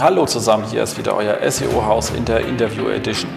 Hallo 0.00 0.24
zusammen, 0.24 0.64
hier 0.70 0.82
ist 0.84 0.96
wieder 0.96 1.14
euer 1.14 1.38
SEO-Haus 1.50 2.10
in 2.16 2.24
der 2.24 2.40
Interview 2.40 2.88
Edition. 2.88 3.30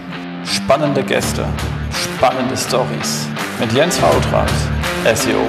Spannende 0.45 1.03
Gäste, 1.03 1.45
spannende 1.91 2.55
Stories 2.55 3.27
mit 3.59 3.73
Jens 3.73 3.97
Fautrat, 3.97 4.49
SEO 5.03 5.41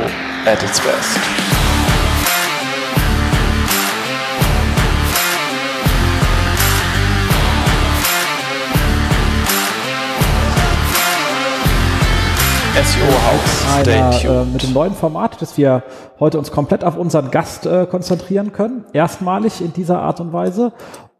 at 0.45 0.61
its 0.64 0.80
best. 0.80 1.55
SEO-Haus, 12.77 13.80
stay 13.80 13.95
Einer, 13.95 14.14
äh, 14.14 14.20
tuned. 14.20 14.52
mit 14.52 14.62
dem 14.62 14.72
neuen 14.74 14.93
Format, 14.93 15.40
dass 15.40 15.56
wir 15.56 15.82
heute 16.20 16.38
uns 16.38 16.52
komplett 16.52 16.84
auf 16.84 16.98
unseren 16.98 17.30
Gast 17.30 17.64
äh, 17.64 17.86
konzentrieren 17.86 18.52
können. 18.52 18.84
Erstmalig 18.93 19.62
in 19.62 19.72
dieser 19.72 20.00
Art 20.02 20.20
und 20.20 20.34
Weise. 20.34 20.72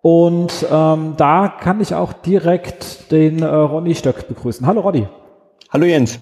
Und 0.03 0.67
ähm, 0.71 1.15
da 1.17 1.49
kann 1.49 1.81
ich 1.81 1.95
auch 1.95 2.13
direkt 2.13 3.11
den 3.11 3.43
äh, 3.43 3.47
Ronny 3.47 3.95
Stöck 3.95 4.29
begrüßen. 4.29 4.67
Hallo 4.67 4.83
Ronny. 4.83 5.09
Hallo 5.73 5.87
Jens. 5.87 6.21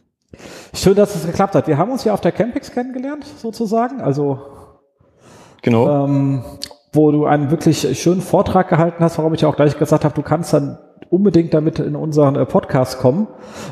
Schön, 0.72 0.94
dass 0.94 1.16
es 1.16 1.26
geklappt 1.26 1.56
hat. 1.56 1.66
Wir 1.66 1.78
haben 1.78 1.90
uns 1.90 2.04
ja 2.04 2.14
auf 2.14 2.20
der 2.20 2.32
Campix 2.32 2.70
kennengelernt, 2.70 3.24
sozusagen. 3.38 4.00
Also 4.00 4.38
Genau. 5.62 6.04
ähm, 6.04 6.44
wo 6.92 7.10
du 7.10 7.26
einen 7.26 7.50
wirklich 7.50 7.98
schönen 8.00 8.20
Vortrag 8.20 8.68
gehalten 8.68 9.02
hast, 9.02 9.18
warum 9.18 9.34
ich 9.34 9.40
ja 9.40 9.48
auch 9.48 9.56
gleich 9.56 9.76
gesagt 9.76 10.04
habe, 10.04 10.14
du 10.14 10.22
kannst 10.22 10.52
dann 10.52 10.78
unbedingt 11.10 11.54
damit 11.54 11.78
in 11.78 11.96
unseren 11.96 12.36
äh, 12.36 12.46
Podcast 12.46 12.98
kommen. 12.98 13.26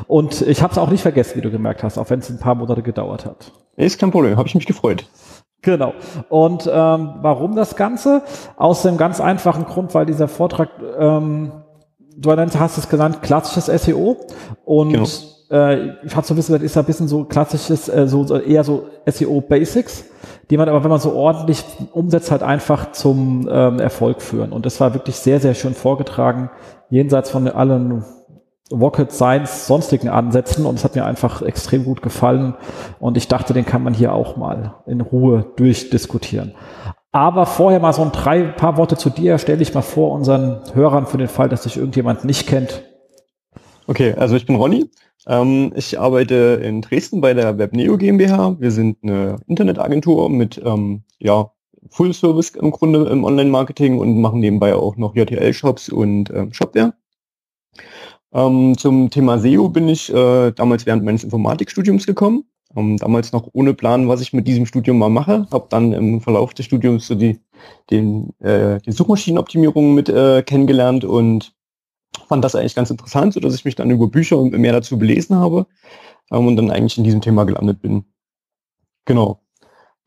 Und 0.07 0.41
ich 0.41 0.61
habe 0.61 0.71
es 0.71 0.77
auch 0.77 0.89
nicht 0.89 1.01
vergessen, 1.01 1.37
wie 1.37 1.41
du 1.41 1.51
gemerkt 1.51 1.83
hast, 1.83 1.97
auch 1.97 2.09
wenn 2.09 2.19
es 2.19 2.29
ein 2.29 2.39
paar 2.39 2.55
Monate 2.55 2.81
gedauert 2.81 3.25
hat. 3.25 3.51
Ist 3.75 3.99
kein 3.99 4.11
Problem, 4.11 4.37
habe 4.37 4.47
ich 4.47 4.55
mich 4.55 4.65
gefreut. 4.65 5.05
Genau. 5.61 5.93
Und 6.29 6.69
ähm, 6.71 7.13
warum 7.21 7.55
das 7.55 7.75
Ganze? 7.75 8.21
Aus 8.57 8.81
dem 8.83 8.97
ganz 8.97 9.21
einfachen 9.21 9.65
Grund, 9.65 9.93
weil 9.95 10.05
dieser 10.05 10.27
Vortrag, 10.27 10.69
ähm, 10.99 11.51
du 12.15 12.31
hast 12.31 12.77
es 12.77 12.89
genannt, 12.89 13.21
klassisches 13.21 13.65
SEO. 13.83 14.17
Und 14.65 14.91
Genau. 14.91 15.07
Äh, 15.53 15.91
ich 16.03 16.15
habe 16.15 16.25
so 16.25 16.33
ein 16.33 16.37
bisschen, 16.37 16.55
das 16.55 16.63
ist 16.63 16.77
ein 16.77 16.85
bisschen 16.85 17.07
so 17.07 17.23
klassisches, 17.25 17.87
äh, 17.87 18.07
so, 18.07 18.23
so 18.23 18.37
eher 18.37 18.63
so 18.63 18.87
SEO 19.05 19.39
Basics, 19.39 20.05
die 20.49 20.57
man 20.57 20.67
aber, 20.67 20.83
wenn 20.83 20.89
man 20.89 20.99
so 20.99 21.13
ordentlich 21.13 21.63
umsetzt, 21.91 22.31
halt 22.31 22.41
einfach 22.41 22.91
zum 22.91 23.47
ähm, 23.49 23.79
Erfolg 23.79 24.21
führen. 24.21 24.51
Und 24.51 24.65
das 24.65 24.79
war 24.81 24.93
wirklich 24.93 25.15
sehr, 25.15 25.39
sehr 25.39 25.53
schön 25.53 25.75
vorgetragen, 25.75 26.49
jenseits 26.89 27.29
von 27.29 27.47
allen 27.47 28.03
Rocket 28.71 29.11
Science 29.11 29.67
sonstigen 29.67 30.09
Ansätzen 30.09 30.65
und 30.65 30.75
es 30.75 30.83
hat 30.83 30.95
mir 30.95 31.05
einfach 31.05 31.43
extrem 31.43 31.83
gut 31.85 32.01
gefallen 32.01 32.55
und 32.99 33.17
ich 33.17 33.27
dachte, 33.27 33.53
den 33.53 33.65
kann 33.65 33.83
man 33.83 33.93
hier 33.93 34.13
auch 34.13 34.35
mal 34.35 34.75
in 34.87 35.01
Ruhe 35.01 35.45
durchdiskutieren. 35.57 36.55
Aber 37.11 37.45
vorher 37.45 37.79
mal 37.79 37.93
so 37.93 38.01
ein 38.01 38.11
drei 38.11 38.41
paar 38.41 38.77
Worte 38.77 38.97
zu 38.97 39.11
dir. 39.11 39.37
Stell 39.37 39.57
dich 39.57 39.75
mal 39.75 39.83
vor 39.83 40.13
unseren 40.13 40.61
Hörern 40.73 41.05
für 41.05 41.19
den 41.19 41.27
Fall, 41.27 41.47
dass 41.47 41.61
sich 41.61 41.77
irgendjemand 41.77 42.25
nicht 42.25 42.47
kennt. 42.47 42.83
Okay, 43.85 44.15
also 44.17 44.35
ich 44.35 44.47
bin 44.47 44.55
Ronny. 44.55 44.89
Ähm, 45.27 45.71
ich 45.75 45.99
arbeite 45.99 46.61
in 46.63 46.81
Dresden 46.81 47.21
bei 47.21 47.33
der 47.33 47.57
Webneo 47.57 47.97
GmbH. 47.97 48.57
Wir 48.59 48.71
sind 48.71 48.97
eine 49.03 49.37
Internetagentur 49.47 50.29
mit 50.29 50.61
ähm, 50.63 51.03
ja, 51.19 51.51
Full 51.89 52.13
Service 52.13 52.49
im 52.51 52.71
Grunde 52.71 53.05
im 53.05 53.23
Online-Marketing 53.23 53.99
und 53.99 54.19
machen 54.19 54.39
nebenbei 54.39 54.75
auch 54.75 54.97
noch 54.97 55.15
JTL-Shops 55.15 55.89
und 55.89 56.29
ähm, 56.31 56.53
Shopware. 56.53 56.93
Ähm, 58.33 58.77
zum 58.77 59.09
Thema 59.09 59.37
SEO 59.37 59.69
bin 59.69 59.87
ich 59.87 60.13
äh, 60.13 60.51
damals 60.51 60.85
während 60.85 61.03
meines 61.03 61.23
Informatikstudiums 61.23 62.05
gekommen. 62.05 62.45
Ähm, 62.75 62.97
damals 62.97 63.31
noch 63.31 63.47
ohne 63.53 63.73
Plan, 63.73 64.07
was 64.07 64.21
ich 64.21 64.33
mit 64.33 64.47
diesem 64.47 64.65
Studium 64.65 64.97
mal 64.97 65.09
mache. 65.09 65.47
Habe 65.51 65.67
dann 65.69 65.93
im 65.93 66.21
Verlauf 66.21 66.53
des 66.53 66.65
Studiums 66.65 67.07
so 67.07 67.15
die, 67.15 67.39
den, 67.91 68.33
äh, 68.39 68.79
die 68.81 68.91
Suchmaschinenoptimierung 68.91 69.93
mit 69.93 70.09
äh, 70.09 70.41
kennengelernt 70.41 71.05
und 71.05 71.53
fand 72.33 72.43
das 72.43 72.55
eigentlich 72.55 72.73
ganz 72.73 72.89
interessant, 72.89 73.35
so 73.35 73.39
dass 73.39 73.53
ich 73.53 73.63
mich 73.63 73.75
dann 73.75 73.91
über 73.91 74.07
Bücher 74.07 74.39
und 74.39 74.53
mehr 74.53 74.73
dazu 74.73 74.97
belesen 74.97 75.35
habe 75.35 75.67
ähm, 76.31 76.47
und 76.47 76.55
dann 76.55 76.71
eigentlich 76.71 76.97
in 76.97 77.03
diesem 77.03 77.21
Thema 77.21 77.43
gelandet 77.43 77.79
bin. 77.79 78.05
Genau. 79.05 79.43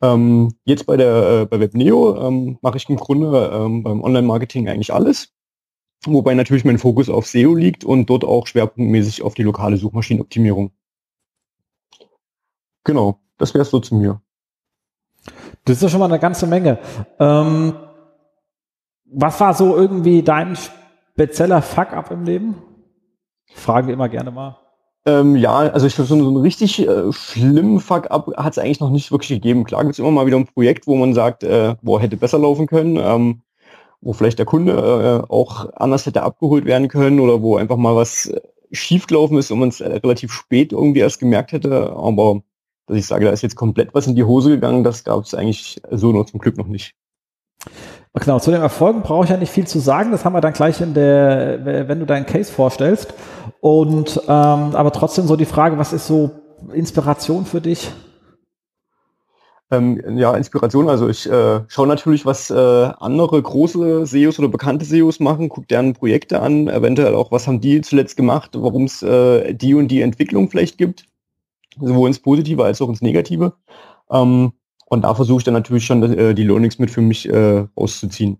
Ähm, 0.01 0.53
jetzt 0.65 0.85
bei 0.85 0.97
der 0.97 1.43
äh, 1.43 1.45
bei 1.45 1.61
Webneo 1.61 2.17
ähm, 2.27 2.57
mache 2.61 2.75
ich 2.75 2.89
im 2.89 2.97
Grunde 2.97 3.49
ähm, 3.53 3.81
beim 3.81 4.01
Online-Marketing 4.01 4.67
eigentlich 4.67 4.93
alles, 4.93 5.33
wobei 6.05 6.33
natürlich 6.33 6.65
mein 6.65 6.79
Fokus 6.79 7.09
auf 7.09 7.27
SEO 7.27 7.55
liegt 7.55 7.85
und 7.85 8.09
dort 8.09 8.25
auch 8.25 8.45
schwerpunktmäßig 8.45 9.21
auf 9.21 9.33
die 9.33 9.43
lokale 9.43 9.77
Suchmaschinenoptimierung. 9.77 10.71
Genau, 12.83 13.21
das 13.37 13.53
wäre 13.53 13.63
so 13.63 13.79
zu 13.79 13.95
mir. 13.95 14.21
Das 15.63 15.77
ist 15.77 15.81
ja 15.81 15.87
schon 15.87 16.01
mal 16.01 16.11
eine 16.11 16.19
ganze 16.19 16.45
Menge. 16.45 16.79
Ähm, 17.19 17.73
was 19.05 19.39
war 19.39 19.53
so 19.53 19.77
irgendwie 19.77 20.23
dein 20.23 20.57
spezieller 21.17 21.63
Fuck-up 21.63 22.11
im 22.11 22.25
Leben? 22.25 22.55
Fragen 23.51 23.87
wir 23.87 23.95
immer 23.95 24.07
gerne 24.07 24.29
mal. 24.29 24.59
Ähm, 25.07 25.35
ja, 25.35 25.55
also 25.55 25.87
ich 25.87 25.95
glaube, 25.95 26.07
so, 26.07 26.13
einen- 26.13 26.23
so 26.23 26.29
einen 26.29 26.41
richtig 26.41 26.87
äh, 26.87 27.11
schlimmen 27.11 27.79
Fuck-up 27.79 28.27
hat 28.37 28.53
es 28.53 28.59
eigentlich 28.59 28.79
noch 28.79 28.91
nicht 28.91 29.11
wirklich 29.11 29.29
gegeben. 29.29 29.63
Klar 29.63 29.81
gibt 29.81 29.93
es 29.93 29.99
immer 29.99 30.11
mal 30.11 30.27
wieder 30.27 30.37
ein 30.37 30.45
Projekt, 30.45 30.85
wo 30.85 30.95
man 30.95 31.15
sagt, 31.15 31.43
äh, 31.43 31.75
boah, 31.81 31.99
hätte 31.99 32.17
besser 32.17 32.37
laufen 32.37 32.67
können, 32.67 32.97
ähm, 32.97 33.41
wo 33.99 34.13
vielleicht 34.13 34.37
der 34.37 34.45
Kunde 34.45 34.73
äh, 35.27 35.31
auch 35.31 35.67
anders 35.75 36.05
hätte 36.05 36.21
abgeholt 36.21 36.65
werden 36.65 36.87
können 36.87 37.19
oder 37.19 37.41
wo 37.41 37.55
einfach 37.57 37.77
mal 37.77 37.95
was 37.95 38.27
äh, 38.27 38.39
schiefgelaufen 38.71 39.39
ist 39.39 39.49
und 39.49 39.57
man 39.57 39.69
es 39.69 39.81
äh, 39.81 39.87
relativ 39.87 40.31
spät 40.31 40.71
irgendwie 40.71 40.99
erst 40.99 41.19
gemerkt 41.19 41.51
hätte. 41.51 41.93
Aber 41.95 42.41
dass 42.85 42.97
ich 42.97 43.07
sage, 43.07 43.25
da 43.25 43.31
ist 43.31 43.41
jetzt 43.41 43.55
komplett 43.55 43.95
was 43.95 44.05
in 44.05 44.15
die 44.15 44.23
Hose 44.23 44.51
gegangen, 44.51 44.83
das 44.83 45.03
gab 45.03 45.23
es 45.23 45.33
eigentlich 45.33 45.81
so 45.89 46.11
noch 46.11 46.25
zum 46.25 46.39
Glück 46.39 46.57
noch 46.57 46.67
nicht. 46.67 46.93
Genau, 48.19 48.39
zu 48.39 48.51
den 48.51 48.61
Erfolgen 48.61 49.01
brauche 49.01 49.25
ich 49.25 49.29
ja 49.29 49.37
nicht 49.37 49.51
viel 49.51 49.67
zu 49.67 49.79
sagen. 49.79 50.11
Das 50.11 50.25
haben 50.25 50.33
wir 50.33 50.41
dann 50.41 50.53
gleich 50.53 50.81
in 50.81 50.93
der, 50.93 51.87
wenn 51.87 51.99
du 51.99 52.05
deinen 52.05 52.25
Case 52.25 52.51
vorstellst. 52.51 53.13
Und 53.59 54.21
ähm, 54.27 54.29
aber 54.75 54.91
trotzdem 54.91 55.27
so 55.27 55.35
die 55.35 55.45
Frage, 55.45 55.77
was 55.77 55.93
ist 55.93 56.07
so 56.07 56.31
Inspiration 56.73 57.45
für 57.45 57.61
dich? 57.61 57.91
Ähm, 59.69 60.17
ja, 60.17 60.33
Inspiration. 60.35 60.89
Also 60.89 61.09
ich 61.09 61.29
äh, 61.29 61.61
schaue 61.67 61.87
natürlich, 61.87 62.25
was 62.25 62.49
äh, 62.49 62.55
andere 62.55 63.41
große 63.41 64.05
SEOs 64.05 64.39
oder 64.39 64.47
bekannte 64.47 64.85
SEOs 64.85 65.19
machen, 65.19 65.49
gucke 65.49 65.67
deren 65.67 65.93
Projekte 65.93 66.41
an, 66.41 66.69
eventuell 66.69 67.15
auch, 67.15 67.31
was 67.31 67.47
haben 67.47 67.59
die 67.59 67.81
zuletzt 67.81 68.15
gemacht, 68.15 68.51
warum 68.53 68.85
es 68.85 69.03
äh, 69.03 69.53
die 69.53 69.73
und 69.73 69.89
die 69.89 70.01
Entwicklung 70.01 70.49
vielleicht 70.49 70.77
gibt, 70.77 71.05
sowohl 71.79 72.07
ins 72.07 72.19
Positive 72.19 72.63
als 72.63 72.81
auch 72.81 72.87
ins 72.87 73.01
Negative. 73.01 73.53
Ähm, 74.09 74.53
und 74.89 75.03
da 75.03 75.13
versuche 75.13 75.39
ich 75.39 75.43
dann 75.43 75.53
natürlich 75.53 75.85
schon 75.85 76.01
äh, 76.03 76.33
die 76.33 76.43
Learnings 76.43 76.79
mit 76.79 76.91
für 76.91 77.01
mich 77.01 77.27
äh, 77.27 77.65
auszuziehen. 77.75 78.39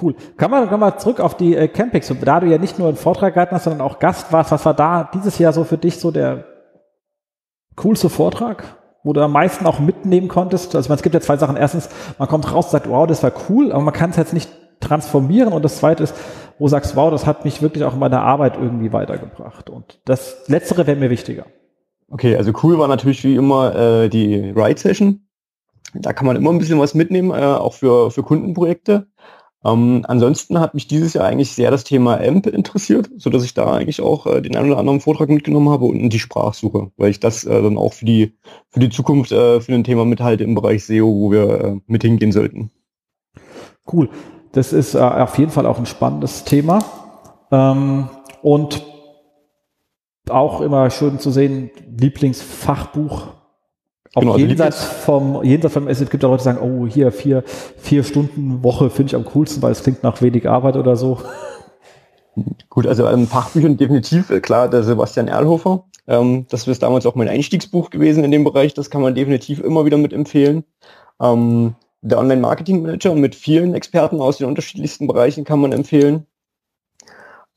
Cool. 0.00 0.14
Kann 0.36 0.52
man, 0.52 0.78
man 0.78 0.98
zurück 0.98 1.18
auf 1.18 1.36
die 1.36 1.56
äh, 1.56 1.66
Campings, 1.66 2.12
da 2.22 2.40
du 2.40 2.46
ja 2.46 2.58
nicht 2.58 2.78
nur 2.78 2.88
einen 2.88 2.96
Vortrag 2.96 3.34
gehalten 3.34 3.54
hast, 3.54 3.64
sondern 3.64 3.80
auch 3.80 3.98
Gast 3.98 4.32
warst, 4.32 4.52
was 4.52 4.64
war 4.64 4.74
da 4.74 5.10
dieses 5.12 5.38
Jahr 5.38 5.52
so 5.52 5.64
für 5.64 5.78
dich 5.78 5.98
so 5.98 6.12
der 6.12 6.44
coolste 7.74 8.08
Vortrag, 8.08 8.62
wo 9.02 9.12
du 9.12 9.20
am 9.20 9.32
meisten 9.32 9.66
auch 9.66 9.80
mitnehmen 9.80 10.28
konntest? 10.28 10.76
Also 10.76 10.88
meine, 10.88 10.96
es 10.96 11.02
gibt 11.02 11.14
ja 11.14 11.20
zwei 11.20 11.36
Sachen. 11.36 11.56
Erstens, 11.56 11.88
man 12.18 12.28
kommt 12.28 12.52
raus 12.52 12.66
und 12.66 12.70
sagt, 12.70 12.88
wow, 12.88 13.06
das 13.06 13.22
war 13.24 13.32
cool, 13.48 13.72
aber 13.72 13.82
man 13.82 13.94
kann 13.94 14.10
es 14.10 14.16
jetzt 14.16 14.32
nicht 14.32 14.48
transformieren. 14.78 15.52
Und 15.52 15.64
das 15.64 15.78
zweite 15.78 16.04
ist, 16.04 16.14
wo 16.58 16.66
du 16.66 16.70
sagst, 16.70 16.94
wow, 16.94 17.10
das 17.10 17.26
hat 17.26 17.44
mich 17.44 17.60
wirklich 17.60 17.82
auch 17.82 17.94
in 17.94 17.98
meiner 17.98 18.22
Arbeit 18.22 18.56
irgendwie 18.56 18.92
weitergebracht. 18.92 19.70
Und 19.70 19.98
das 20.04 20.46
Letztere 20.46 20.86
wäre 20.86 20.98
mir 20.98 21.10
wichtiger. 21.10 21.46
Okay, 22.10 22.36
also 22.36 22.52
cool 22.62 22.78
war 22.78 22.88
natürlich 22.88 23.22
wie 23.24 23.36
immer 23.36 23.74
äh, 23.74 24.08
die 24.08 24.34
Ride-Session. 24.34 25.26
Da 25.94 26.12
kann 26.12 26.26
man 26.26 26.36
immer 26.36 26.50
ein 26.50 26.58
bisschen 26.58 26.78
was 26.78 26.94
mitnehmen, 26.94 27.30
äh, 27.30 27.44
auch 27.44 27.74
für, 27.74 28.10
für 28.10 28.22
Kundenprojekte. 28.22 29.06
Ähm, 29.64 30.04
ansonsten 30.08 30.58
hat 30.58 30.74
mich 30.74 30.88
dieses 30.88 31.12
Jahr 31.12 31.26
eigentlich 31.26 31.52
sehr 31.52 31.70
das 31.70 31.84
Thema 31.84 32.18
AMP 32.18 32.46
interessiert, 32.46 33.10
so 33.16 33.30
dass 33.30 33.44
ich 33.44 33.54
da 33.54 33.72
eigentlich 33.72 34.00
auch 34.00 34.26
äh, 34.26 34.40
den 34.40 34.56
einen 34.56 34.70
oder 34.70 34.78
anderen 34.78 35.00
Vortrag 35.00 35.28
mitgenommen 35.28 35.68
habe 35.68 35.84
und 35.84 36.08
die 36.08 36.18
Sprachsuche, 36.18 36.90
weil 36.96 37.10
ich 37.10 37.20
das 37.20 37.44
äh, 37.44 37.62
dann 37.62 37.76
auch 37.76 37.92
für 37.92 38.06
die 38.06 38.38
für 38.70 38.80
die 38.80 38.88
Zukunft 38.88 39.32
äh, 39.32 39.60
für 39.60 39.74
ein 39.74 39.84
Thema 39.84 40.04
mithalte 40.04 40.44
im 40.44 40.54
Bereich 40.54 40.84
SEO, 40.86 41.06
wo 41.06 41.30
wir 41.30 41.60
äh, 41.60 41.80
mit 41.86 42.02
hingehen 42.02 42.32
sollten. 42.32 42.70
Cool. 43.90 44.08
Das 44.52 44.72
ist 44.72 44.94
äh, 44.94 44.98
auf 44.98 45.38
jeden 45.38 45.50
Fall 45.50 45.66
auch 45.66 45.78
ein 45.78 45.86
spannendes 45.86 46.44
Thema. 46.44 46.82
Ähm, 47.52 48.08
und 48.42 48.82
auch 50.30 50.60
immer 50.60 50.90
schön 50.90 51.18
zu 51.18 51.30
sehen, 51.30 51.70
Lieblingsfachbuch. 51.98 53.28
Auch 54.14 54.20
Genau, 54.20 54.36
jenseits 54.36 54.82
vom, 54.82 55.44
jenseits 55.44 55.74
vom, 55.74 55.86
es 55.86 55.98
gibt 56.10 56.24
auch 56.24 56.30
Leute, 56.30 56.42
die 56.42 56.44
sagen, 56.44 56.58
oh, 56.60 56.86
hier 56.86 57.12
vier, 57.12 57.44
vier 57.76 58.02
Stunden 58.02 58.64
Woche 58.64 58.90
finde 58.90 59.10
ich 59.10 59.16
am 59.16 59.24
coolsten, 59.24 59.62
weil 59.62 59.70
es 59.72 59.82
klingt 59.82 60.02
nach 60.02 60.20
wenig 60.20 60.48
Arbeit 60.48 60.76
oder 60.76 60.96
so. 60.96 61.18
Gut, 62.68 62.86
also 62.86 63.06
ähm, 63.06 63.26
Fachbüchern 63.26 63.76
definitiv, 63.76 64.30
äh, 64.30 64.40
klar, 64.40 64.68
der 64.68 64.82
Sebastian 64.82 65.28
Erlhofer. 65.28 65.84
Ähm, 66.06 66.46
das 66.48 66.66
ist 66.66 66.82
damals 66.82 67.06
auch 67.06 67.14
mein 67.14 67.28
Einstiegsbuch 67.28 67.90
gewesen 67.90 68.24
in 68.24 68.30
dem 68.30 68.44
Bereich, 68.44 68.74
das 68.74 68.90
kann 68.90 69.02
man 69.02 69.14
definitiv 69.14 69.60
immer 69.60 69.84
wieder 69.84 69.98
mit 69.98 70.12
empfehlen. 70.12 70.64
Ähm, 71.20 71.74
der 72.02 72.18
Online-Marketing-Manager 72.18 73.14
mit 73.14 73.34
vielen 73.34 73.74
Experten 73.74 74.20
aus 74.20 74.38
den 74.38 74.46
unterschiedlichsten 74.46 75.06
Bereichen 75.06 75.44
kann 75.44 75.60
man 75.60 75.72
empfehlen. 75.72 76.26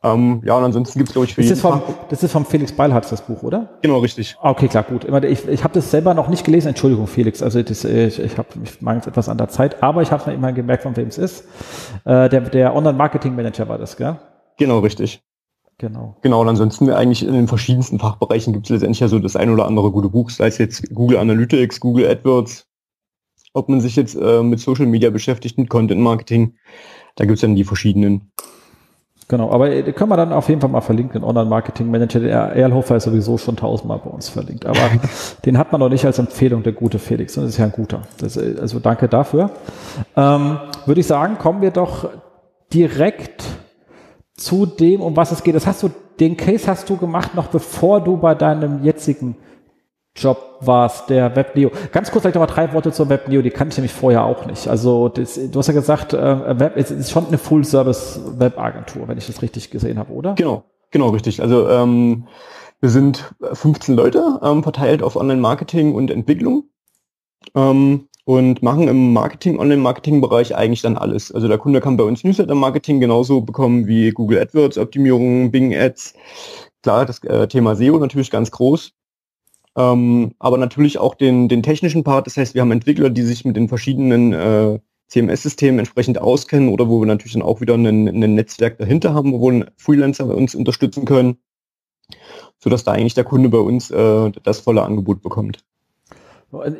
Ähm, 0.03 0.41
ja, 0.43 0.57
und 0.57 0.63
ansonsten 0.65 0.99
gibt 0.99 1.09
es, 1.09 1.13
glaube 1.13 1.25
ich, 1.27 1.33
für 1.33 1.41
das 1.41 1.49
jeden 1.49 1.57
ist, 1.57 1.61
vom, 1.61 1.81
das 2.09 2.23
ist 2.23 2.31
vom 2.31 2.45
Felix 2.45 2.73
Beilharz, 2.73 3.09
das 3.09 3.21
Buch, 3.21 3.41
oder? 3.41 3.79
Genau, 3.81 3.99
richtig. 3.99 4.35
Ah, 4.41 4.51
Okay, 4.51 4.67
klar, 4.67 4.83
gut. 4.83 5.05
Ich, 5.23 5.47
ich 5.47 5.63
habe 5.63 5.73
das 5.73 5.91
selber 5.91 6.13
noch 6.13 6.27
nicht 6.27 6.43
gelesen, 6.43 6.69
Entschuldigung, 6.69 7.07
Felix. 7.07 7.41
Also 7.41 7.63
das, 7.63 7.85
äh, 7.85 8.07
ich, 8.07 8.19
ich 8.19 8.37
habe 8.37 8.49
ich 8.63 8.81
mangels 8.81 9.07
etwas 9.07 9.29
an 9.29 9.37
der 9.37 9.47
Zeit, 9.47 9.81
aber 9.81 10.01
ich 10.01 10.11
habe 10.11 10.29
mir 10.29 10.35
immer 10.35 10.51
gemerkt, 10.51 10.83
von 10.83 10.95
wem 10.97 11.07
es 11.07 11.17
ist. 11.17 11.45
Äh, 12.03 12.27
der 12.27 12.41
der 12.41 12.75
Online-Marketing-Manager 12.75 13.69
war 13.69 13.77
das, 13.77 13.95
gell? 13.95 14.19
Genau, 14.57 14.79
richtig. 14.79 15.21
Genau. 15.77 16.17
Genau, 16.21 16.41
und 16.41 16.49
ansonsten 16.49 16.89
eigentlich 16.89 17.25
in 17.25 17.33
den 17.33 17.47
verschiedensten 17.47 17.99
Fachbereichen 17.99 18.53
gibt 18.53 18.65
es 18.67 18.69
letztendlich 18.69 18.99
ja 18.99 19.07
so 19.07 19.19
das 19.19 19.35
ein 19.35 19.49
oder 19.49 19.65
andere 19.65 19.91
gute 19.91 20.09
Buch, 20.09 20.29
sei 20.29 20.47
es 20.47 20.57
jetzt 20.57 20.93
Google 20.93 21.17
Analytics, 21.17 21.79
Google 21.79 22.07
AdWords, 22.07 22.67
ob 23.53 23.69
man 23.69 23.81
sich 23.81 23.95
jetzt 23.95 24.15
äh, 24.15 24.43
mit 24.43 24.59
Social 24.59 24.85
Media 24.85 25.09
beschäftigt, 25.09 25.57
mit 25.57 25.69
Content 25.69 26.01
Marketing, 26.01 26.55
da 27.15 27.25
gibt 27.25 27.35
es 27.35 27.41
dann 27.41 27.55
die 27.55 27.63
verschiedenen. 27.63 28.31
Genau, 29.33 29.49
aber 29.49 29.71
äh, 29.71 29.91
können 29.93 30.11
wir 30.11 30.15
dann 30.15 30.31
auf 30.31 30.47
jeden 30.47 30.61
Fall 30.61 30.69
mal 30.69 30.81
verlinken, 30.81 31.19
den 31.19 31.23
Online-Marketing-Manager. 31.27 32.19
Der 32.19 32.39
Erlhofer 32.55 32.97
ist 32.97 33.05
sowieso 33.05 33.39
schon 33.39 33.55
tausendmal 33.55 33.97
bei 33.97 34.11
uns 34.11 34.29
verlinkt, 34.29 34.63
aber 34.67 34.77
den 35.45 35.57
hat 35.57 35.71
man 35.71 35.81
noch 35.81 35.89
nicht 35.89 36.05
als 36.05 36.19
Empfehlung, 36.19 36.61
der 36.61 36.73
gute 36.73 36.99
Felix. 36.99 37.33
Das 37.33 37.45
ist 37.45 37.57
ja 37.57 37.65
ein 37.65 37.71
guter. 37.71 38.03
Das, 38.19 38.37
äh, 38.37 38.57
also 38.61 38.77
danke 38.77 39.07
dafür. 39.07 39.49
Ähm, 40.15 40.59
Würde 40.85 41.01
ich 41.01 41.07
sagen, 41.07 41.39
kommen 41.39 41.63
wir 41.63 41.71
doch 41.71 42.11
direkt 42.71 43.43
zu 44.37 44.67
dem, 44.67 45.01
um 45.01 45.17
was 45.17 45.31
es 45.31 45.41
geht. 45.41 45.55
Das 45.55 45.65
hast 45.65 45.81
du, 45.81 45.89
den 46.19 46.37
Case 46.37 46.67
hast 46.67 46.87
du 46.91 46.97
gemacht, 46.97 47.33
noch 47.33 47.47
bevor 47.47 48.01
du 48.01 48.17
bei 48.17 48.35
deinem 48.35 48.83
jetzigen 48.83 49.35
Job 50.15 50.57
warst, 50.59 51.09
der 51.09 51.35
WebNeo. 51.35 51.71
Ganz 51.91 52.11
kurz 52.11 52.21
vielleicht 52.21 52.35
noch 52.35 52.41
mal 52.41 52.53
drei 52.53 52.71
Worte 52.73 52.91
zur 52.91 53.09
WebNeo, 53.09 53.41
die 53.41 53.49
kannte 53.49 53.73
ich 53.73 53.77
nämlich 53.77 53.93
vorher 53.93 54.23
auch 54.23 54.45
nicht. 54.45 54.67
Also 54.67 55.09
das, 55.09 55.39
du 55.51 55.57
hast 55.57 55.67
ja 55.67 55.73
gesagt, 55.73 56.13
äh, 56.13 56.59
Web 56.59 56.73
es 56.75 56.91
ist 56.91 57.11
schon 57.11 57.27
eine 57.27 57.37
Full-Service-Webagentur, 57.37 59.07
wenn 59.07 59.17
ich 59.17 59.25
das 59.25 59.41
richtig 59.41 59.71
gesehen 59.71 59.97
habe, 59.97 60.13
oder? 60.13 60.35
Genau, 60.35 60.65
genau, 60.91 61.09
richtig. 61.09 61.41
Also 61.41 61.67
ähm, 61.67 62.27
wir 62.79 62.89
sind 62.89 63.33
15 63.53 63.95
Leute, 63.95 64.39
ähm, 64.43 64.61
verteilt 64.61 65.01
auf 65.01 65.15
Online-Marketing 65.15 65.95
und 65.95 66.11
Entwicklung 66.11 66.65
ähm, 67.55 68.07
und 68.25 68.61
machen 68.61 68.87
im 68.87 69.13
Marketing, 69.13 69.57
Online-Marketing-Bereich 69.57 70.55
eigentlich 70.55 70.83
dann 70.83 70.97
alles. 70.97 71.31
Also 71.31 71.47
der 71.47 71.57
Kunde 71.57 71.81
kann 71.81 71.97
bei 71.97 72.03
uns 72.03 72.23
Newsletter-Marketing 72.23 72.99
genauso 72.99 73.41
bekommen 73.41 73.87
wie 73.87 74.11
Google 74.11 74.39
AdWords-Optimierung, 74.39 75.49
Bing 75.49 75.75
Ads. 75.75 76.13
Klar, 76.83 77.05
das 77.05 77.23
äh, 77.23 77.47
Thema 77.47 77.75
SEO 77.75 77.97
natürlich 77.97 78.29
ganz 78.29 78.51
groß. 78.51 78.93
Ähm, 79.75 80.33
aber 80.39 80.57
natürlich 80.57 80.99
auch 80.99 81.15
den, 81.15 81.49
den 81.49 81.63
technischen 81.63 82.03
Part. 82.03 82.27
Das 82.27 82.37
heißt, 82.37 82.53
wir 82.53 82.61
haben 82.61 82.71
Entwickler, 82.71 83.09
die 83.09 83.23
sich 83.23 83.43
mit 83.45 83.55
den 83.55 83.67
verschiedenen 83.67 84.33
äh, 84.33 84.79
CMS-Systemen 85.07 85.79
entsprechend 85.79 86.19
auskennen 86.19 86.69
oder 86.69 86.89
wo 86.89 86.99
wir 86.99 87.05
natürlich 87.05 87.33
dann 87.33 87.41
auch 87.41 87.61
wieder 87.61 87.75
ein, 87.75 87.85
ein 87.85 88.35
Netzwerk 88.35 88.77
dahinter 88.77 89.13
haben, 89.13 89.39
wo 89.39 89.51
ein 89.51 89.69
Freelancer 89.77 90.25
uns 90.25 90.55
unterstützen 90.55 91.05
können, 91.05 91.37
sodass 92.59 92.83
da 92.83 92.91
eigentlich 92.91 93.13
der 93.13 93.23
Kunde 93.23 93.49
bei 93.49 93.59
uns 93.59 93.91
äh, 93.91 94.31
das 94.43 94.59
volle 94.59 94.83
Angebot 94.83 95.21
bekommt. 95.21 95.63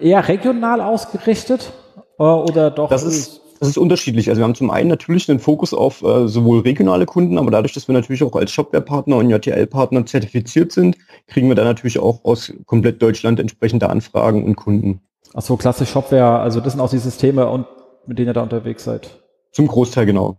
Eher 0.02 0.28
regional 0.28 0.82
ausgerichtet 0.82 1.74
äh, 2.20 2.24
oder 2.24 2.70
doch? 2.70 2.90
Das 2.90 3.04
ist, 3.04 3.42
das 3.64 3.70
ist 3.70 3.78
unterschiedlich. 3.78 4.28
Also 4.28 4.42
wir 4.42 4.44
haben 4.44 4.56
zum 4.56 4.72
einen 4.72 4.90
natürlich 4.90 5.30
einen 5.30 5.40
Fokus 5.40 5.74
auf 5.74 6.04
äh, 6.04 6.28
sowohl 6.28 6.60
regionale 6.60 7.06
Kunden, 7.06 7.38
aber 7.38 7.50
dadurch, 7.50 7.72
dass 7.72 7.88
wir 7.88 7.94
natürlich 7.94 8.22
auch 8.22 8.36
als 8.36 8.52
Shopware-Partner 8.52 9.16
und 9.16 9.30
JTL-Partner 9.30 10.06
zertifiziert 10.06 10.74
sind, 10.74 10.98
kriegen 11.28 11.48
wir 11.48 11.56
da 11.56 11.64
natürlich 11.64 11.98
auch 11.98 12.26
aus 12.26 12.52
komplett 12.66 13.02
Deutschland 13.02 13.40
entsprechende 13.40 13.90
Anfragen 13.90 14.44
und 14.44 14.58
Kunden. 14.58 15.00
Ach 15.34 15.42
so, 15.42 15.56
klassisch 15.56 15.92
Shopware, 15.92 16.40
also 16.40 16.60
das 16.60 16.74
sind 16.74 16.82
auch 16.82 16.90
die 16.90 16.98
Systeme 16.98 17.48
und 17.48 17.66
mit 18.06 18.20
denen 18.20 18.32
ihr 18.32 18.34
da 18.34 18.44
unterwegs 18.44 18.84
seid. 18.84 19.24
Zum 19.54 19.68
Großteil 19.68 20.08
genau. 20.08 20.36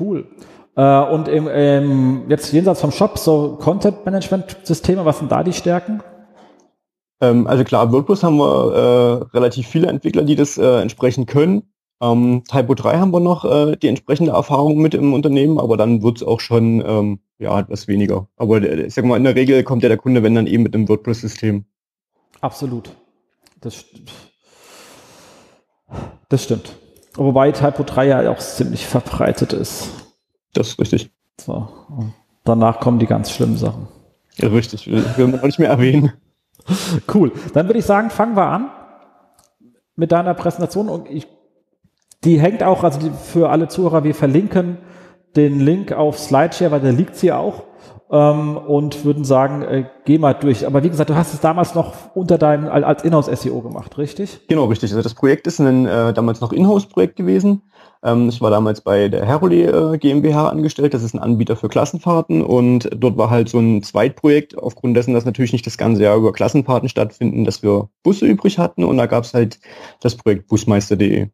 Cool. 0.00 0.26
Äh, 0.74 1.02
und 1.02 1.28
im, 1.28 1.50
ähm, 1.52 2.22
jetzt 2.30 2.50
jenseits 2.54 2.80
vom 2.80 2.92
Shop, 2.92 3.18
so 3.18 3.58
Content-Management-Systeme, 3.60 5.04
was 5.04 5.18
sind 5.18 5.30
da 5.30 5.44
die 5.44 5.52
Stärken? 5.52 6.02
Ähm, 7.22 7.46
also 7.46 7.64
klar, 7.64 7.90
WordPress 7.92 8.22
haben 8.22 8.36
wir 8.36 8.74
äh, 9.32 9.36
relativ 9.36 9.66
viele 9.68 9.86
Entwickler, 9.86 10.22
die 10.24 10.34
das 10.36 10.58
äh, 10.58 10.80
entsprechend 10.82 11.28
können. 11.28 11.62
Ähm, 12.02 12.42
Typo 12.50 12.74
3 12.74 12.98
haben 12.98 13.12
wir 13.12 13.20
noch 13.20 13.44
äh, 13.44 13.76
die 13.76 13.86
entsprechende 13.86 14.32
Erfahrung 14.32 14.78
mit 14.78 14.92
im 14.94 15.14
Unternehmen, 15.14 15.58
aber 15.60 15.76
dann 15.76 16.02
wird 16.02 16.16
es 16.16 16.26
auch 16.26 16.40
schon 16.40 16.82
ähm, 16.84 17.20
ja, 17.38 17.60
etwas 17.60 17.86
weniger. 17.86 18.26
Aber 18.36 18.60
äh, 18.60 18.86
ich 18.86 18.94
sag 18.94 19.04
mal, 19.04 19.16
in 19.16 19.24
der 19.24 19.36
Regel 19.36 19.62
kommt 19.62 19.84
ja 19.84 19.88
der 19.88 19.98
Kunde, 19.98 20.22
wenn 20.24 20.34
dann 20.34 20.48
eben 20.48 20.64
mit 20.64 20.74
einem 20.74 20.88
WordPress-System. 20.88 21.64
Absolut. 22.40 22.90
Das, 23.60 23.76
st- 23.76 24.00
das 26.28 26.42
stimmt. 26.42 26.74
Wobei 27.14 27.52
Typo 27.52 27.84
3 27.84 28.06
ja 28.06 28.30
auch 28.32 28.38
ziemlich 28.38 28.84
verbreitet 28.86 29.52
ist. 29.52 29.88
Das 30.54 30.68
ist 30.70 30.80
richtig. 30.80 31.10
So. 31.40 31.68
Und 31.88 32.14
danach 32.44 32.80
kommen 32.80 32.98
die 32.98 33.06
ganz 33.06 33.30
schlimmen 33.30 33.56
Sachen. 33.56 33.86
Ja, 34.38 34.48
richtig. 34.48 34.90
Will 34.90 35.04
will 35.16 35.28
man 35.28 35.40
auch 35.40 35.44
nicht 35.44 35.58
mehr 35.60 35.68
erwähnen. 35.68 36.12
Cool. 37.12 37.32
Dann 37.54 37.66
würde 37.68 37.78
ich 37.78 37.84
sagen, 37.84 38.10
fangen 38.10 38.36
wir 38.36 38.46
an 38.46 38.70
mit 39.96 40.12
deiner 40.12 40.34
Präsentation. 40.34 40.88
Und 40.88 41.08
ich, 41.10 41.26
die 42.24 42.40
hängt 42.40 42.62
auch, 42.62 42.84
also 42.84 42.98
die, 43.00 43.10
für 43.10 43.50
alle 43.50 43.68
Zuhörer, 43.68 44.04
wir 44.04 44.14
verlinken 44.14 44.78
den 45.36 45.60
Link 45.60 45.92
auf 45.92 46.18
Slideshare, 46.18 46.70
weil 46.70 46.80
da 46.80 46.90
liegt 46.90 47.16
sie 47.16 47.32
auch. 47.32 47.64
Ähm, 48.10 48.58
und 48.58 49.06
würden 49.06 49.24
sagen, 49.24 49.62
äh, 49.62 49.86
geh 50.04 50.18
mal 50.18 50.34
durch. 50.34 50.66
Aber 50.66 50.82
wie 50.82 50.90
gesagt, 50.90 51.08
du 51.08 51.14
hast 51.14 51.32
es 51.32 51.40
damals 51.40 51.74
noch 51.74 51.94
unter 52.14 52.36
deinem, 52.36 52.68
al- 52.68 52.84
als 52.84 53.04
Inhouse-SEO 53.04 53.62
gemacht, 53.62 53.96
richtig? 53.96 54.46
Genau, 54.48 54.66
richtig. 54.66 54.90
Also 54.90 55.02
das 55.02 55.14
Projekt 55.14 55.46
ist 55.46 55.58
ein 55.60 55.86
äh, 55.86 56.12
damals 56.12 56.42
noch 56.42 56.52
Inhouse-Projekt 56.52 57.16
gewesen. 57.16 57.62
Ähm, 58.02 58.28
ich 58.28 58.40
war 58.40 58.50
damals 58.50 58.80
bei 58.80 59.08
der 59.08 59.24
Herole 59.24 59.94
äh, 59.94 59.98
GmbH 59.98 60.48
angestellt. 60.48 60.94
Das 60.94 61.02
ist 61.02 61.14
ein 61.14 61.20
Anbieter 61.20 61.56
für 61.56 61.68
Klassenfahrten 61.68 62.42
und 62.42 62.90
dort 62.96 63.16
war 63.16 63.30
halt 63.30 63.48
so 63.48 63.58
ein 63.58 63.82
Zweitprojekt, 63.82 64.58
aufgrund 64.58 64.96
dessen, 64.96 65.14
dass 65.14 65.24
natürlich 65.24 65.52
nicht 65.52 65.66
das 65.66 65.78
ganze 65.78 66.02
Jahr 66.02 66.16
über 66.16 66.32
Klassenfahrten 66.32 66.88
stattfinden, 66.88 67.44
dass 67.44 67.62
wir 67.62 67.88
Busse 68.02 68.26
übrig 68.26 68.58
hatten 68.58 68.84
und 68.84 68.96
da 68.96 69.06
gab 69.06 69.24
es 69.24 69.34
halt 69.34 69.60
das 70.00 70.16
Projekt 70.16 70.48
busmeister.de. 70.48 71.28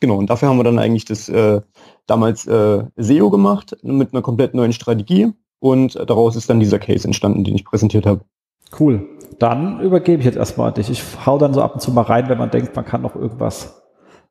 Genau, 0.00 0.16
und 0.16 0.28
dafür 0.28 0.48
haben 0.48 0.58
wir 0.58 0.64
dann 0.64 0.78
eigentlich 0.78 1.06
das 1.06 1.28
äh, 1.28 1.62
damals 2.06 2.46
äh, 2.46 2.84
SEO 2.96 3.30
gemacht 3.30 3.76
mit 3.82 4.12
einer 4.12 4.22
komplett 4.22 4.54
neuen 4.54 4.72
Strategie 4.72 5.32
und 5.58 5.94
daraus 5.94 6.36
ist 6.36 6.50
dann 6.50 6.60
dieser 6.60 6.78
Case 6.78 7.06
entstanden, 7.06 7.44
den 7.44 7.54
ich 7.54 7.64
präsentiert 7.64 8.06
habe. 8.06 8.20
Cool. 8.78 9.08
Dann 9.38 9.80
übergebe 9.80 10.20
ich 10.20 10.26
jetzt 10.26 10.36
erstmal 10.36 10.68
an 10.68 10.74
dich. 10.74 10.90
Ich 10.90 11.02
hau 11.24 11.38
dann 11.38 11.54
so 11.54 11.62
ab 11.62 11.74
und 11.74 11.80
zu 11.80 11.92
mal 11.92 12.02
rein, 12.02 12.28
wenn 12.28 12.38
man 12.38 12.50
denkt, 12.50 12.76
man 12.76 12.84
kann 12.84 13.02
noch 13.02 13.14
irgendwas 13.14 13.85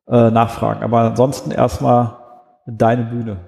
äh, 0.08 0.30
nachfragen. 0.30 0.82
Aber 0.82 1.00
ansonsten 1.00 1.50
erstmal 1.50 2.16
deine 2.66 3.04
Bühne. 3.04 3.38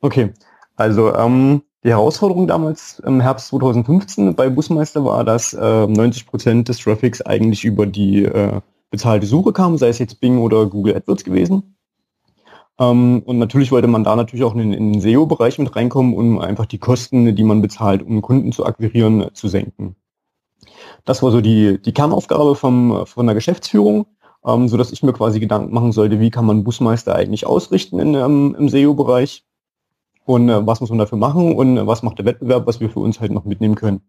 Okay, 0.00 0.32
also 0.76 1.14
ähm, 1.14 1.62
die 1.84 1.90
Herausforderung 1.90 2.46
damals 2.46 2.98
im 3.00 3.20
Herbst 3.20 3.48
2015 3.48 4.34
bei 4.34 4.48
Busmeister 4.48 5.04
war, 5.04 5.24
dass 5.24 5.52
äh, 5.52 5.86
90 5.86 6.26
Prozent 6.26 6.68
des 6.68 6.78
Traffics 6.78 7.20
eigentlich 7.22 7.64
über 7.64 7.86
die 7.86 8.24
äh, 8.24 8.60
bezahlte 8.90 9.26
Suche 9.26 9.52
kam, 9.52 9.76
sei 9.76 9.88
es 9.88 9.98
jetzt 9.98 10.20
Bing 10.20 10.38
oder 10.38 10.66
Google 10.66 10.96
AdWords 10.96 11.24
gewesen. 11.24 11.76
Ähm, 12.78 13.22
und 13.24 13.38
natürlich 13.38 13.70
wollte 13.70 13.88
man 13.88 14.04
da 14.04 14.16
natürlich 14.16 14.44
auch 14.44 14.54
in, 14.54 14.72
in 14.72 14.92
den 14.92 15.00
SEO-Bereich 15.00 15.58
mit 15.58 15.74
reinkommen, 15.76 16.14
um 16.14 16.38
einfach 16.38 16.66
die 16.66 16.78
Kosten, 16.78 17.34
die 17.36 17.44
man 17.44 17.62
bezahlt, 17.62 18.02
um 18.02 18.22
Kunden 18.22 18.52
zu 18.52 18.64
akquirieren, 18.64 19.22
äh, 19.22 19.32
zu 19.32 19.48
senken. 19.48 19.96
Das 21.04 21.22
war 21.22 21.30
so 21.30 21.40
die, 21.40 21.80
die 21.80 21.92
Kernaufgabe 21.92 22.54
vom, 22.54 23.06
von 23.06 23.26
der 23.26 23.34
Geschäftsführung, 23.34 24.06
ähm, 24.46 24.68
so 24.68 24.76
dass 24.76 24.92
ich 24.92 25.02
mir 25.02 25.12
quasi 25.12 25.40
Gedanken 25.40 25.72
machen 25.72 25.92
sollte, 25.92 26.20
wie 26.20 26.30
kann 26.30 26.46
man 26.46 26.64
Busmeister 26.64 27.14
eigentlich 27.14 27.46
ausrichten 27.46 27.98
in, 27.98 28.14
ähm, 28.14 28.56
im 28.58 28.68
SEO-Bereich 28.68 29.44
und 30.24 30.48
äh, 30.48 30.66
was 30.66 30.80
muss 30.80 30.90
man 30.90 30.98
dafür 30.98 31.18
machen 31.18 31.54
und 31.54 31.76
äh, 31.76 31.86
was 31.86 32.02
macht 32.02 32.18
der 32.18 32.26
Wettbewerb, 32.26 32.66
was 32.66 32.80
wir 32.80 32.90
für 32.90 33.00
uns 33.00 33.20
halt 33.20 33.32
noch 33.32 33.44
mitnehmen 33.44 33.74
können. 33.74 34.02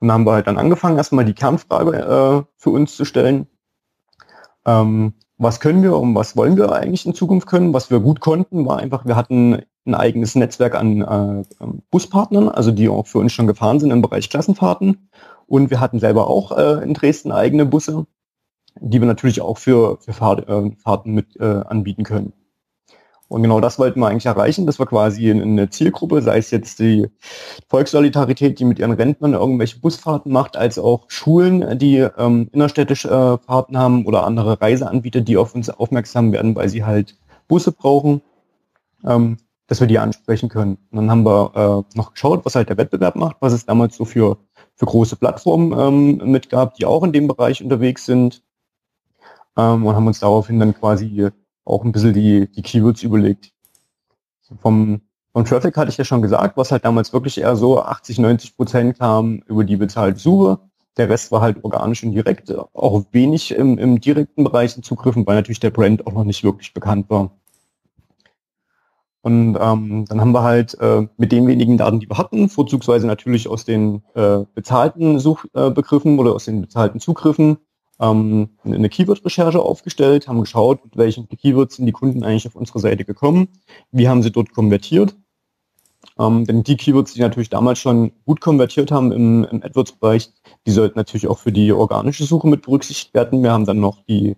Und 0.00 0.08
da 0.08 0.14
haben 0.14 0.26
wir 0.26 0.32
halt 0.32 0.46
dann 0.46 0.58
angefangen, 0.58 0.96
erstmal 0.96 1.24
die 1.24 1.34
Kernfrage 1.34 1.96
äh, 1.96 2.42
für 2.56 2.70
uns 2.70 2.96
zu 2.96 3.04
stellen. 3.04 3.46
Ähm, 4.66 5.14
was 5.36 5.60
können 5.60 5.82
wir 5.82 5.96
und 5.96 6.14
was 6.14 6.36
wollen 6.36 6.56
wir 6.56 6.72
eigentlich 6.72 7.06
in 7.06 7.14
Zukunft 7.14 7.48
können? 7.48 7.74
Was 7.74 7.90
wir 7.90 8.00
gut 8.00 8.20
konnten, 8.20 8.66
war 8.66 8.78
einfach, 8.78 9.04
wir 9.04 9.16
hatten 9.16 9.62
ein 9.86 9.94
eigenes 9.94 10.34
Netzwerk 10.34 10.74
an 10.74 11.02
äh, 11.02 11.66
Buspartnern, 11.90 12.48
also 12.48 12.70
die 12.70 12.88
auch 12.88 13.06
für 13.06 13.18
uns 13.18 13.32
schon 13.32 13.46
gefahren 13.46 13.80
sind 13.80 13.90
im 13.90 14.00
Bereich 14.00 14.30
Klassenfahrten. 14.30 15.10
Und 15.46 15.70
wir 15.70 15.80
hatten 15.80 15.98
selber 15.98 16.28
auch 16.28 16.56
äh, 16.56 16.82
in 16.82 16.94
Dresden 16.94 17.32
eigene 17.32 17.66
Busse, 17.66 18.06
die 18.90 19.00
wir 19.00 19.06
natürlich 19.06 19.40
auch 19.40 19.58
für, 19.58 19.98
für 20.00 20.12
Fahrt, 20.12 20.48
äh, 20.48 20.70
Fahrten 20.82 21.12
mit 21.14 21.36
äh, 21.40 21.44
anbieten 21.66 22.04
können. 22.04 22.32
Und 23.28 23.42
genau 23.42 23.58
das 23.60 23.78
wollten 23.78 24.00
wir 24.00 24.06
eigentlich 24.08 24.26
erreichen, 24.26 24.66
dass 24.66 24.78
wir 24.78 24.86
quasi 24.86 25.30
in- 25.30 25.40
in 25.40 25.52
eine 25.52 25.70
Zielgruppe, 25.70 26.20
sei 26.22 26.38
es 26.38 26.50
jetzt 26.50 26.78
die 26.78 27.08
Volkssolidarität, 27.68 28.58
die 28.60 28.64
mit 28.64 28.78
ihren 28.78 28.92
Rentnern 28.92 29.32
irgendwelche 29.32 29.80
Busfahrten 29.80 30.30
macht, 30.30 30.56
als 30.56 30.78
auch 30.78 31.06
Schulen, 31.08 31.78
die 31.78 31.96
ähm, 32.18 32.48
innerstädtische 32.52 33.08
äh, 33.08 33.44
Fahrten 33.46 33.78
haben 33.78 34.06
oder 34.06 34.24
andere 34.24 34.60
Reiseanbieter, 34.60 35.22
die 35.22 35.36
auf 35.38 35.54
uns 35.54 35.70
aufmerksam 35.70 36.32
werden, 36.32 36.54
weil 36.54 36.68
sie 36.68 36.84
halt 36.84 37.16
Busse 37.48 37.72
brauchen, 37.72 38.20
ähm, 39.04 39.38
dass 39.66 39.80
wir 39.80 39.86
die 39.88 39.98
ansprechen 39.98 40.48
können. 40.50 40.78
Und 40.92 40.98
dann 40.98 41.10
haben 41.10 41.24
wir 41.24 41.86
äh, 41.94 41.96
noch 41.98 42.12
geschaut, 42.12 42.44
was 42.44 42.54
halt 42.54 42.68
der 42.68 42.76
Wettbewerb 42.76 43.16
macht, 43.16 43.36
was 43.40 43.54
es 43.54 43.64
damals 43.66 43.96
so 43.96 44.04
für, 44.04 44.36
für 44.76 44.86
große 44.86 45.16
Plattformen 45.16 45.72
ähm, 46.20 46.30
mit 46.30 46.50
gab, 46.50 46.74
die 46.74 46.84
auch 46.84 47.02
in 47.02 47.12
dem 47.12 47.26
Bereich 47.26 47.62
unterwegs 47.64 48.04
sind. 48.04 48.43
Ähm, 49.56 49.86
und 49.86 49.94
haben 49.94 50.06
uns 50.06 50.20
daraufhin 50.20 50.58
dann 50.58 50.74
quasi 50.74 51.28
auch 51.64 51.84
ein 51.84 51.92
bisschen 51.92 52.12
die, 52.12 52.50
die 52.50 52.62
Keywords 52.62 53.02
überlegt. 53.02 53.52
Vom, 54.60 55.00
Vom 55.32 55.44
Traffic 55.44 55.76
hatte 55.76 55.90
ich 55.90 55.96
ja 55.96 56.04
schon 56.04 56.22
gesagt, 56.22 56.56
was 56.56 56.70
halt 56.70 56.84
damals 56.84 57.12
wirklich 57.12 57.38
eher 57.38 57.56
so 57.56 57.82
80, 57.82 58.18
90 58.18 58.56
Prozent 58.56 58.98
kam 58.98 59.38
über 59.46 59.64
die 59.64 59.76
bezahlte 59.76 60.18
Suche. 60.20 60.60
Der 60.96 61.08
Rest 61.08 61.32
war 61.32 61.40
halt 61.40 61.64
organisch 61.64 62.04
und 62.04 62.12
direkt, 62.12 62.54
auch 62.74 63.04
wenig 63.10 63.52
im, 63.52 63.78
im 63.78 64.00
direkten 64.00 64.44
Bereich 64.44 64.76
in 64.76 64.82
Zugriffen, 64.82 65.26
weil 65.26 65.36
natürlich 65.36 65.60
der 65.60 65.70
Brand 65.70 66.06
auch 66.06 66.12
noch 66.12 66.24
nicht 66.24 66.44
wirklich 66.44 66.72
bekannt 66.72 67.10
war. 67.10 67.32
Und 69.22 69.56
ähm, 69.58 70.04
dann 70.06 70.20
haben 70.20 70.32
wir 70.32 70.42
halt 70.42 70.78
äh, 70.80 71.08
mit 71.16 71.32
den 71.32 71.46
wenigen 71.46 71.78
Daten, 71.78 71.98
die 71.98 72.10
wir 72.10 72.18
hatten, 72.18 72.50
vorzugsweise 72.50 73.06
natürlich 73.06 73.48
aus 73.48 73.64
den 73.64 74.02
äh, 74.14 74.40
bezahlten 74.54 75.18
Suchbegriffen 75.18 76.18
äh, 76.18 76.20
oder 76.20 76.34
aus 76.34 76.44
den 76.44 76.60
bezahlten 76.60 77.00
Zugriffen, 77.00 77.56
ähm, 78.04 78.50
eine 78.64 78.88
Keyword-Recherche 78.88 79.60
aufgestellt, 79.60 80.28
haben 80.28 80.40
geschaut, 80.40 80.84
mit 80.84 80.96
welchen 80.96 81.28
Keywords 81.28 81.76
sind 81.76 81.86
die 81.86 81.92
Kunden 81.92 82.22
eigentlich 82.22 82.46
auf 82.46 82.56
unsere 82.56 82.80
Seite 82.80 83.04
gekommen, 83.04 83.48
wie 83.92 84.08
haben 84.08 84.22
sie 84.22 84.30
dort 84.30 84.52
konvertiert. 84.52 85.16
Ähm, 86.18 86.44
denn 86.44 86.62
die 86.62 86.76
Keywords, 86.76 87.14
die 87.14 87.20
natürlich 87.20 87.50
damals 87.50 87.78
schon 87.78 88.12
gut 88.24 88.40
konvertiert 88.40 88.92
haben 88.92 89.10
im, 89.10 89.44
im 89.44 89.62
AdWords-Bereich, 89.62 90.30
die 90.66 90.70
sollten 90.70 90.98
natürlich 90.98 91.26
auch 91.28 91.38
für 91.38 91.50
die 91.50 91.72
organische 91.72 92.24
Suche 92.24 92.46
mit 92.46 92.62
berücksichtigt 92.62 93.14
werden. 93.14 93.42
Wir 93.42 93.52
haben 93.52 93.64
dann 93.64 93.80
noch 93.80 94.04
die 94.04 94.36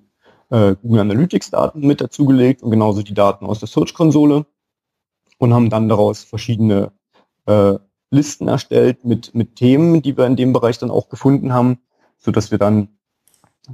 äh, 0.50 0.76
Google 0.80 1.00
Analytics-Daten 1.00 1.80
mit 1.80 2.00
dazugelegt 2.00 2.62
und 2.62 2.70
genauso 2.70 3.02
die 3.02 3.14
Daten 3.14 3.46
aus 3.46 3.58
der 3.58 3.68
Search-Konsole 3.68 4.46
und 5.38 5.54
haben 5.54 5.68
dann 5.68 5.88
daraus 5.88 6.22
verschiedene 6.22 6.92
äh, 7.46 7.74
Listen 8.10 8.48
erstellt 8.48 9.04
mit, 9.04 9.34
mit 9.34 9.56
Themen, 9.56 10.00
die 10.00 10.16
wir 10.16 10.26
in 10.26 10.36
dem 10.36 10.52
Bereich 10.52 10.78
dann 10.78 10.90
auch 10.90 11.08
gefunden 11.08 11.52
haben, 11.52 11.80
so 12.16 12.30
dass 12.30 12.50
wir 12.50 12.58
dann 12.58 12.95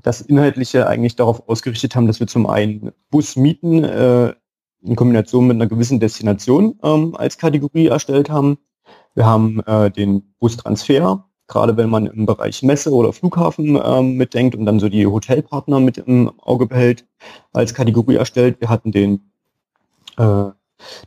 das 0.02 0.20
Inhaltliche 0.20 0.86
eigentlich 0.86 1.16
darauf 1.16 1.48
ausgerichtet 1.48 1.94
haben, 1.94 2.06
dass 2.06 2.20
wir 2.20 2.26
zum 2.26 2.46
einen 2.46 2.92
Bus 3.10 3.36
mieten 3.36 3.84
äh, 3.84 4.34
in 4.82 4.96
Kombination 4.96 5.46
mit 5.46 5.56
einer 5.56 5.66
gewissen 5.66 6.00
Destination 6.00 6.78
ähm, 6.82 7.14
als 7.16 7.38
Kategorie 7.38 7.86
erstellt 7.86 8.30
haben. 8.30 8.58
Wir 9.14 9.26
haben 9.26 9.60
äh, 9.66 9.90
den 9.90 10.34
Bustransfer, 10.38 11.28
gerade 11.46 11.76
wenn 11.76 11.90
man 11.90 12.06
im 12.06 12.26
Bereich 12.26 12.62
Messe 12.62 12.92
oder 12.92 13.12
Flughafen 13.12 13.78
ähm, 13.82 14.16
mitdenkt 14.16 14.54
und 14.56 14.66
dann 14.66 14.80
so 14.80 14.88
die 14.88 15.06
Hotelpartner 15.06 15.80
mit 15.80 15.98
im 15.98 16.32
Auge 16.40 16.66
behält, 16.66 17.06
als 17.52 17.74
Kategorie 17.74 18.16
erstellt. 18.16 18.60
Wir 18.60 18.68
hatten 18.68 18.90
den 18.90 19.30
äh, 20.16 20.50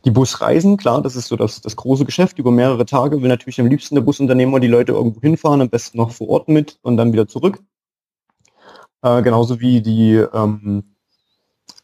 die 0.04 0.10
Busreisen, 0.10 0.76
klar, 0.76 1.02
das 1.02 1.16
ist 1.16 1.28
so 1.28 1.36
das, 1.36 1.60
das 1.60 1.76
große 1.76 2.06
Geschäft 2.06 2.38
über 2.38 2.50
mehrere 2.50 2.86
Tage, 2.86 3.20
will 3.20 3.28
natürlich 3.28 3.60
am 3.60 3.66
liebsten 3.66 3.94
der 3.94 4.02
Busunternehmer 4.02 4.58
die 4.58 4.68
Leute 4.68 4.92
irgendwo 4.92 5.20
hinfahren, 5.20 5.60
am 5.60 5.68
besten 5.68 5.98
noch 5.98 6.12
vor 6.12 6.28
Ort 6.28 6.48
mit 6.48 6.78
und 6.82 6.96
dann 6.96 7.12
wieder 7.12 7.28
zurück. 7.28 7.62
Äh, 9.02 9.22
genauso 9.22 9.60
wie 9.60 9.80
die 9.80 10.14
ähm, 10.14 10.96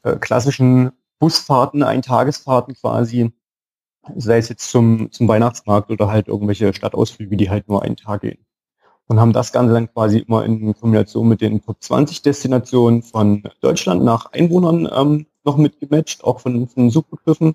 äh, 0.02 0.16
klassischen 0.16 0.92
Busfahrten, 1.18 1.82
Eintagesfahrten 1.82 2.74
quasi, 2.74 3.32
sei 4.16 4.38
es 4.38 4.48
jetzt 4.48 4.70
zum, 4.70 5.12
zum 5.12 5.28
Weihnachtsmarkt 5.28 5.90
oder 5.90 6.08
halt 6.08 6.28
irgendwelche 6.28 6.72
Stadtausflüge, 6.74 7.36
die 7.36 7.50
halt 7.50 7.68
nur 7.68 7.82
einen 7.82 7.96
Tag 7.96 8.22
gehen. 8.22 8.44
Und 9.06 9.20
haben 9.20 9.32
das 9.32 9.52
Ganze 9.52 9.74
dann 9.74 9.92
quasi 9.92 10.18
immer 10.20 10.44
in 10.44 10.74
Kombination 10.74 11.28
mit 11.28 11.40
den 11.40 11.62
Top 11.62 11.76
20 11.80 12.22
Destinationen 12.22 13.02
von 13.02 13.42
Deutschland 13.60 14.02
nach 14.04 14.32
Einwohnern 14.32 14.88
ähm, 14.92 15.26
noch 15.44 15.56
mitgematcht, 15.56 16.24
auch 16.24 16.40
von, 16.40 16.68
von 16.68 16.90
Suchbegriffen. 16.90 17.54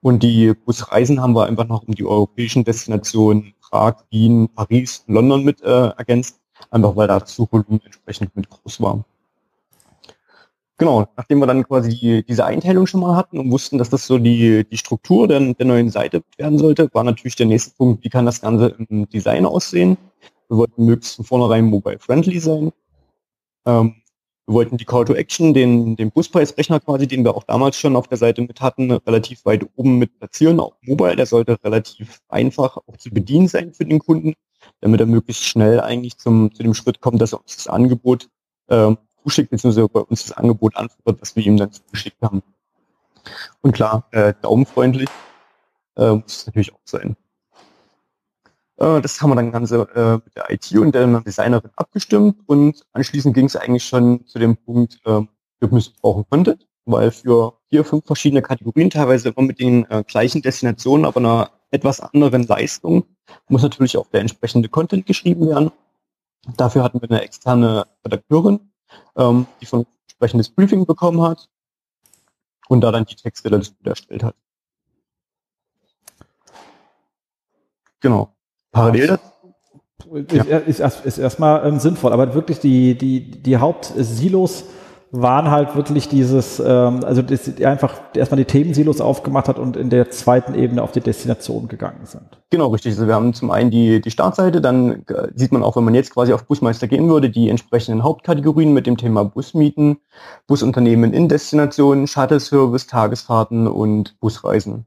Und 0.00 0.22
die 0.22 0.54
Busreisen 0.54 1.20
haben 1.20 1.34
wir 1.34 1.46
einfach 1.46 1.66
noch 1.66 1.86
um 1.86 1.94
die 1.94 2.04
europäischen 2.04 2.64
Destinationen 2.64 3.54
Prag, 3.60 4.04
Wien, 4.10 4.48
Paris, 4.54 5.04
London 5.06 5.44
mit 5.44 5.62
äh, 5.62 5.88
ergänzt, 5.88 6.40
einfach 6.70 6.96
weil 6.96 7.08
da 7.08 7.20
das 7.20 7.34
Suchvolumen 7.34 7.80
entsprechend 7.84 8.34
mit 8.36 8.48
groß 8.48 8.80
war. 8.80 9.04
Genau, 10.76 11.06
nachdem 11.16 11.38
wir 11.38 11.46
dann 11.46 11.62
quasi 11.62 11.90
die, 11.90 12.24
diese 12.24 12.44
Einteilung 12.44 12.86
schon 12.88 13.00
mal 13.00 13.14
hatten 13.16 13.38
und 13.38 13.50
wussten, 13.52 13.78
dass 13.78 13.90
das 13.90 14.06
so 14.06 14.18
die, 14.18 14.64
die 14.68 14.76
Struktur 14.76 15.28
der, 15.28 15.54
der 15.54 15.66
neuen 15.66 15.88
Seite 15.90 16.24
werden 16.36 16.58
sollte, 16.58 16.92
war 16.92 17.04
natürlich 17.04 17.36
der 17.36 17.46
nächste 17.46 17.76
Punkt, 17.76 18.02
wie 18.02 18.08
kann 18.08 18.26
das 18.26 18.40
Ganze 18.40 18.74
im 18.88 19.08
Design 19.08 19.46
aussehen. 19.46 19.96
Wir 20.48 20.56
wollten 20.56 20.84
möglichst 20.84 21.14
von 21.16 21.24
vornherein 21.24 21.66
mobile-friendly 21.66 22.40
sein. 22.40 22.72
Ähm, 23.66 23.94
wir 24.46 24.54
wollten 24.54 24.76
die 24.76 24.84
Call 24.84 25.04
to 25.04 25.14
Action, 25.14 25.54
den, 25.54 25.96
den 25.96 26.10
Buspreisrechner 26.10 26.80
quasi, 26.80 27.06
den 27.06 27.24
wir 27.24 27.36
auch 27.36 27.44
damals 27.44 27.78
schon 27.78 27.96
auf 27.96 28.08
der 28.08 28.18
Seite 28.18 28.42
mit 28.42 28.60
hatten, 28.60 28.90
relativ 28.90 29.44
weit 29.46 29.66
oben 29.76 29.98
mit 29.98 30.18
platzieren, 30.18 30.60
auch 30.60 30.74
mobile. 30.82 31.16
Der 31.16 31.26
sollte 31.26 31.56
relativ 31.64 32.20
einfach 32.28 32.76
auch 32.76 32.96
zu 32.98 33.10
bedienen 33.10 33.48
sein 33.48 33.72
für 33.72 33.86
den 33.86 34.00
Kunden, 34.00 34.34
damit 34.84 35.00
er 35.00 35.06
möglichst 35.06 35.44
schnell 35.44 35.80
eigentlich 35.80 36.18
zum, 36.18 36.54
zu 36.54 36.62
dem 36.62 36.74
Schritt 36.74 37.00
kommt, 37.00 37.22
dass 37.22 37.32
er 37.32 37.40
uns 37.40 37.56
das 37.56 37.68
Angebot 37.68 38.28
ähm, 38.68 38.98
zuschickt, 39.22 39.48
beziehungsweise 39.48 39.88
bei 39.88 40.00
uns 40.00 40.26
das 40.26 40.36
Angebot 40.36 40.76
antwortet, 40.76 41.22
was 41.22 41.34
wir 41.34 41.46
ihm 41.46 41.56
dann 41.56 41.72
zugeschickt 41.72 42.20
haben. 42.20 42.42
Und 43.62 43.72
klar, 43.72 44.06
äh, 44.10 44.34
daumenfreundlich 44.42 45.08
äh, 45.96 46.12
muss 46.12 46.36
es 46.36 46.46
natürlich 46.46 46.74
auch 46.74 46.80
sein. 46.84 47.16
Äh, 48.76 49.00
das 49.00 49.22
haben 49.22 49.30
wir 49.30 49.36
dann 49.36 49.52
ganze 49.52 49.88
äh, 49.94 50.22
mit 50.22 50.36
der 50.36 50.50
IT 50.50 50.70
und 50.72 50.94
der 50.94 51.06
Designerin 51.22 51.70
abgestimmt 51.76 52.36
und 52.44 52.84
anschließend 52.92 53.34
ging 53.34 53.46
es 53.46 53.56
eigentlich 53.56 53.84
schon 53.84 54.26
zu 54.26 54.38
dem 54.38 54.54
Punkt, 54.54 55.00
äh, 55.06 55.22
wir 55.60 55.68
müssen 55.70 55.94
brauchen 56.02 56.26
Content, 56.28 56.66
weil 56.84 57.10
für 57.10 57.54
vier, 57.70 57.86
fünf 57.86 58.04
verschiedene 58.04 58.42
Kategorien, 58.42 58.90
teilweise 58.90 59.30
immer 59.30 59.46
mit 59.46 59.60
den 59.60 59.90
äh, 59.90 60.04
gleichen 60.06 60.42
Destinationen, 60.42 61.06
aber 61.06 61.20
einer 61.20 61.50
etwas 61.70 62.00
anderen 62.00 62.42
Leistung, 62.42 63.04
muss 63.48 63.62
natürlich 63.62 63.96
auch 63.96 64.06
der 64.08 64.20
entsprechende 64.20 64.68
Content 64.68 65.06
geschrieben 65.06 65.48
werden. 65.48 65.70
Dafür 66.56 66.82
hatten 66.82 67.00
wir 67.00 67.10
eine 67.10 67.22
externe 67.22 67.86
Redakteurin, 68.04 68.60
ähm, 69.16 69.46
die 69.60 69.66
von 69.66 69.86
entsprechendes 70.02 70.50
Briefing 70.50 70.86
bekommen 70.86 71.22
hat 71.22 71.48
und 72.68 72.80
da 72.82 72.92
dann 72.92 73.04
die 73.04 73.14
Texte 73.14 73.50
dazu 73.50 73.72
erstellt 73.84 74.22
hat. 74.22 74.34
Genau. 78.00 78.34
Parallel 78.70 79.06
dazu 79.06 80.16
ist, 80.16 80.32
ja. 80.32 80.58
ist, 80.58 80.80
ist, 80.80 81.06
ist 81.06 81.18
erstmal 81.18 81.66
ähm, 81.66 81.78
sinnvoll, 81.78 82.12
aber 82.12 82.34
wirklich 82.34 82.58
die, 82.58 82.96
die, 82.98 83.30
die 83.30 83.56
Hauptsilos 83.56 84.64
waren 85.16 85.50
halt 85.50 85.76
wirklich 85.76 86.08
dieses, 86.08 86.58
ähm, 86.58 87.04
also 87.04 87.22
das, 87.22 87.60
einfach 87.62 87.94
erstmal 88.14 88.38
die 88.38 88.44
Themensilos 88.44 89.00
aufgemacht 89.00 89.48
hat 89.48 89.58
und 89.58 89.76
in 89.76 89.88
der 89.88 90.10
zweiten 90.10 90.54
Ebene 90.54 90.82
auf 90.82 90.92
die 90.92 91.00
Destination 91.00 91.68
gegangen 91.68 92.04
sind. 92.04 92.24
Genau, 92.50 92.68
richtig. 92.68 92.92
Also 92.92 93.06
wir 93.06 93.14
haben 93.14 93.32
zum 93.32 93.50
einen 93.50 93.70
die, 93.70 94.00
die 94.00 94.10
Startseite, 94.10 94.60
dann 94.60 95.04
äh, 95.06 95.28
sieht 95.34 95.52
man 95.52 95.62
auch, 95.62 95.76
wenn 95.76 95.84
man 95.84 95.94
jetzt 95.94 96.12
quasi 96.12 96.32
auf 96.32 96.44
Busmeister 96.46 96.88
gehen 96.88 97.08
würde, 97.08 97.30
die 97.30 97.48
entsprechenden 97.48 98.02
Hauptkategorien 98.02 98.72
mit 98.72 98.86
dem 98.86 98.96
Thema 98.96 99.24
Busmieten, 99.24 99.98
Busunternehmen 100.46 101.12
in 101.12 101.28
Destinationen, 101.28 102.06
Shuttle-Service, 102.06 102.88
Tagesfahrten 102.88 103.68
und 103.68 104.18
Busreisen. 104.20 104.86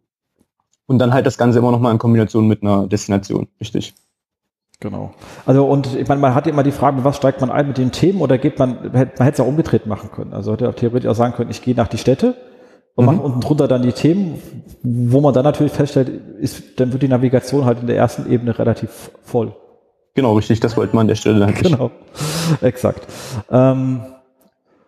Und 0.88 1.00
dann 1.00 1.14
halt 1.14 1.26
das 1.26 1.38
Ganze 1.38 1.60
immer 1.60 1.72
nochmal 1.72 1.94
in 1.94 2.00
Kombination 2.00 2.48
mit 2.48 2.64
einer 2.64 2.88
Destination, 2.88 3.48
richtig. 3.60 3.94
Genau. 4.80 5.12
Also 5.46 5.66
und 5.66 5.96
ich 5.96 6.08
meine, 6.08 6.22
man 6.22 6.36
hat 6.36 6.46
immer 6.46 6.62
die 6.62 6.72
Frage, 6.72 7.04
was 7.04 7.18
steigt 7.18 7.42
man 7.42 7.50
ein 7.50 7.68
mit 7.68 7.78
den 7.78 7.92
Themen 7.92 8.22
oder 8.22 8.38
geht 8.38 8.60
man, 8.60 8.92
man 8.92 8.96
hätte 8.96 9.32
es 9.34 9.40
auch 9.40 9.48
umgedreht 9.48 9.88
machen 9.88 10.12
können. 10.12 10.34
Also 10.34 10.54
hätte 10.54 10.70
auch 10.70 10.76
theoretisch 10.76 11.10
auch 11.10 11.16
sagen 11.16 11.34
können, 11.34 11.50
ich 11.50 11.64
gehe 11.64 11.74
nach 11.74 11.88
die 11.88 11.98
Städte 11.98 12.36
und 12.96 13.06
mhm. 13.06 13.12
mache 13.12 13.24
unten 13.24 13.42
drunter 13.42 13.68
dann 13.68 13.82
die 13.82 13.92
Themen, 13.92 14.40
wo 14.84 15.20
man 15.20 15.34
dann 15.34 15.44
natürlich 15.44 15.72
feststellt, 15.72 16.10
ist, 16.40 16.80
dann 16.80 16.92
wird 16.92 17.02
die 17.02 17.08
Navigation 17.08 17.66
halt 17.66 17.82
in 17.82 17.88
der 17.88 17.98
ersten 17.98 18.32
Ebene 18.32 18.58
relativ 18.58 19.12
voll. 19.24 19.56
Genau, 20.14 20.36
richtig, 20.36 20.60
das 20.60 20.78
wollte 20.78 20.96
man 20.96 21.02
an 21.02 21.08
der 21.08 21.16
Stelle 21.16 21.40
dann 21.40 21.54
Genau, 21.56 21.92
exakt. 22.62 23.08
Ähm, 23.52 24.02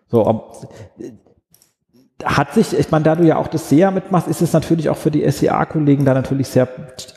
so, 0.08 0.52
hat 2.24 2.54
sich, 2.54 2.78
ich 2.78 2.92
meine, 2.92 3.04
da 3.04 3.16
du 3.16 3.24
ja 3.24 3.38
auch 3.38 3.48
das 3.48 3.70
SEA 3.70 3.92
mitmachst, 3.92 4.28
ist 4.28 4.42
es 4.42 4.54
natürlich 4.54 4.90
auch 4.90 4.98
für 4.98 5.12
die 5.12 5.30
SEA-Kollegen 5.30 6.06
da 6.06 6.14
natürlich 6.14 6.50
sehr 6.50 6.68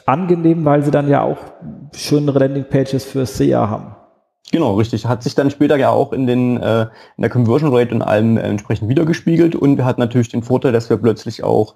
angenehm, 0.06 0.64
weil 0.64 0.82
sie 0.82 0.90
dann 0.90 1.08
ja 1.08 1.22
auch 1.22 1.38
schönere 1.94 2.38
Landingpages 2.40 3.04
für 3.04 3.26
SEA 3.26 3.68
haben. 3.68 3.96
Genau, 4.50 4.74
richtig. 4.74 5.06
Hat 5.06 5.22
sich 5.22 5.34
dann 5.34 5.50
später 5.50 5.76
ja 5.76 5.90
auch 5.90 6.12
in, 6.12 6.26
den, 6.26 6.58
äh, 6.58 6.82
in 7.16 7.22
der 7.22 7.30
Conversion 7.30 7.74
Rate 7.74 7.94
und 7.94 8.02
allem 8.02 8.36
äh, 8.36 8.42
entsprechend 8.42 8.88
wiedergespiegelt 8.88 9.54
und 9.56 9.78
wir 9.78 9.84
hatten 9.84 10.00
natürlich 10.00 10.28
den 10.28 10.42
Vorteil, 10.42 10.72
dass 10.72 10.90
wir 10.90 10.98
plötzlich 10.98 11.42
auch 11.42 11.74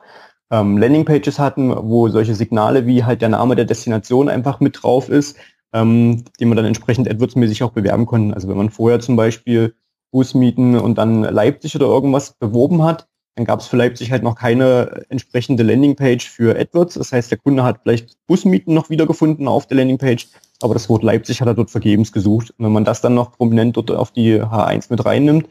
ähm, 0.51 0.77
Landingpages 0.77 1.39
hatten, 1.39 1.75
wo 1.75 2.09
solche 2.09 2.35
Signale 2.35 2.87
wie 2.87 3.05
halt 3.05 3.23
der 3.23 3.31
Name 3.31 3.57
der 3.57 3.65
Destination 3.65 4.29
einfach 4.29 4.61
mit 4.61 4.83
drauf 4.83 5.09
ist, 5.09 5.37
ähm, 5.73 6.25
die 6.39 6.45
man 6.45 6.57
dann 6.57 6.67
entsprechend 6.67 7.09
AdWords-mäßig 7.09 7.65
auch 7.65 7.73
bewerben 7.73 8.07
konnten. 8.07 8.35
Also 8.35 8.49
wenn 8.49 8.57
man 8.59 8.71
vorher 8.71 9.01
zum 9.01 9.17
Beispiel 9.17 9.75
Busmieten 10.13 10.79
und 10.79 10.99
dann 10.99 11.23
Leipzig 11.23 11.75
oder 11.77 11.87
irgendwas 11.87 12.35
beworben 12.35 12.83
hat, 12.83 13.09
dann 13.37 13.45
gab 13.45 13.61
es 13.61 13.66
für 13.66 13.76
Leipzig 13.76 14.11
halt 14.11 14.23
noch 14.23 14.35
keine 14.35 15.05
entsprechende 15.11 15.62
Landingpage 15.62 16.26
für 16.28 16.59
AdWords. 16.59 16.95
Das 16.95 17.12
heißt, 17.12 17.31
der 17.31 17.38
Kunde 17.38 17.64
hat 17.64 17.81
vielleicht 17.83 18.16
Busmieten 18.26 18.73
noch 18.73 18.88
wiedergefunden 18.88 19.47
auf 19.47 19.66
der 19.66 19.76
Landingpage, 19.76 20.28
aber 20.62 20.73
das 20.73 20.88
Wort 20.88 21.02
Leipzig 21.02 21.43
hat 21.43 21.47
er 21.47 21.55
dort 21.55 21.71
vergebens 21.71 22.12
gesucht. 22.12 22.55
Und 22.57 22.64
wenn 22.64 22.73
man 22.73 22.87
das 22.87 23.02
dann 23.02 23.14
noch 23.14 23.33
prominent 23.33 23.76
dort 23.76 23.90
auf 23.90 24.11
die 24.11 24.40
H1 24.40 24.87
mit 24.88 25.05
reinnimmt, 25.05 25.49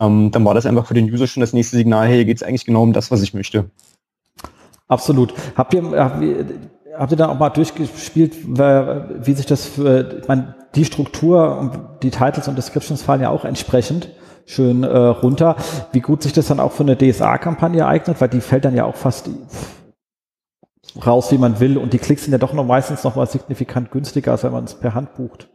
ähm, 0.00 0.32
dann 0.32 0.44
war 0.44 0.54
das 0.54 0.66
einfach 0.66 0.86
für 0.86 0.94
den 0.94 1.10
User 1.12 1.28
schon 1.28 1.40
das 1.40 1.52
nächste 1.52 1.76
Signal, 1.76 2.08
hey, 2.08 2.16
hier 2.16 2.24
geht 2.24 2.38
es 2.38 2.42
eigentlich 2.42 2.66
genau 2.66 2.82
um 2.82 2.92
das, 2.92 3.12
was 3.12 3.22
ich 3.22 3.34
möchte. 3.34 3.70
Absolut. 4.88 5.32
Habt 5.54 5.74
ihr, 5.74 5.82
habt 5.92 6.22
ihr, 6.22 6.44
habt 6.98 7.12
ihr 7.12 7.16
dann 7.16 7.30
auch 7.30 7.38
mal 7.38 7.50
durchgespielt, 7.50 8.34
wie 8.48 9.34
sich 9.34 9.46
das 9.46 9.64
für, 9.64 10.22
ich 10.22 10.26
meine, 10.26 10.56
die 10.74 10.84
Struktur, 10.84 11.98
die 12.02 12.10
Titles 12.10 12.48
und 12.48 12.56
Descriptions 12.56 13.02
fallen 13.02 13.20
ja 13.20 13.30
auch 13.30 13.44
entsprechend 13.44 14.08
schön 14.48 14.82
äh, 14.82 14.96
runter. 14.96 15.56
Wie 15.92 16.00
gut 16.00 16.22
sich 16.22 16.32
das 16.32 16.46
dann 16.48 16.58
auch 16.58 16.72
für 16.72 16.82
eine 16.82 16.96
DSA-Kampagne 16.96 17.86
eignet, 17.86 18.20
weil 18.20 18.28
die 18.28 18.40
fällt 18.40 18.64
dann 18.64 18.74
ja 18.74 18.84
auch 18.84 18.96
fast 18.96 19.28
raus, 21.04 21.30
wie 21.30 21.38
man 21.38 21.60
will. 21.60 21.76
Und 21.76 21.92
die 21.92 21.98
Klicks 21.98 22.24
sind 22.24 22.32
ja 22.32 22.38
doch 22.38 22.54
noch 22.54 22.64
meistens 22.64 23.04
noch 23.04 23.14
mal 23.14 23.26
signifikant 23.26 23.90
günstiger, 23.90 24.32
als 24.32 24.44
wenn 24.44 24.52
man 24.52 24.64
es 24.64 24.74
per 24.74 24.94
Hand 24.94 25.14
bucht. 25.14 25.48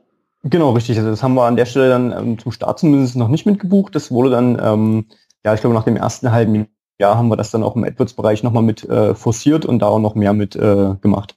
Genau, 0.44 0.72
richtig. 0.72 0.98
Also 0.98 1.10
das 1.10 1.24
haben 1.24 1.34
wir 1.34 1.46
an 1.46 1.56
der 1.56 1.66
Stelle 1.66 1.90
dann 1.90 2.12
ähm, 2.12 2.40
zum 2.40 2.52
Start 2.52 2.80
zumindest 2.80 3.16
noch 3.16 3.30
nicht 3.30 3.46
mitgebucht. 3.46 3.96
Das 3.96 4.12
wurde 4.12 4.30
dann, 4.30 4.62
ähm, 4.62 5.06
ja, 5.44 5.54
ich 5.54 5.62
glaube, 5.62 5.76
nach 5.76 5.86
dem 5.86 5.98
ersten 5.98 6.32
halben 6.32 6.68
Jahr 7.00 7.18
haben 7.18 7.30
wir 7.30 7.38
das 7.38 7.50
dann 7.50 7.64
auch 7.64 7.76
im 7.76 7.84
AdWords-Bereich 7.84 8.44
nochmal 8.44 8.64
mit 8.64 8.88
äh, 8.88 9.16
forciert 9.16 9.66
und 9.66 9.80
da 9.80 9.88
auch 9.88 10.00
noch 10.00 10.16
mehr 10.16 10.34
mit 10.34 10.56
äh, 10.56 10.96
gemacht. 11.02 11.36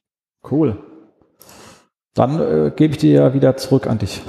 Cool. 0.50 0.76
Dann 2.14 2.40
äh, 2.40 2.72
gebe 2.74 2.92
ich 2.94 2.98
dir 2.98 3.12
ja 3.12 3.34
wieder 3.34 3.56
zurück 3.56 3.86
an 3.86 3.98
dich. 3.98 4.22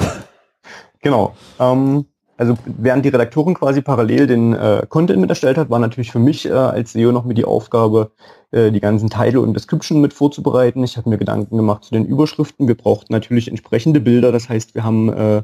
Genau. 1.01 1.35
Ähm, 1.59 2.05
also 2.37 2.55
während 2.65 3.03
die 3.03 3.09
Redaktorin 3.09 3.55
quasi 3.55 3.81
parallel 3.81 4.27
den 4.27 4.53
äh, 4.53 4.85
Content 4.87 5.19
mit 5.19 5.29
erstellt 5.29 5.57
hat, 5.57 5.69
war 5.69 5.79
natürlich 5.79 6.11
für 6.11 6.19
mich 6.19 6.45
äh, 6.45 6.51
als 6.51 6.93
SEO 6.93 7.11
noch 7.11 7.25
mit 7.25 7.37
die 7.37 7.45
Aufgabe, 7.45 8.11
äh, 8.51 8.71
die 8.71 8.79
ganzen 8.79 9.09
Title 9.09 9.41
und 9.41 9.53
Description 9.53 10.01
mit 10.01 10.13
vorzubereiten. 10.13 10.83
Ich 10.83 10.97
habe 10.97 11.09
mir 11.09 11.17
Gedanken 11.17 11.57
gemacht 11.57 11.83
zu 11.83 11.91
den 11.91 12.05
Überschriften. 12.05 12.67
Wir 12.67 12.75
brauchten 12.75 13.11
natürlich 13.11 13.47
entsprechende 13.47 13.99
Bilder. 13.99 14.31
Das 14.31 14.49
heißt, 14.49 14.75
wir 14.75 14.83
haben 14.83 15.09
äh, 15.09 15.41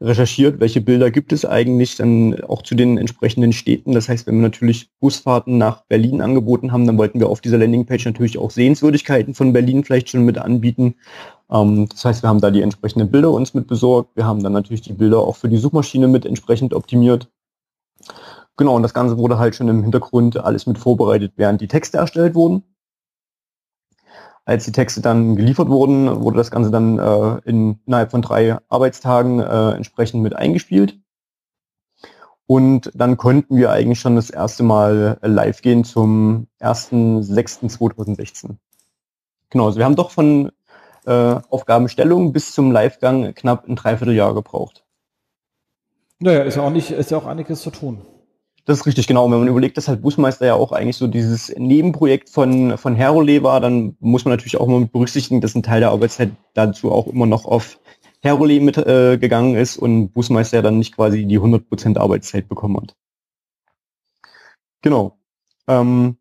recherchiert, 0.00 0.60
welche 0.60 0.80
Bilder 0.80 1.10
gibt 1.10 1.32
es 1.32 1.44
eigentlich, 1.44 1.96
dann 1.96 2.40
auch 2.44 2.62
zu 2.62 2.76
den 2.76 2.98
entsprechenden 2.98 3.52
Städten. 3.52 3.92
Das 3.92 4.08
heißt, 4.08 4.26
wenn 4.26 4.36
wir 4.36 4.42
natürlich 4.42 4.90
Busfahrten 5.00 5.58
nach 5.58 5.82
Berlin 5.86 6.20
angeboten 6.20 6.70
haben, 6.70 6.86
dann 6.86 6.98
wollten 6.98 7.18
wir 7.18 7.28
auf 7.28 7.40
dieser 7.40 7.58
Landingpage 7.58 8.04
natürlich 8.04 8.38
auch 8.38 8.50
Sehenswürdigkeiten 8.50 9.34
von 9.34 9.52
Berlin 9.52 9.82
vielleicht 9.82 10.10
schon 10.10 10.24
mit 10.24 10.38
anbieten. 10.38 10.94
Ähm, 11.50 11.88
das 11.88 12.04
heißt, 12.04 12.22
wir 12.22 12.28
haben 12.28 12.40
da 12.40 12.50
die 12.50 12.62
entsprechenden 12.62 13.10
Bilder 13.10 13.30
uns 13.30 13.54
mit 13.54 13.66
besorgt. 13.66 14.16
Wir 14.16 14.26
haben 14.26 14.42
dann 14.42 14.52
natürlich 14.52 14.82
die 14.82 14.92
Bilder 14.92 15.18
auch 15.18 15.36
für 15.36 15.48
die 15.48 15.56
Suchmaschine 15.58 16.08
mit 16.08 16.26
entsprechend 16.26 16.74
optimiert. 16.74 17.28
Genau, 18.56 18.74
und 18.74 18.82
das 18.82 18.94
Ganze 18.94 19.18
wurde 19.18 19.38
halt 19.38 19.54
schon 19.54 19.68
im 19.68 19.82
Hintergrund 19.82 20.36
alles 20.36 20.66
mit 20.66 20.78
vorbereitet, 20.78 21.32
während 21.36 21.60
die 21.60 21.68
Texte 21.68 21.98
erstellt 21.98 22.34
wurden. 22.34 22.64
Als 24.44 24.64
die 24.64 24.72
Texte 24.72 25.00
dann 25.00 25.36
geliefert 25.36 25.68
wurden, 25.68 26.22
wurde 26.22 26.38
das 26.38 26.50
Ganze 26.50 26.70
dann 26.70 26.98
äh, 26.98 27.38
in, 27.44 27.78
innerhalb 27.86 28.10
von 28.10 28.22
drei 28.22 28.58
Arbeitstagen 28.68 29.40
äh, 29.40 29.72
entsprechend 29.72 30.22
mit 30.22 30.34
eingespielt. 30.34 30.98
Und 32.46 32.90
dann 32.94 33.18
konnten 33.18 33.56
wir 33.56 33.70
eigentlich 33.70 34.00
schon 34.00 34.16
das 34.16 34.30
erste 34.30 34.62
Mal 34.62 35.18
live 35.22 35.60
gehen 35.60 35.84
zum 35.84 36.46
1.6.2016. 36.60 38.56
Genau, 39.50 39.66
also 39.66 39.78
wir 39.78 39.84
haben 39.84 39.96
doch 39.96 40.10
von 40.10 40.50
Aufgabenstellung 41.12 42.32
bis 42.32 42.52
zum 42.52 42.72
Livegang 42.72 43.34
knapp 43.34 43.68
ein 43.68 43.76
Dreivierteljahr 43.76 44.34
gebraucht. 44.34 44.84
Naja, 46.20 46.42
ist 46.42 46.56
ja 46.56 46.62
auch 46.62 46.70
nicht, 46.70 46.90
ist 46.90 47.10
ja 47.10 47.18
auch 47.18 47.26
einiges 47.26 47.62
zu 47.62 47.70
tun. 47.70 48.02
Das 48.64 48.80
ist 48.80 48.86
richtig, 48.86 49.06
genau. 49.06 49.30
Wenn 49.30 49.38
man 49.38 49.48
überlegt, 49.48 49.78
dass 49.78 49.88
halt 49.88 50.02
Busmeister 50.02 50.44
ja 50.44 50.54
auch 50.54 50.72
eigentlich 50.72 50.98
so 50.98 51.06
dieses 51.06 51.54
Nebenprojekt 51.56 52.28
von, 52.28 52.76
von 52.76 52.94
Herole 52.94 53.42
war, 53.42 53.60
dann 53.60 53.96
muss 53.98 54.26
man 54.26 54.32
natürlich 54.32 54.58
auch 54.58 54.66
mal 54.66 54.84
berücksichtigen, 54.84 55.40
dass 55.40 55.54
ein 55.54 55.62
Teil 55.62 55.80
der 55.80 55.90
Arbeitszeit 55.90 56.32
dazu 56.52 56.92
auch 56.92 57.06
immer 57.06 57.24
noch 57.24 57.46
auf 57.46 57.80
Herole 58.20 58.60
mit 58.60 58.76
äh, 58.76 59.16
gegangen 59.16 59.54
ist 59.54 59.78
und 59.78 60.10
Busmeister 60.10 60.58
ja 60.58 60.62
dann 60.62 60.78
nicht 60.78 60.94
quasi 60.94 61.24
die 61.24 61.38
100% 61.38 61.96
Arbeitszeit 61.96 62.46
bekommen 62.46 62.76
hat. 62.76 62.96
Genau. 64.82 65.18
Ähm, 65.66 66.18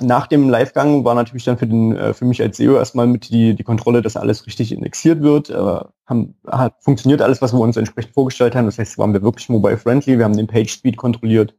nach 0.00 0.26
dem 0.26 0.48
Livegang 0.48 1.04
war 1.04 1.14
natürlich 1.14 1.44
dann 1.44 1.58
für, 1.58 1.66
den, 1.66 1.94
äh, 1.94 2.14
für 2.14 2.24
mich 2.24 2.40
als 2.40 2.56
SEO 2.56 2.76
erstmal 2.76 3.06
mit 3.06 3.28
die, 3.28 3.54
die 3.54 3.64
Kontrolle, 3.64 4.00
dass 4.00 4.16
alles 4.16 4.46
richtig 4.46 4.72
indexiert 4.72 5.20
wird. 5.20 5.50
Äh, 5.50 5.80
haben, 6.06 6.34
hat 6.46 6.76
funktioniert 6.80 7.20
alles, 7.20 7.42
was 7.42 7.52
wir 7.52 7.60
uns 7.60 7.76
entsprechend 7.76 8.14
vorgestellt 8.14 8.54
haben. 8.54 8.66
Das 8.66 8.78
heißt, 8.78 8.96
waren 8.98 9.12
wir 9.12 9.22
wirklich 9.22 9.48
mobile-friendly. 9.50 10.16
Wir 10.16 10.24
haben 10.24 10.36
den 10.36 10.46
Page-Speed 10.46 10.96
kontrolliert. 10.96 11.54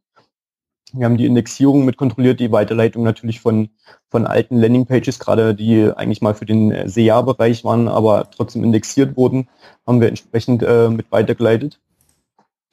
Wir 0.94 1.06
haben 1.06 1.18
die 1.18 1.26
Indexierung 1.26 1.86
mit 1.86 1.98
kontrolliert, 1.98 2.40
die 2.40 2.52
Weiterleitung 2.52 3.04
natürlich 3.04 3.40
von, 3.40 3.70
von 4.10 4.28
alten 4.28 4.58
Landingpages, 4.58 5.18
gerade 5.20 5.56
die 5.56 5.92
eigentlich 5.96 6.22
mal 6.22 6.36
für 6.36 6.46
den 6.46 6.72
äh, 6.72 6.88
SEA-Bereich 6.88 7.64
waren, 7.64 7.88
aber 7.88 8.30
trotzdem 8.30 8.64
indexiert 8.64 9.18
wurden, 9.18 9.48
haben 9.88 10.02
wir 10.02 10.08
entsprechend 10.08 10.64
äh, 10.64 10.90
mit 10.90 11.12
weitergeleitet. 11.12 11.80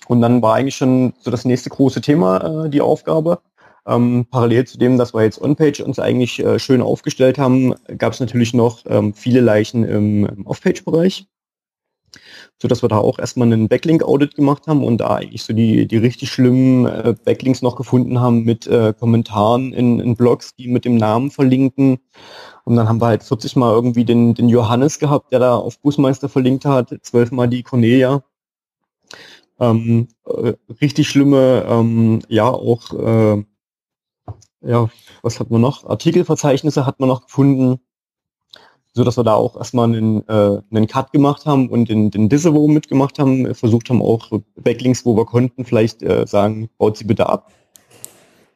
Und 0.07 0.21
dann 0.23 0.43
war 0.43 0.55
eigentlich 0.55 0.76
schon 0.76 1.14
so 1.21 1.31
das 1.31 1.45
nächste 1.45 1.71
große 1.71 2.00
Thema 2.00 2.64
äh, 2.64 2.71
die 2.71 2.81
Aufgabe 2.81 3.40
ähm, 3.91 4.27
parallel 4.31 4.67
zu 4.67 4.79
dem, 4.79 4.97
dass 4.97 5.13
wir 5.13 5.23
jetzt 5.23 5.41
On-Page 5.41 5.81
uns 5.81 5.99
eigentlich 5.99 6.39
äh, 6.39 6.59
schön 6.59 6.81
aufgestellt 6.81 7.39
haben, 7.39 7.75
gab 7.99 8.13
es 8.13 8.21
natürlich 8.21 8.55
noch 8.55 8.85
ähm, 8.87 9.15
viele 9.15 9.41
Leichen 9.41 9.85
im, 9.85 10.26
im 10.26 10.47
Off-Page-Bereich, 10.47 11.26
so 12.59 12.69
dass 12.69 12.83
wir 12.83 12.89
da 12.89 12.99
auch 12.99 13.19
erstmal 13.19 13.49
einen 13.49 13.69
Backlink-Audit 13.69 14.37
gemacht 14.37 14.67
haben 14.69 14.85
und 14.85 14.99
da 14.99 15.17
eigentlich 15.17 15.43
so 15.43 15.53
die, 15.53 15.87
die 15.87 15.97
richtig 15.97 16.31
schlimmen 16.31 16.87
äh, 16.87 17.15
Backlinks 17.25 17.63
noch 17.63 17.75
gefunden 17.75 18.21
haben 18.21 18.45
mit 18.45 18.67
äh, 18.69 18.95
Kommentaren 18.99 19.73
in, 19.73 19.99
in 19.99 20.15
Blogs, 20.15 20.55
die 20.55 20.69
mit 20.69 20.85
dem 20.85 20.97
Namen 20.97 21.31
verlinken. 21.31 21.99
Und 22.65 22.76
dann 22.76 22.89
haben 22.89 23.00
wir 23.00 23.07
halt 23.07 23.25
40 23.25 23.57
Mal 23.57 23.73
irgendwie 23.73 24.05
den, 24.05 24.35
den 24.35 24.49
Johannes 24.49 24.99
gehabt, 25.00 25.33
der 25.33 25.41
da 25.41 25.57
auf 25.57 25.81
Busmeister 25.81 26.29
verlinkt 26.29 26.65
hat, 26.65 26.95
zwölfmal 27.03 27.49
die 27.49 27.65
Cornelia. 27.65 28.23
Ähm, 29.59 30.09
äh, 30.25 30.55
richtig 30.81 31.09
schlimme, 31.09 31.67
ähm, 31.69 32.21
ja, 32.29 32.49
auch 32.49 32.93
äh, 32.95 33.45
ja, 34.63 34.89
was 35.23 35.41
hat 35.41 35.51
man 35.51 35.61
noch? 35.61 35.85
Artikelverzeichnisse 35.85 36.87
hat 36.87 37.01
man 37.01 37.09
noch 37.09 37.27
gefunden, 37.27 37.81
so 38.93 39.05
dass 39.05 39.17
wir 39.17 39.25
da 39.25 39.35
auch 39.35 39.57
erstmal 39.57 39.89
einen, 39.89 40.29
äh, 40.29 40.61
einen 40.71 40.87
Cut 40.87 41.13
gemacht 41.13 41.47
haben 41.47 41.69
und 41.69 41.89
den, 41.89 42.11
den 42.11 42.29
Disavow 42.29 42.69
mitgemacht 42.69 43.19
haben, 43.19 43.55
versucht 43.55 43.89
haben 43.89 44.03
auch 44.03 44.31
Backlinks, 44.57 45.05
wo 45.05 45.17
wir 45.17 45.27
konnten, 45.27 45.65
vielleicht 45.65 46.03
äh, 46.03 46.27
sagen, 46.27 46.69
baut 46.77 46.97
sie 46.97 47.05
bitte 47.05 47.29
ab. 47.29 47.51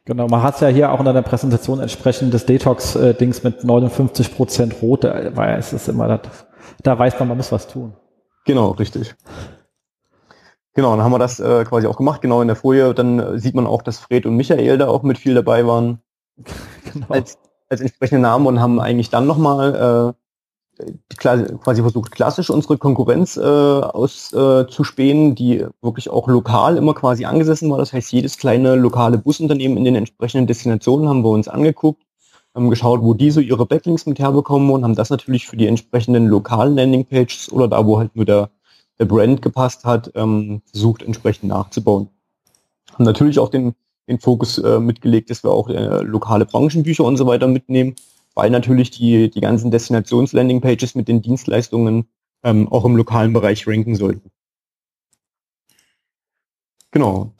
Genau, 0.05 0.27
man 0.27 0.43
hat 0.43 0.61
ja 0.61 0.67
hier 0.67 0.91
auch 0.91 0.99
in 0.99 1.05
der 1.05 1.21
Präsentation 1.23 1.79
entsprechend 1.79 2.31
des 2.31 2.45
Detox-Dings 2.45 3.43
mit 3.43 3.63
59 3.63 4.35
Prozent 4.35 4.75
rot, 4.81 5.03
da, 5.03 5.35
weil 5.35 5.57
es 5.57 5.73
ist 5.73 5.87
immer, 5.87 6.07
da, 6.07 6.21
da 6.83 6.99
weiß 6.99 7.17
man, 7.19 7.29
man 7.29 7.37
muss 7.37 7.51
was 7.51 7.67
tun. 7.67 7.93
Genau, 8.45 8.71
richtig. 8.71 9.15
Genau, 10.75 10.91
dann 10.91 11.03
haben 11.03 11.13
wir 11.13 11.19
das 11.19 11.39
äh, 11.39 11.63
quasi 11.63 11.87
auch 11.87 11.95
gemacht. 11.95 12.21
Genau 12.21 12.41
in 12.41 12.47
der 12.47 12.57
Folie, 12.57 12.93
dann 12.93 13.19
äh, 13.19 13.39
sieht 13.39 13.55
man 13.55 13.65
auch, 13.65 13.81
dass 13.81 13.97
Fred 13.97 14.25
und 14.25 14.35
Michael 14.35 14.77
da 14.77 14.89
auch 14.89 15.03
mit 15.03 15.17
viel 15.17 15.33
dabei 15.33 15.65
waren. 15.65 15.99
genau. 16.93 17.07
Als, 17.09 17.37
als 17.69 17.79
entsprechende 17.79 18.21
Namen 18.21 18.45
und 18.45 18.59
haben 18.59 18.81
eigentlich 18.81 19.09
dann 19.09 19.25
nochmal 19.25 20.13
äh, 20.13 20.85
quasi 21.17 21.81
versucht, 21.81 22.11
klassisch 22.11 22.49
unsere 22.49 22.77
Konkurrenz 22.77 23.37
äh, 23.37 23.41
auszuspähen, 23.41 25.31
äh, 25.31 25.35
die 25.35 25.65
wirklich 25.81 26.09
auch 26.09 26.27
lokal 26.27 26.75
immer 26.75 26.93
quasi 26.93 27.23
angesessen 27.23 27.71
war. 27.71 27.77
Das 27.77 27.93
heißt, 27.93 28.11
jedes 28.11 28.37
kleine 28.37 28.75
lokale 28.75 29.17
Busunternehmen 29.17 29.77
in 29.77 29.85
den 29.85 29.95
entsprechenden 29.95 30.47
Destinationen 30.47 31.07
haben 31.07 31.23
wir 31.23 31.29
uns 31.29 31.47
angeguckt, 31.47 32.03
haben 32.53 32.69
geschaut, 32.69 33.01
wo 33.01 33.13
die 33.13 33.31
so 33.31 33.39
ihre 33.39 33.65
Backlinks 33.65 34.05
mit 34.05 34.19
herbekommen 34.19 34.69
und 34.71 34.83
haben 34.83 34.95
das 34.95 35.09
natürlich 35.09 35.47
für 35.47 35.55
die 35.55 35.67
entsprechenden 35.67 36.27
lokalen 36.27 36.75
Landingpages 36.75 37.49
oder 37.53 37.69
da, 37.69 37.85
wo 37.85 37.97
halt 37.97 38.13
nur 38.17 38.25
der 38.25 38.49
der 38.99 39.05
Brand 39.05 39.41
gepasst 39.41 39.85
hat, 39.85 40.11
ähm, 40.15 40.61
versucht 40.71 41.03
entsprechend 41.03 41.49
nachzubauen. 41.49 42.09
Haben 42.93 43.03
natürlich 43.03 43.39
auch 43.39 43.49
den, 43.49 43.75
den 44.07 44.19
Fokus 44.19 44.57
äh, 44.57 44.79
mitgelegt, 44.79 45.29
dass 45.29 45.43
wir 45.43 45.51
auch 45.51 45.69
äh, 45.69 46.01
lokale 46.03 46.45
Branchenbücher 46.45 47.03
und 47.03 47.17
so 47.17 47.27
weiter 47.27 47.47
mitnehmen, 47.47 47.95
weil 48.33 48.49
natürlich 48.49 48.91
die, 48.91 49.29
die 49.29 49.41
ganzen 49.41 49.71
Destinations-Landing-Pages 49.71 50.95
mit 50.95 51.07
den 51.07 51.21
Dienstleistungen 51.21 52.07
ähm, 52.43 52.71
auch 52.71 52.85
im 52.85 52.95
lokalen 52.95 53.33
Bereich 53.33 53.67
ranken 53.67 53.95
sollten. 53.95 54.31
Genau. 56.91 57.33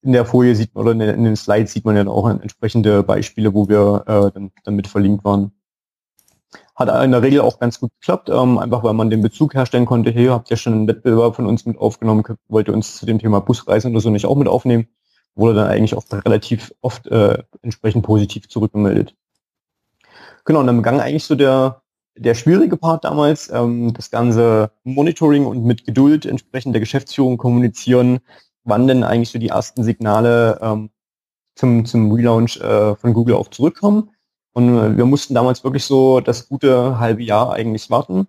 In 0.00 0.12
der 0.12 0.24
Folie 0.24 0.54
sieht 0.54 0.74
man 0.74 0.88
oder 0.88 1.14
in 1.14 1.24
den 1.24 1.36
Slides 1.36 1.72
sieht 1.72 1.84
man 1.84 1.96
ja 1.96 2.06
auch 2.06 2.26
entsprechende 2.26 3.02
Beispiele, 3.02 3.52
wo 3.52 3.68
wir 3.68 4.04
äh, 4.06 4.32
dann, 4.32 4.52
dann 4.64 4.76
mit 4.76 4.86
verlinkt 4.86 5.22
waren. 5.22 5.52
Hat 6.80 7.04
in 7.04 7.12
der 7.12 7.20
Regel 7.20 7.42
auch 7.42 7.58
ganz 7.58 7.78
gut 7.78 7.90
geklappt, 8.00 8.30
ähm, 8.30 8.56
einfach 8.56 8.82
weil 8.82 8.94
man 8.94 9.10
den 9.10 9.20
Bezug 9.20 9.52
herstellen 9.52 9.84
konnte, 9.84 10.10
hey, 10.12 10.28
habt 10.28 10.50
ihr 10.50 10.56
schon 10.56 10.72
einen 10.72 10.88
Wettbewerb 10.88 11.36
von 11.36 11.44
uns 11.44 11.66
mit 11.66 11.76
aufgenommen, 11.76 12.24
wollte 12.48 12.72
uns 12.72 12.96
zu 12.96 13.04
dem 13.04 13.18
Thema 13.18 13.40
Busreisen 13.40 13.90
oder 13.90 14.00
so 14.00 14.08
nicht 14.08 14.24
auch 14.24 14.34
mit 14.34 14.48
aufnehmen, 14.48 14.88
wurde 15.34 15.56
dann 15.56 15.68
eigentlich 15.68 15.94
auch 15.94 16.04
relativ 16.10 16.72
oft 16.80 17.06
äh, 17.08 17.42
entsprechend 17.60 18.06
positiv 18.06 18.48
zurückgemeldet. 18.48 19.14
Genau, 20.46 20.60
und 20.60 20.68
dann 20.68 20.78
begann 20.78 21.00
eigentlich 21.00 21.26
so 21.26 21.34
der, 21.34 21.82
der 22.16 22.34
schwierige 22.34 22.78
Part 22.78 23.04
damals, 23.04 23.50
ähm, 23.50 23.92
das 23.92 24.10
ganze 24.10 24.70
Monitoring 24.82 25.44
und 25.44 25.62
mit 25.64 25.84
Geduld 25.84 26.24
entsprechend 26.24 26.74
der 26.74 26.80
Geschäftsführung 26.80 27.36
kommunizieren, 27.36 28.20
wann 28.64 28.86
denn 28.86 29.04
eigentlich 29.04 29.28
so 29.28 29.38
die 29.38 29.48
ersten 29.48 29.84
Signale 29.84 30.58
ähm, 30.62 30.88
zum, 31.56 31.84
zum 31.84 32.10
Relaunch 32.10 32.56
äh, 32.56 32.96
von 32.96 33.12
Google 33.12 33.34
auch 33.34 33.48
zurückkommen. 33.48 34.08
Und 34.52 34.76
äh, 34.76 34.96
wir 34.96 35.06
mussten 35.06 35.34
damals 35.34 35.64
wirklich 35.64 35.84
so 35.84 36.20
das 36.20 36.48
gute 36.48 36.98
halbe 36.98 37.22
Jahr 37.22 37.52
eigentlich 37.52 37.90
warten. 37.90 38.26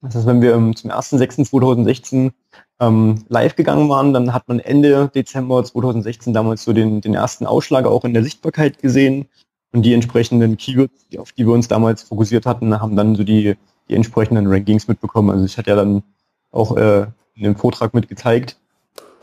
Das 0.00 0.16
heißt, 0.16 0.26
wenn 0.26 0.42
wir 0.42 0.54
zum 0.74 0.90
1.6.2016 0.90 2.32
ähm, 2.80 3.24
live 3.28 3.54
gegangen 3.54 3.88
waren, 3.88 4.12
dann 4.12 4.34
hat 4.34 4.48
man 4.48 4.58
Ende 4.58 5.10
Dezember 5.14 5.62
2016 5.62 6.32
damals 6.32 6.64
so 6.64 6.72
den, 6.72 7.00
den 7.00 7.14
ersten 7.14 7.46
Ausschlag 7.46 7.86
auch 7.86 8.04
in 8.04 8.12
der 8.12 8.24
Sichtbarkeit 8.24 8.80
gesehen. 8.80 9.28
Und 9.72 9.82
die 9.82 9.94
entsprechenden 9.94 10.56
Keywords, 10.58 11.06
auf 11.18 11.32
die 11.32 11.46
wir 11.46 11.54
uns 11.54 11.68
damals 11.68 12.02
fokussiert 12.02 12.44
hatten, 12.44 12.78
haben 12.78 12.96
dann 12.96 13.14
so 13.14 13.24
die, 13.24 13.56
die 13.88 13.94
entsprechenden 13.94 14.46
Rankings 14.48 14.88
mitbekommen. 14.88 15.30
Also 15.30 15.44
ich 15.44 15.56
hatte 15.56 15.70
ja 15.70 15.76
dann 15.76 16.02
auch 16.50 16.76
äh, 16.76 17.06
in 17.34 17.44
dem 17.44 17.56
Vortrag 17.56 17.94
mit 17.94 18.08
gezeigt, 18.08 18.58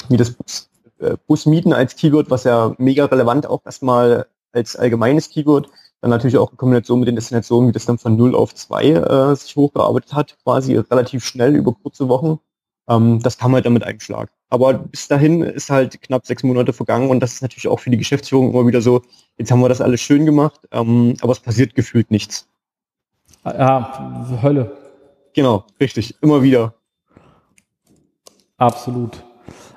wie 0.07 0.17
das 0.17 0.31
Bus, 0.31 0.69
äh, 0.99 1.17
Busmieten 1.27 1.73
als 1.73 1.95
Keyword, 1.95 2.31
was 2.31 2.45
ja 2.45 2.73
mega 2.77 3.05
relevant 3.05 3.45
auch 3.45 3.61
erstmal 3.65 4.25
als 4.51 4.75
allgemeines 4.75 5.29
Keyword, 5.29 5.69
Dann 6.01 6.11
natürlich 6.11 6.37
auch 6.37 6.51
in 6.51 6.57
Kombination 6.57 6.99
mit 6.99 7.07
den 7.07 7.15
Destinationen, 7.15 7.69
wie 7.69 7.73
das 7.73 7.85
dann 7.85 7.97
von 7.97 8.15
0 8.15 8.35
auf 8.35 8.55
2 8.55 8.85
äh, 8.85 9.35
sich 9.35 9.55
hochgearbeitet 9.55 10.13
hat, 10.13 10.37
quasi 10.43 10.77
relativ 10.77 11.25
schnell 11.25 11.55
über 11.55 11.73
kurze 11.73 12.07
Wochen. 12.07 12.39
Ähm, 12.87 13.19
das 13.21 13.37
kam 13.37 13.53
halt 13.53 13.65
dann 13.65 13.73
mit 13.73 13.83
einem 13.83 13.99
Schlag. 13.99 14.31
Aber 14.49 14.73
bis 14.73 15.07
dahin 15.07 15.43
ist 15.43 15.69
halt 15.69 16.01
knapp 16.01 16.25
sechs 16.25 16.43
Monate 16.43 16.73
vergangen 16.73 17.09
und 17.09 17.19
das 17.19 17.33
ist 17.33 17.41
natürlich 17.41 17.67
auch 17.67 17.79
für 17.79 17.89
die 17.89 17.97
Geschäftsführung 17.97 18.51
immer 18.51 18.65
wieder 18.65 18.81
so, 18.81 19.01
jetzt 19.37 19.51
haben 19.51 19.61
wir 19.61 19.69
das 19.69 19.81
alles 19.81 20.01
schön 20.01 20.25
gemacht, 20.25 20.61
ähm, 20.71 21.15
aber 21.21 21.33
es 21.33 21.39
passiert 21.39 21.75
gefühlt 21.75 22.09
nichts. 22.11 22.47
Ja, 23.45 24.39
Hölle. 24.41 24.71
Genau, 25.33 25.65
richtig, 25.79 26.15
immer 26.21 26.41
wieder. 26.41 26.73
Absolut. 28.57 29.23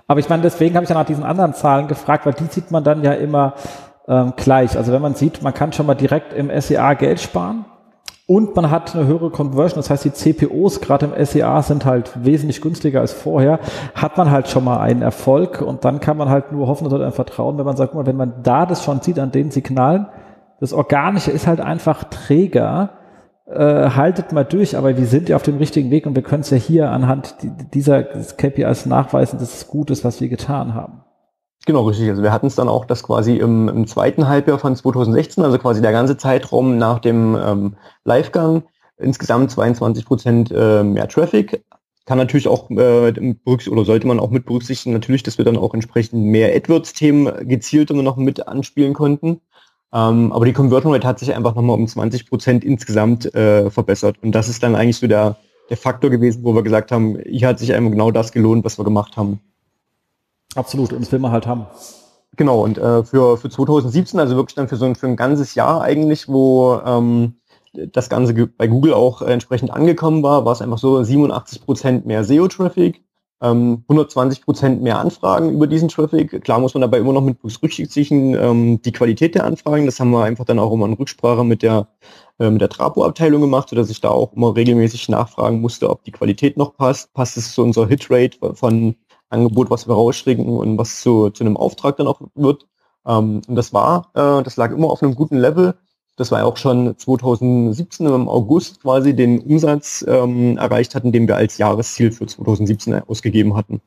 Aber 0.06 0.20
ich 0.20 0.28
meine, 0.28 0.42
deswegen 0.42 0.74
habe 0.74 0.84
ich 0.84 0.90
ja 0.90 0.94
nach 0.96 1.06
diesen 1.06 1.24
anderen 1.24 1.54
Zahlen 1.54 1.88
gefragt, 1.88 2.26
weil 2.26 2.34
die 2.34 2.46
sieht 2.46 2.70
man 2.70 2.82
dann 2.82 3.04
ja 3.04 3.12
immer 3.12 3.54
ähm, 4.08 4.34
gleich. 4.36 4.76
Also 4.76 4.92
wenn 4.92 5.02
man 5.02 5.14
sieht, 5.14 5.42
man 5.42 5.54
kann 5.54 5.72
schon 5.72 5.86
mal 5.86 5.94
direkt 5.94 6.32
im 6.32 6.50
SEA 6.60 6.94
Geld 6.94 7.20
sparen 7.20 7.64
und 8.26 8.54
man 8.56 8.70
hat 8.70 8.94
eine 8.94 9.06
höhere 9.06 9.30
Conversion, 9.30 9.78
das 9.78 9.90
heißt 9.90 10.04
die 10.04 10.12
CPOs 10.12 10.80
gerade 10.80 11.06
im 11.06 11.24
SEA 11.24 11.62
sind 11.62 11.84
halt 11.84 12.12
wesentlich 12.24 12.60
günstiger 12.60 13.00
als 13.00 13.12
vorher, 13.12 13.58
hat 13.94 14.16
man 14.16 14.30
halt 14.30 14.48
schon 14.48 14.64
mal 14.64 14.80
einen 14.80 15.02
Erfolg 15.02 15.60
und 15.60 15.84
dann 15.84 16.00
kann 16.00 16.16
man 16.16 16.28
halt 16.28 16.52
nur 16.52 16.66
hoffen 16.66 16.86
und 16.86 17.12
vertrauen, 17.12 17.58
wenn 17.58 17.66
man 17.66 17.76
sagt, 17.76 17.94
wenn 17.94 18.16
man 18.16 18.42
da 18.42 18.66
das 18.66 18.84
schon 18.84 19.00
sieht 19.00 19.18
an 19.18 19.32
den 19.32 19.50
Signalen, 19.50 20.06
das 20.60 20.72
Organische 20.72 21.32
ist 21.32 21.46
halt 21.46 21.60
einfach 21.60 22.04
träger, 22.04 22.90
äh, 23.46 23.90
haltet 23.90 24.32
mal 24.32 24.44
durch, 24.44 24.76
aber 24.76 24.96
wir 24.96 25.06
sind 25.06 25.28
ja 25.28 25.36
auf 25.36 25.42
dem 25.42 25.58
richtigen 25.58 25.90
Weg 25.90 26.06
und 26.06 26.14
wir 26.14 26.22
können 26.22 26.42
es 26.42 26.50
ja 26.50 26.56
hier 26.56 26.90
anhand 26.90 27.36
dieser 27.74 28.02
KPIs 28.02 28.86
nachweisen, 28.86 29.40
dass 29.40 29.54
es 29.54 29.68
gut 29.68 29.90
ist, 29.90 30.04
was 30.04 30.20
wir 30.20 30.28
getan 30.28 30.74
haben. 30.74 31.02
Genau, 31.64 31.86
richtig. 31.86 32.08
Also 32.08 32.22
wir 32.22 32.32
hatten 32.32 32.46
es 32.46 32.56
dann 32.56 32.68
auch, 32.68 32.84
dass 32.84 33.04
quasi 33.04 33.36
im, 33.36 33.68
im, 33.68 33.86
zweiten 33.86 34.26
Halbjahr 34.26 34.58
von 34.58 34.74
2016, 34.74 35.44
also 35.44 35.58
quasi 35.58 35.80
der 35.80 35.92
ganze 35.92 36.16
Zeitraum 36.16 36.76
nach 36.76 36.98
dem 36.98 37.36
ähm, 37.36 37.76
Livegang, 38.04 38.64
insgesamt 38.98 39.50
22 39.52 40.04
Prozent 40.04 40.50
äh, 40.50 40.82
mehr 40.82 41.08
Traffic. 41.08 41.64
Kann 42.04 42.18
natürlich 42.18 42.48
auch 42.48 42.68
äh, 42.70 43.34
oder 43.70 43.84
sollte 43.84 44.08
man 44.08 44.18
auch 44.18 44.30
mit 44.30 44.44
berücksichtigen, 44.44 44.92
natürlich, 44.92 45.22
dass 45.22 45.38
wir 45.38 45.44
dann 45.44 45.56
auch 45.56 45.72
entsprechend 45.72 46.24
mehr 46.24 46.54
AdWords-Themen 46.56 47.48
gezielter 47.48 47.94
noch 47.94 48.16
mit 48.16 48.48
anspielen 48.48 48.92
konnten. 48.92 49.40
Ähm, 49.92 50.32
aber 50.32 50.46
die 50.46 50.52
Conversion 50.52 50.92
Rate 50.92 51.06
hat 51.06 51.20
sich 51.20 51.32
einfach 51.32 51.54
nochmal 51.54 51.76
um 51.76 51.86
20 51.86 52.28
Prozent 52.28 52.64
insgesamt 52.64 53.32
äh, 53.36 53.70
verbessert. 53.70 54.16
Und 54.22 54.32
das 54.32 54.48
ist 54.48 54.64
dann 54.64 54.74
eigentlich 54.74 54.96
so 54.96 55.06
der, 55.06 55.36
der 55.70 55.76
Faktor 55.76 56.10
gewesen, 56.10 56.42
wo 56.42 56.54
wir 56.54 56.62
gesagt 56.62 56.90
haben, 56.90 57.18
hier 57.24 57.46
hat 57.46 57.60
sich 57.60 57.72
einmal 57.72 57.92
genau 57.92 58.10
das 58.10 58.32
gelohnt, 58.32 58.64
was 58.64 58.78
wir 58.78 58.84
gemacht 58.84 59.16
haben. 59.16 59.40
Absolut, 60.54 60.92
und 60.92 61.00
das 61.00 61.12
will 61.12 61.18
man 61.18 61.32
halt 61.32 61.46
haben. 61.46 61.66
Genau, 62.36 62.62
und 62.62 62.78
äh, 62.78 63.04
für, 63.04 63.36
für 63.36 63.50
2017, 63.50 64.18
also 64.18 64.36
wirklich 64.36 64.54
dann 64.54 64.68
für 64.68 64.76
so 64.76 64.86
ein, 64.86 64.94
für 64.94 65.06
ein 65.06 65.16
ganzes 65.16 65.54
Jahr 65.54 65.82
eigentlich, 65.82 66.28
wo 66.28 66.80
ähm, 66.84 67.34
das 67.74 68.08
Ganze 68.08 68.34
bei 68.46 68.66
Google 68.66 68.94
auch 68.94 69.22
entsprechend 69.22 69.70
angekommen 69.70 70.22
war, 70.22 70.44
war 70.44 70.52
es 70.52 70.62
einfach 70.62 70.78
so 70.78 71.02
87 71.02 71.64
Prozent 71.64 72.06
mehr 72.06 72.24
SEO-Traffic, 72.24 73.02
ähm, 73.42 73.84
120 73.88 74.42
Prozent 74.44 74.82
mehr 74.82 74.98
Anfragen 74.98 75.52
über 75.52 75.66
diesen 75.66 75.88
Traffic. 75.88 76.42
Klar 76.42 76.60
muss 76.60 76.74
man 76.74 76.80
dabei 76.80 76.98
immer 76.98 77.12
noch 77.12 77.22
mit 77.22 77.40
berücksichtigen 77.40 78.34
ähm, 78.34 78.80
die 78.82 78.92
Qualität 78.92 79.34
der 79.34 79.44
Anfragen. 79.44 79.86
Das 79.86 80.00
haben 80.00 80.10
wir 80.10 80.22
einfach 80.22 80.44
dann 80.44 80.58
auch 80.58 80.72
immer 80.72 80.86
in 80.86 80.92
Rücksprache 80.94 81.44
mit 81.44 81.62
der 81.62 81.88
äh, 82.38 82.50
mit 82.50 82.60
der 82.60 82.68
Trapo-Abteilung 82.68 83.40
gemacht, 83.40 83.68
sodass 83.68 83.90
ich 83.90 84.00
da 84.00 84.10
auch 84.10 84.32
immer 84.32 84.54
regelmäßig 84.54 85.08
nachfragen 85.08 85.60
musste, 85.60 85.90
ob 85.90 86.04
die 86.04 86.12
Qualität 86.12 86.56
noch 86.56 86.76
passt. 86.76 87.12
Passt 87.14 87.36
es 87.36 87.52
zu 87.52 87.62
unserer 87.62 87.88
Hitrate 87.88 88.54
von 88.54 88.96
Angebot, 89.32 89.70
was 89.70 89.88
wir 89.88 89.94
rausschicken 89.94 90.48
und 90.48 90.78
was 90.78 91.00
zu, 91.00 91.30
zu 91.30 91.44
einem 91.44 91.56
Auftrag 91.56 91.96
dann 91.96 92.06
auch 92.06 92.20
wird. 92.34 92.66
Ähm, 93.06 93.42
und 93.46 93.54
das 93.54 93.72
war, 93.72 94.10
äh, 94.14 94.42
das 94.42 94.56
lag 94.56 94.70
immer 94.72 94.90
auf 94.90 95.02
einem 95.02 95.14
guten 95.14 95.36
Level. 95.36 95.74
Das 96.16 96.30
war 96.30 96.40
ja 96.40 96.44
auch 96.44 96.58
schon 96.58 96.96
2017 96.96 98.06
im 98.06 98.28
August 98.28 98.82
quasi 98.82 99.16
den 99.16 99.40
Umsatz 99.40 100.04
ähm, 100.06 100.58
erreicht 100.58 100.94
hatten, 100.94 101.10
den 101.10 101.26
wir 101.26 101.36
als 101.36 101.58
Jahresziel 101.58 102.12
für 102.12 102.26
2017 102.26 102.94
ausgegeben 103.08 103.56
hatten. 103.56 103.80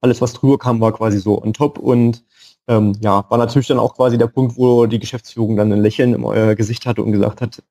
Alles, 0.00 0.20
was 0.20 0.34
drüber 0.34 0.58
kam, 0.58 0.80
war 0.80 0.92
quasi 0.92 1.18
so 1.18 1.42
on 1.42 1.52
top 1.52 1.78
und 1.78 2.24
ähm, 2.68 2.94
ja, 3.00 3.24
war 3.30 3.38
natürlich 3.38 3.66
dann 3.66 3.78
auch 3.78 3.94
quasi 3.94 4.18
der 4.18 4.26
Punkt, 4.26 4.56
wo 4.58 4.86
die 4.86 4.98
Geschäftsführung 4.98 5.56
dann 5.56 5.72
ein 5.72 5.80
Lächeln 5.80 6.14
im 6.14 6.24
äh, 6.24 6.54
Gesicht 6.54 6.84
hatte 6.86 7.02
und 7.02 7.12
gesagt 7.12 7.40
hat, 7.40 7.62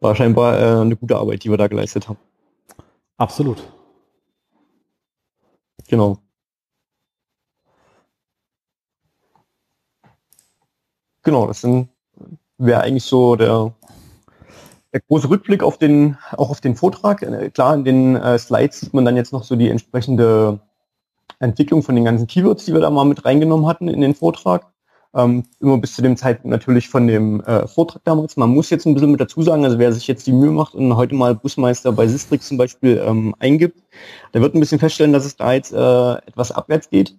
war 0.00 0.16
scheinbar 0.16 0.58
äh, 0.58 0.80
eine 0.80 0.96
gute 0.96 1.16
Arbeit, 1.16 1.44
die 1.44 1.50
wir 1.50 1.58
da 1.58 1.68
geleistet 1.68 2.08
haben. 2.08 2.18
Absolut. 3.18 3.62
Genau. 5.88 6.22
Genau, 11.22 11.46
das 11.46 11.62
wäre 12.58 12.80
eigentlich 12.82 13.04
so 13.04 13.36
der, 13.36 13.72
der 14.92 15.00
große 15.08 15.28
Rückblick 15.30 15.62
auf 15.62 15.78
den, 15.78 16.16
auch 16.32 16.50
auf 16.50 16.60
den 16.60 16.76
Vortrag. 16.76 17.22
Äh, 17.22 17.50
klar, 17.50 17.74
in 17.74 17.84
den 17.84 18.16
äh, 18.16 18.38
Slides 18.38 18.80
sieht 18.80 18.94
man 18.94 19.04
dann 19.04 19.16
jetzt 19.16 19.32
noch 19.32 19.44
so 19.44 19.56
die 19.56 19.68
entsprechende 19.68 20.60
Entwicklung 21.40 21.82
von 21.82 21.94
den 21.94 22.04
ganzen 22.04 22.26
Keywords, 22.26 22.64
die 22.64 22.74
wir 22.74 22.80
da 22.80 22.90
mal 22.90 23.04
mit 23.04 23.24
reingenommen 23.24 23.66
hatten 23.66 23.88
in 23.88 24.00
den 24.00 24.14
Vortrag. 24.14 24.66
Ähm, 25.14 25.44
immer 25.60 25.78
bis 25.78 25.94
zu 25.94 26.02
dem 26.02 26.16
Zeitpunkt 26.18 26.50
natürlich 26.50 26.88
von 26.90 27.06
dem 27.06 27.40
äh, 27.40 27.66
Vortrag 27.66 28.04
damals. 28.04 28.36
Man 28.36 28.50
muss 28.50 28.68
jetzt 28.68 28.84
ein 28.84 28.94
bisschen 28.94 29.10
mit 29.10 29.20
dazu 29.20 29.42
sagen, 29.42 29.64
also 29.64 29.78
wer 29.78 29.92
sich 29.92 30.06
jetzt 30.06 30.26
die 30.26 30.32
Mühe 30.32 30.50
macht 30.50 30.74
und 30.74 30.96
heute 30.96 31.14
mal 31.14 31.34
Busmeister 31.34 31.92
bei 31.92 32.06
Sistrix 32.06 32.46
zum 32.46 32.58
Beispiel 32.58 33.02
ähm, 33.04 33.34
eingibt, 33.38 33.82
der 34.34 34.42
wird 34.42 34.54
ein 34.54 34.60
bisschen 34.60 34.78
feststellen, 34.78 35.14
dass 35.14 35.24
es 35.24 35.36
da 35.36 35.54
jetzt 35.54 35.72
äh, 35.72 36.12
etwas 36.26 36.52
abwärts 36.52 36.90
geht. 36.90 37.16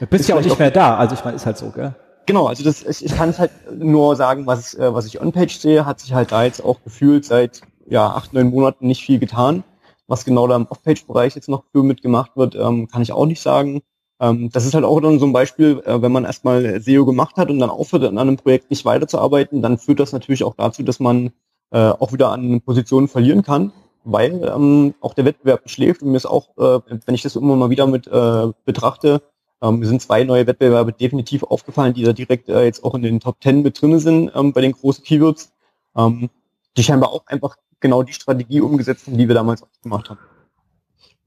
Du 0.00 0.06
bist 0.06 0.28
ja 0.28 0.36
auch 0.36 0.42
nicht 0.42 0.58
mehr 0.58 0.72
da, 0.72 0.96
also 0.96 1.14
ich 1.14 1.24
meine, 1.24 1.36
ist 1.36 1.46
halt 1.46 1.58
so, 1.58 1.70
gell? 1.70 1.94
Genau, 2.26 2.46
also 2.46 2.62
das, 2.62 2.84
ich, 2.84 3.04
ich 3.04 3.16
kann 3.16 3.30
es 3.30 3.38
halt 3.38 3.52
nur 3.72 4.14
sagen, 4.14 4.46
was, 4.46 4.74
äh, 4.74 4.92
was 4.92 5.06
ich 5.06 5.20
on-page 5.20 5.56
sehe, 5.58 5.86
hat 5.86 6.00
sich 6.00 6.12
halt 6.12 6.30
da 6.30 6.44
jetzt 6.44 6.62
auch 6.62 6.82
gefühlt 6.82 7.24
seit 7.24 7.62
ja, 7.86 8.08
acht, 8.08 8.34
neun 8.34 8.50
Monaten 8.50 8.86
nicht 8.86 9.02
viel 9.02 9.18
getan. 9.18 9.64
Was 10.08 10.24
genau 10.24 10.46
da 10.46 10.56
im 10.56 10.66
Off-Page-Bereich 10.66 11.34
jetzt 11.34 11.48
noch 11.48 11.64
für 11.72 11.82
mitgemacht 11.82 12.36
wird, 12.36 12.54
ähm, 12.54 12.88
kann 12.88 13.02
ich 13.02 13.12
auch 13.12 13.26
nicht 13.26 13.42
sagen. 13.42 13.82
Ähm, 14.20 14.50
das 14.52 14.66
ist 14.66 14.74
halt 14.74 14.84
auch 14.84 15.00
dann 15.00 15.18
so 15.18 15.26
ein 15.26 15.32
Beispiel, 15.32 15.82
äh, 15.84 16.02
wenn 16.02 16.12
man 16.12 16.24
erstmal 16.24 16.80
SEO 16.80 17.04
gemacht 17.04 17.36
hat 17.36 17.50
und 17.50 17.58
dann 17.58 17.70
aufhört, 17.70 18.04
an 18.04 18.18
einem 18.18 18.36
Projekt 18.36 18.70
nicht 18.70 18.84
weiterzuarbeiten, 18.84 19.62
dann 19.62 19.78
führt 19.78 20.00
das 20.00 20.12
natürlich 20.12 20.44
auch 20.44 20.54
dazu, 20.54 20.82
dass 20.82 21.00
man 21.00 21.30
äh, 21.70 21.78
auch 21.78 22.12
wieder 22.12 22.30
an 22.30 22.60
Positionen 22.60 23.08
verlieren 23.08 23.42
kann, 23.42 23.72
weil 24.04 24.42
ähm, 24.44 24.94
auch 25.00 25.14
der 25.14 25.24
Wettbewerb 25.24 25.68
schläft 25.68 26.02
und 26.02 26.10
mir 26.10 26.16
ist 26.16 26.26
auch, 26.26 26.48
äh, 26.58 26.80
wenn 27.06 27.14
ich 27.14 27.22
das 27.22 27.36
immer 27.36 27.56
mal 27.56 27.70
wieder 27.70 27.86
mit 27.86 28.06
äh, 28.06 28.46
betrachte, 28.64 29.22
ähm, 29.62 29.84
sind 29.84 30.02
zwei 30.02 30.24
neue 30.24 30.46
Wettbewerbe 30.46 30.92
definitiv 30.92 31.42
aufgefallen, 31.44 31.94
die 31.94 32.02
da 32.02 32.12
direkt 32.12 32.48
äh, 32.48 32.64
jetzt 32.64 32.84
auch 32.84 32.94
in 32.94 33.02
den 33.02 33.20
Top 33.20 33.40
Ten 33.40 33.62
mit 33.62 33.80
drinne 33.80 33.98
sind 34.00 34.30
ähm, 34.34 34.52
bei 34.52 34.60
den 34.60 34.72
großen 34.72 35.04
Keywords, 35.04 35.52
ähm, 35.96 36.30
die 36.76 36.82
scheinbar 36.82 37.10
auch 37.12 37.26
einfach 37.26 37.56
genau 37.80 38.02
die 38.02 38.12
Strategie 38.12 38.60
umgesetzt 38.60 39.06
haben, 39.06 39.18
die 39.18 39.28
wir 39.28 39.34
damals 39.34 39.62
auch 39.62 39.68
gemacht 39.82 40.10
haben. 40.10 40.18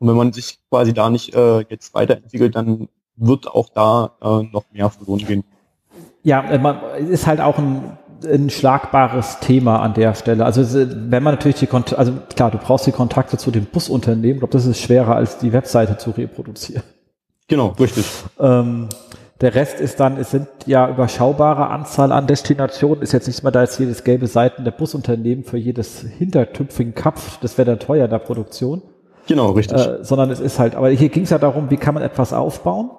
Und 0.01 0.07
wenn 0.07 0.15
man 0.15 0.33
sich 0.33 0.57
quasi 0.71 0.93
da 0.93 1.11
nicht 1.11 1.35
äh, 1.35 1.59
jetzt 1.69 1.93
weiterentwickelt, 1.93 2.55
dann 2.55 2.89
wird 3.17 3.47
auch 3.47 3.69
da 3.69 4.13
äh, 4.19 4.43
noch 4.51 4.63
mehr 4.73 4.89
verloren 4.89 5.19
gehen. 5.19 5.43
Ja, 6.23 6.41
äh, 6.41 6.57
man 6.57 6.79
ist 7.07 7.27
halt 7.27 7.39
auch 7.39 7.59
ein, 7.59 7.99
ein 8.25 8.49
schlagbares 8.49 9.39
Thema 9.41 9.79
an 9.79 9.93
der 9.93 10.15
Stelle. 10.15 10.43
Also 10.43 10.63
wenn 10.73 11.21
man 11.21 11.35
natürlich 11.35 11.59
die 11.59 11.67
Kontakte, 11.67 11.99
also 11.99 12.13
klar, 12.35 12.49
du 12.49 12.57
brauchst 12.57 12.87
die 12.87 12.91
Kontakte 12.91 13.37
zu 13.37 13.51
den 13.51 13.65
Busunternehmen, 13.65 14.37
ich 14.37 14.39
glaube, 14.39 14.53
das 14.53 14.65
ist 14.65 14.79
schwerer 14.79 15.15
als 15.15 15.37
die 15.37 15.53
Webseite 15.53 15.99
zu 15.99 16.09
reproduzieren. 16.09 16.81
Genau, 17.47 17.67
richtig. 17.79 18.05
Ähm, 18.39 18.89
der 19.39 19.53
Rest 19.53 19.79
ist 19.79 19.99
dann, 19.99 20.17
es 20.17 20.31
sind 20.31 20.47
ja 20.65 20.89
überschaubare 20.89 21.67
Anzahl 21.67 22.11
an 22.11 22.25
Destinationen, 22.25 23.03
ist 23.03 23.11
jetzt 23.11 23.27
nicht 23.27 23.43
mal 23.43 23.51
da 23.51 23.61
jetzt 23.61 23.79
jedes 23.79 24.03
gelbe 24.03 24.25
Seiten 24.25 24.63
der 24.63 24.71
Busunternehmen 24.71 25.43
für 25.43 25.57
jedes 25.57 26.01
hintertüpfigen 26.01 26.95
Kapf, 26.95 27.37
das 27.39 27.59
wäre 27.59 27.67
dann 27.67 27.79
teuer 27.79 28.05
in 28.05 28.11
der 28.11 28.17
Produktion. 28.17 28.81
Genau, 29.27 29.51
richtig. 29.51 29.77
Äh, 29.77 30.03
sondern 30.03 30.31
es 30.31 30.39
ist 30.39 30.59
halt, 30.59 30.75
aber 30.75 30.89
hier 30.89 31.09
ging 31.09 31.23
es 31.23 31.29
ja 31.29 31.37
darum, 31.37 31.69
wie 31.69 31.77
kann 31.77 31.93
man 31.93 32.03
etwas 32.03 32.33
aufbauen 32.33 32.91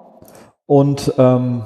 und 0.65 1.13
ähm, 1.17 1.63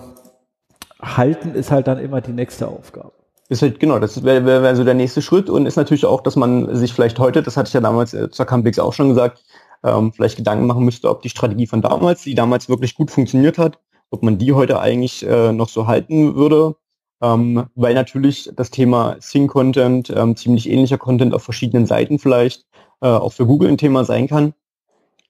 halten 1.02 1.54
ist 1.54 1.72
halt 1.72 1.88
dann 1.88 2.00
immer 2.00 2.22
die 2.22 2.34
nächste 2.34 2.68
Aufgabe. 2.68 3.12
Ist 3.50 3.62
halt, 3.62 3.80
genau, 3.80 4.00
das 4.00 4.24
wäre 4.24 4.46
wär, 4.46 4.62
wär 4.62 4.76
so 4.76 4.84
der 4.84 4.94
nächste 4.94 5.22
Schritt 5.22 5.50
und 5.50 5.66
ist 5.66 5.78
natürlich 5.78 6.06
auch, 6.06 6.22
dass 6.22 6.36
man 6.36 6.76
sich 6.76 6.94
vielleicht 6.94 7.18
heute, 7.20 7.44
das 7.44 7.56
hatte 7.56 7.68
ich 7.68 7.74
ja 7.74 7.82
damals 7.82 8.14
äh, 8.14 8.30
zur 8.30 8.46
Campix 8.46 8.78
auch 8.78 8.94
schon 8.94 9.10
gesagt, 9.10 9.44
ähm, 9.84 10.12
vielleicht 10.12 10.38
Gedanken 10.38 10.66
machen 10.66 10.84
müsste, 10.84 11.10
ob 11.10 11.22
die 11.22 11.30
Strategie 11.30 11.68
von 11.68 11.82
damals, 11.82 12.24
die 12.24 12.36
damals 12.36 12.68
wirklich 12.68 12.96
gut 12.96 13.12
funktioniert 13.12 13.58
hat, 13.58 13.80
ob 14.10 14.24
man 14.24 14.38
die 14.38 14.54
heute 14.54 14.80
eigentlich 14.80 15.26
äh, 15.26 15.54
noch 15.54 15.70
so 15.70 15.88
halten 15.88 16.36
würde. 16.36 16.76
Ähm, 17.20 17.66
weil 17.74 17.96
natürlich 17.96 18.52
das 18.56 18.70
Thema 18.70 19.16
Sync-Content, 19.20 20.12
ähm, 20.16 20.36
ziemlich 20.36 20.70
ähnlicher 20.70 21.00
Content 21.00 21.34
auf 21.34 21.42
verschiedenen 21.42 21.88
Seiten 21.88 22.20
vielleicht, 22.20 22.66
äh, 23.02 23.08
auch 23.08 23.34
für 23.34 23.46
Google 23.46 23.70
ein 23.70 23.78
Thema 23.78 24.04
sein 24.06 24.28
kann, 24.28 24.54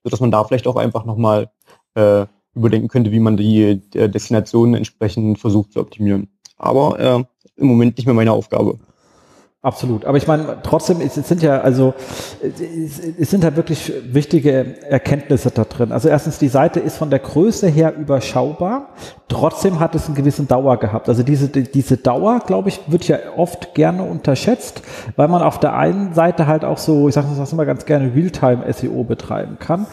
sodass 0.04 0.20
man 0.20 0.32
da 0.32 0.44
vielleicht 0.44 0.68
auch 0.68 0.76
einfach 0.76 1.06
nochmal 1.06 1.50
äh, 1.96 2.26
überdenken 2.56 2.88
könnte, 2.88 3.12
wie 3.12 3.20
man 3.20 3.38
die 3.38 3.82
äh, 3.94 4.10
Destinationen 4.10 4.76
entsprechend 4.76 5.40
versucht 5.40 5.74
zu 5.74 5.80
optimieren. 5.80 6.30
Aber 6.58 7.00
äh, 7.00 7.24
im 7.56 7.68
Moment 7.68 7.98
nicht 7.98 8.06
mehr 8.06 8.16
meine 8.16 8.32
Aufgabe. 8.32 8.80
Absolut. 9.62 10.06
Aber 10.06 10.18
ich 10.18 10.28
meine, 10.28 10.60
trotzdem, 10.64 11.02
es, 11.02 11.16
sind 11.16 11.42
ja, 11.42 11.60
also, 11.60 11.94
es, 12.42 13.30
sind 13.30 13.44
halt 13.44 13.56
wirklich 13.56 13.92
wichtige 14.06 14.82
Erkenntnisse 14.84 15.52
da 15.52 15.66
drin. 15.66 15.92
Also 15.92 16.10
erstens, 16.10 16.38
die 16.38 16.48
Seite 16.48 16.80
ist 16.80 16.96
von 16.96 17.10
der 17.10 17.20
Größe 17.20 17.68
her 17.68 17.96
überschaubar. 17.98 18.94
Trotzdem 19.30 19.82
hat 19.82 19.94
es 19.94 20.06
einen 20.06 20.16
gewissen 20.16 20.48
Dauer 20.48 20.78
gehabt. 20.78 21.10
Also 21.10 21.22
diese, 21.22 21.50
diese 21.50 21.98
Dauer, 21.98 22.40
glaube 22.46 22.70
ich, 22.70 22.80
wird 22.88 23.10
ja 23.10 23.18
oft 23.36 23.76
gerne 23.76 24.04
unterschätzt, 24.04 24.82
weil 25.18 25.28
man 25.28 25.42
auf 25.42 25.60
der 25.60 25.76
einen 25.76 26.14
Seite 26.14 26.48
halt 26.48 26.64
auch 26.64 26.78
so, 26.78 27.10
ich 27.10 27.16
sage 27.16 27.28
das 27.38 27.52
immer 27.52 27.66
ganz 27.66 27.86
gerne, 27.86 28.16
Realtime-SEO 28.16 29.04
betreiben 29.04 29.58
kann. 29.60 29.86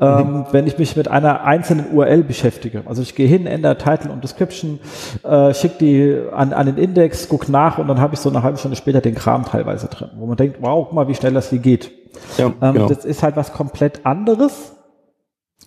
Ähm, 0.00 0.08
mhm. 0.08 0.18
Ähm, 0.18 0.44
wenn 0.50 0.66
ich 0.66 0.76
mich 0.78 0.96
mit 0.96 1.06
einer 1.06 1.44
einzelnen 1.44 1.92
URL 1.92 2.24
beschäftige. 2.24 2.82
Also 2.86 3.02
ich 3.02 3.14
gehe 3.14 3.28
hin, 3.28 3.46
ändere 3.46 3.78
Title 3.78 4.10
und 4.10 4.24
Description, 4.24 4.80
äh, 5.22 5.54
schicke 5.54 5.78
die 5.78 6.22
an, 6.32 6.52
an 6.52 6.66
den 6.66 6.76
Index, 6.76 7.28
guck 7.28 7.48
nach 7.48 7.78
und 7.78 7.86
dann 7.86 8.00
habe 8.00 8.14
ich 8.14 8.20
so 8.20 8.28
eine 8.28 8.42
halbe 8.42 8.58
Stunde 8.58 8.76
später 8.76 9.00
den 9.00 9.14
Kram 9.14 9.44
teilweise 9.44 9.86
drin, 9.86 10.10
wo 10.16 10.26
man 10.26 10.36
denkt, 10.36 10.56
wow, 10.60 10.86
guck 10.86 10.94
mal, 10.94 11.06
wie 11.06 11.14
schnell 11.14 11.32
das 11.32 11.50
hier 11.50 11.60
geht. 11.60 11.92
Ja, 12.38 12.46
ähm, 12.46 12.72
genau. 12.72 12.88
Das 12.88 13.04
ist 13.04 13.22
halt 13.22 13.36
was 13.36 13.52
komplett 13.52 14.04
anderes 14.04 14.72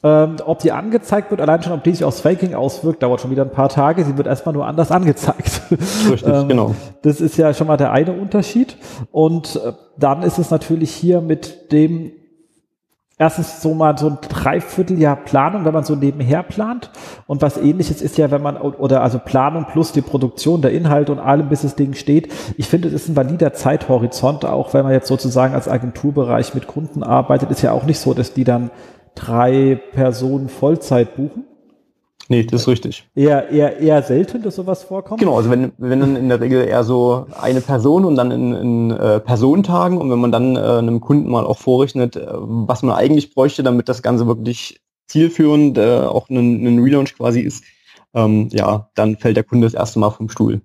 ähm, 0.04 0.36
ob 0.46 0.60
die 0.60 0.74
angezeigt 0.74 1.32
wird, 1.32 1.40
allein 1.40 1.64
schon, 1.64 1.72
ob 1.72 1.84
die 1.84 1.92
sich 1.92 2.04
aufs 2.04 2.20
Faking 2.20 2.54
auswirkt, 2.54 3.02
dauert 3.02 3.22
schon 3.22 3.32
wieder 3.32 3.44
ein 3.44 3.52
paar 3.52 3.70
Tage. 3.70 4.04
Sie 4.04 4.18
wird 4.18 4.28
erstmal 4.28 4.54
nur 4.54 4.68
anders 4.68 4.92
angezeigt. 4.92 5.62
Richtig, 5.72 6.28
ähm, 6.28 6.50
genau. 6.50 6.76
Das 7.04 7.22
ist 7.22 7.38
ja 7.38 7.54
schon 7.54 7.68
mal 7.68 7.78
der 7.78 7.94
eine 7.94 8.12
Unterschied. 8.12 8.78
Und 9.12 9.56
äh, 9.56 9.72
dann 9.98 10.22
ist 10.24 10.40
es 10.40 10.52
natürlich 10.52 10.92
hier 10.92 11.22
mit 11.22 11.72
dem 11.72 12.12
erstens 13.18 13.62
so 13.62 13.74
mal 13.74 13.98
so 13.98 14.08
ein 14.08 14.18
Dreivierteljahr 14.28 15.16
Planung, 15.16 15.64
wenn 15.64 15.74
man 15.74 15.86
so 15.86 15.96
nebenher 15.96 16.44
plant. 16.44 16.90
Und 17.26 17.42
was 17.42 17.56
ähnliches 17.56 18.02
ist 18.02 18.18
ja, 18.18 18.30
wenn 18.30 18.42
man, 18.42 18.58
oder 18.58 19.02
also 19.02 19.20
Planung 19.20 19.68
plus 19.72 19.94
die 19.94 20.02
Produktion 20.02 20.62
der 20.62 20.72
Inhalte 20.72 21.14
und 21.14 21.20
allem, 21.20 21.48
bis 21.48 21.62
das 21.62 21.76
Ding 21.76 21.94
steht. 21.94 22.30
Ich 22.58 22.68
finde, 22.68 22.90
es 22.90 22.94
ist 22.94 23.08
ein 23.08 23.16
valider 23.16 23.54
Zeithorizont, 23.54 24.44
auch 24.44 24.74
wenn 24.74 24.84
man 24.84 24.92
jetzt 24.92 25.08
sozusagen 25.08 25.54
als 25.54 25.70
Agenturbereich 25.70 26.54
mit 26.54 26.68
Kunden 26.68 27.04
arbeitet, 27.04 27.52
ist 27.52 27.62
ja 27.62 27.72
auch 27.72 27.86
nicht 27.86 28.00
so, 28.00 28.14
dass 28.14 28.34
die 28.34 28.44
dann 28.44 28.70
drei 29.16 29.80
Personen 29.92 30.50
Vollzeit 30.50 31.16
buchen. 31.16 31.46
Nee, 32.30 32.44
das 32.46 32.62
ist 32.62 32.68
richtig. 32.68 33.10
Eher, 33.16 33.50
eher, 33.50 33.78
eher 33.80 34.02
selten, 34.02 34.42
dass 34.42 34.56
sowas 34.56 34.84
vorkommt. 34.84 35.20
Genau, 35.20 35.36
also 35.36 35.50
wenn, 35.50 35.74
wenn 35.78 36.00
dann 36.00 36.16
in 36.16 36.30
der 36.30 36.40
Regel 36.40 36.66
eher 36.66 36.84
so 36.84 37.28
eine 37.40 37.60
Person 37.62 38.06
und 38.06 38.16
dann 38.16 38.32
in, 38.32 38.54
in 38.54 38.92
äh, 38.92 39.20
Personentagen 39.20 39.98
und 39.98 40.10
wenn 40.10 40.20
man 40.20 40.32
dann 40.32 40.56
äh, 40.56 40.60
einem 40.60 41.02
Kunden 41.02 41.30
mal 41.30 41.46
auch 41.46 41.58
vorrechnet, 41.58 42.16
äh, 42.16 42.26
was 42.32 42.82
man 42.82 42.96
eigentlich 42.96 43.34
bräuchte, 43.34 43.62
damit 43.62 43.90
das 43.90 44.02
Ganze 44.02 44.26
wirklich 44.26 44.82
zielführend 45.08 45.78
äh, 45.78 46.00
auch 46.00 46.30
ein, 46.30 46.66
ein 46.66 46.80
Relaunch 46.80 47.16
quasi 47.16 47.42
ist, 47.42 47.66
ähm, 48.14 48.48
ja, 48.52 48.90
dann 48.96 49.18
fällt 49.18 49.36
der 49.36 49.44
Kunde 49.44 49.68
das 49.68 49.74
erste 49.74 50.00
Mal 50.00 50.12
vom 50.12 50.30
Stuhl. 50.30 50.62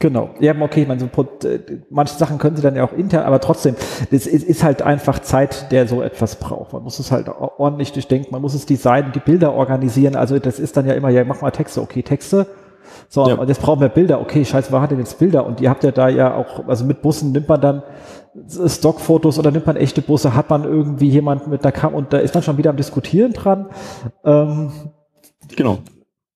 Genau. 0.00 0.30
Ja, 0.40 0.58
okay, 0.58 0.86
man 0.86 0.98
so, 0.98 1.06
äh, 1.46 1.58
manche 1.90 2.14
Sachen 2.14 2.38
können 2.38 2.56
sie 2.56 2.62
dann 2.62 2.74
ja 2.74 2.84
auch 2.84 2.92
intern, 2.94 3.24
aber 3.24 3.38
trotzdem, 3.38 3.76
das 4.10 4.26
ist, 4.26 4.44
ist 4.44 4.64
halt 4.64 4.80
einfach 4.80 5.18
Zeit, 5.18 5.70
der 5.70 5.86
so 5.86 6.00
etwas 6.00 6.36
braucht. 6.36 6.72
Man 6.72 6.82
muss 6.82 6.98
es 6.98 7.12
halt 7.12 7.28
ordentlich 7.28 7.92
durchdenken, 7.92 8.32
man 8.32 8.40
muss 8.40 8.54
es 8.54 8.64
designen, 8.64 9.12
die 9.12 9.20
Bilder 9.20 9.52
organisieren. 9.52 10.16
Also 10.16 10.38
das 10.38 10.58
ist 10.58 10.78
dann 10.78 10.86
ja 10.86 10.94
immer, 10.94 11.10
ja, 11.10 11.22
mach 11.24 11.42
mal 11.42 11.50
Texte, 11.50 11.82
okay, 11.82 12.02
Texte. 12.02 12.46
So, 13.10 13.28
ja. 13.28 13.34
und 13.34 13.48
jetzt 13.48 13.60
brauchen 13.60 13.82
wir 13.82 13.90
Bilder. 13.90 14.22
Okay, 14.22 14.42
scheiße, 14.42 14.72
wer 14.72 14.80
hat 14.80 14.90
denn 14.90 15.00
jetzt 15.00 15.18
Bilder? 15.18 15.44
Und 15.44 15.60
ihr 15.60 15.68
habt 15.68 15.84
ja 15.84 15.90
da 15.90 16.08
ja 16.08 16.34
auch, 16.34 16.66
also 16.66 16.86
mit 16.86 17.02
Bussen 17.02 17.32
nimmt 17.32 17.48
man 17.48 17.60
dann 17.60 17.82
Stockfotos 18.68 19.38
oder 19.38 19.50
nimmt 19.50 19.66
man 19.66 19.76
echte 19.76 20.00
Busse, 20.00 20.34
hat 20.34 20.48
man 20.48 20.64
irgendwie 20.64 21.10
jemanden 21.10 21.50
mit 21.50 21.62
der 21.62 21.72
Kamera 21.72 21.98
und 21.98 22.12
da 22.14 22.18
ist 22.18 22.32
man 22.32 22.42
schon 22.42 22.56
wieder 22.56 22.70
am 22.70 22.76
Diskutieren 22.76 23.34
dran. 23.34 23.66
Ähm, 24.24 24.72
genau. 25.54 25.80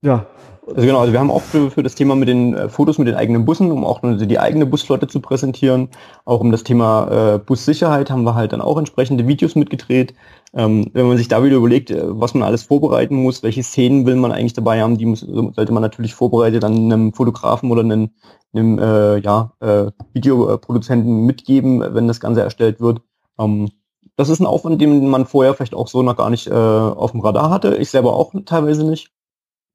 Ja, 0.03 0.27
also 0.67 0.81
genau, 0.81 1.01
also 1.01 1.13
wir 1.13 1.21
haben 1.21 1.31
auch 1.31 1.43
für, 1.43 1.71
für 1.71 1.83
das 1.83 1.95
Thema 1.95 2.17
mit 2.17 2.29
den 2.29 2.55
äh, 2.55 2.69
Fotos 2.69 2.99
mit 2.99 3.07
den 3.07 3.15
eigenen 3.15 3.45
Bussen, 3.45 3.71
um 3.71 3.85
auch 3.85 4.01
die 4.03 4.39
eigene 4.39 4.65
Busflotte 4.67 5.07
zu 5.07 5.21
präsentieren, 5.21 5.91
auch 6.25 6.41
um 6.41 6.51
das 6.51 6.65
Thema 6.65 7.35
äh, 7.35 7.39
Bussicherheit 7.39 8.11
haben 8.11 8.25
wir 8.25 8.35
halt 8.35 8.53
dann 8.53 8.63
auch 8.63 8.79
entsprechende 8.79 9.27
Videos 9.27 9.57
mitgedreht. 9.57 10.15
Ähm, 10.55 10.91
wenn 10.95 11.09
man 11.09 11.17
sich 11.19 11.29
da 11.29 11.43
wieder 11.45 11.57
überlegt, 11.57 11.91
äh, 11.91 12.03
was 12.07 12.35
man 12.35 12.45
alles 12.45 12.63
vorbereiten 12.63 13.17
muss, 13.17 13.43
welche 13.43 13.63
Szenen 13.63 14.07
will 14.07 14.17
man 14.17 14.33
eigentlich 14.33 14.55
dabei 14.55 14.81
haben, 14.81 14.97
die 14.97 15.07
muss, 15.07 15.21
sollte 15.21 15.73
man 15.73 15.83
natürlich 15.83 16.15
vorbereitet 16.15 16.63
dann 16.63 16.93
einem 16.93 17.13
Fotografen 17.13 17.71
oder 17.71 17.83
einem, 17.83 18.11
einem 18.55 18.79
äh, 18.79 19.19
ja, 19.19 19.53
äh, 19.61 19.91
Videoproduzenten 20.13 21.27
mitgeben, 21.27 21.83
wenn 21.95 22.09
das 22.09 22.21
Ganze 22.21 22.43
erstellt 22.43 22.81
wird. 22.81 23.03
Ähm, 23.39 23.69
das 24.17 24.29
ist 24.29 24.41
ein 24.41 24.47
Aufwand, 24.47 24.81
den 24.81 25.09
man 25.09 25.27
vorher 25.27 25.55
vielleicht 25.55 25.75
auch 25.75 25.89
so 25.89 26.03
noch 26.03 26.17
gar 26.17 26.31
nicht 26.31 26.47
äh, 26.47 26.53
auf 26.53 27.11
dem 27.11 27.21
Radar 27.21 27.51
hatte. 27.51 27.77
Ich 27.77 27.91
selber 27.91 28.15
auch 28.15 28.33
teilweise 28.47 28.85
nicht. 28.85 29.11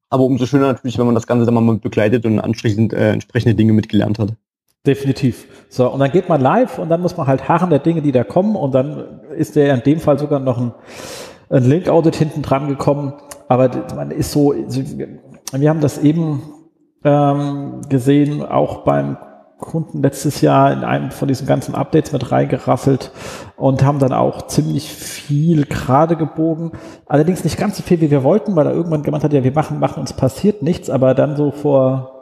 Aber 0.10 0.24
umso 0.24 0.46
schöner 0.46 0.68
natürlich, 0.68 0.98
wenn 0.98 1.06
man 1.06 1.16
das 1.16 1.28
Ganze 1.28 1.46
dann 1.46 1.54
mal 1.54 1.76
begleitet 1.76 2.26
und 2.26 2.40
anschließend 2.40 2.94
äh, 2.94 3.12
entsprechende 3.12 3.56
Dinge 3.56 3.74
mitgelernt 3.74 4.20
hat. 4.20 4.34
Definitiv. 4.86 5.46
So, 5.70 5.92
und 5.92 6.00
dann 6.00 6.12
geht 6.12 6.30
man 6.30 6.42
live 6.42 6.80
und 6.80 6.90
dann 6.90 7.02
muss 7.02 7.18
man 7.18 7.28
halt 7.28 7.48
harren 7.48 7.70
der 7.70 7.80
Dinge, 7.80 8.02
die 8.02 8.12
da 8.12 8.24
kommen 8.24 8.56
und 8.56 8.74
dann 8.74 9.20
ist 9.38 9.56
der 9.56 9.74
in 9.74 9.84
dem 9.84 10.00
Fall 10.00 10.18
sogar 10.18 10.40
noch 10.40 10.58
ein, 10.58 10.74
ein 11.50 11.64
Link-Audit 11.64 12.16
hinten 12.16 12.42
dran 12.42 12.68
gekommen. 12.68 13.14
Aber 13.48 13.70
man 13.96 14.12
ist 14.12 14.32
so, 14.32 14.54
wir 14.54 15.70
haben 15.70 15.82
das 15.82 15.98
eben 16.00 16.42
ähm, 17.04 17.82
gesehen, 17.90 18.44
auch 18.44 18.84
beim 18.84 19.18
Kunden 19.60 20.02
letztes 20.02 20.42
Jahr 20.42 20.72
in 20.72 20.84
einem 20.84 21.12
von 21.12 21.28
diesen 21.28 21.46
ganzen 21.46 21.76
Updates 21.76 22.12
mit 22.12 22.32
reingerasselt 22.32 23.12
und 23.58 23.84
haben 23.84 24.00
dann 24.00 24.14
auch 24.14 24.48
ziemlich 24.48 24.92
viel 24.92 25.66
gerade 25.66 26.16
gebogen. 26.16 26.72
Allerdings 27.06 27.44
nicht 27.44 27.58
ganz 27.58 27.78
so 27.78 27.84
viel, 27.84 28.02
wie 28.02 28.10
wir 28.10 28.24
wollten, 28.24 28.56
weil 28.56 28.68
er 28.68 28.74
irgendwann 28.74 29.04
gemeint 29.04 29.24
hat, 29.24 29.34
ja, 29.34 29.44
wir 29.44 29.52
machen, 29.52 29.80
machen 29.80 30.00
uns 30.00 30.14
passiert 30.14 30.64
nichts, 30.64 30.90
aber 30.90 31.14
dann 31.14 31.36
so 31.36 31.52
vor 31.52 32.16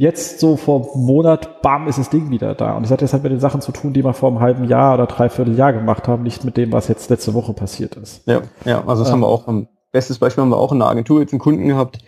jetzt 0.00 0.40
so 0.40 0.56
vor 0.56 0.94
einem 0.94 1.04
Monat, 1.04 1.60
bam, 1.60 1.86
ist 1.86 1.98
das 1.98 2.08
Ding 2.08 2.30
wieder 2.30 2.54
da. 2.54 2.74
Und 2.74 2.84
ich 2.84 2.90
hatte, 2.90 3.04
das 3.04 3.12
hat 3.12 3.22
mit 3.22 3.32
den 3.32 3.38
Sachen 3.38 3.60
zu 3.60 3.70
tun, 3.70 3.92
die 3.92 4.02
wir 4.02 4.14
vor 4.14 4.30
einem 4.30 4.40
halben 4.40 4.64
Jahr 4.64 4.94
oder 4.94 5.04
dreiviertel 5.06 5.54
Jahr 5.54 5.74
gemacht 5.74 6.08
haben, 6.08 6.22
nicht 6.22 6.42
mit 6.42 6.56
dem, 6.56 6.72
was 6.72 6.88
jetzt 6.88 7.10
letzte 7.10 7.34
Woche 7.34 7.52
passiert 7.52 7.96
ist. 7.96 8.26
Ja, 8.26 8.40
ja, 8.64 8.82
also 8.86 9.02
das 9.02 9.08
ähm, 9.08 9.16
haben 9.16 9.20
wir 9.20 9.26
auch, 9.26 9.46
ein 9.46 9.68
bestes 9.92 10.18
Beispiel 10.18 10.40
haben 10.40 10.48
wir 10.48 10.56
auch 10.56 10.72
in 10.72 10.78
der 10.78 10.88
Agentur 10.88 11.20
jetzt 11.20 11.34
einen 11.34 11.38
Kunden 11.40 11.68
gehabt, 11.68 11.98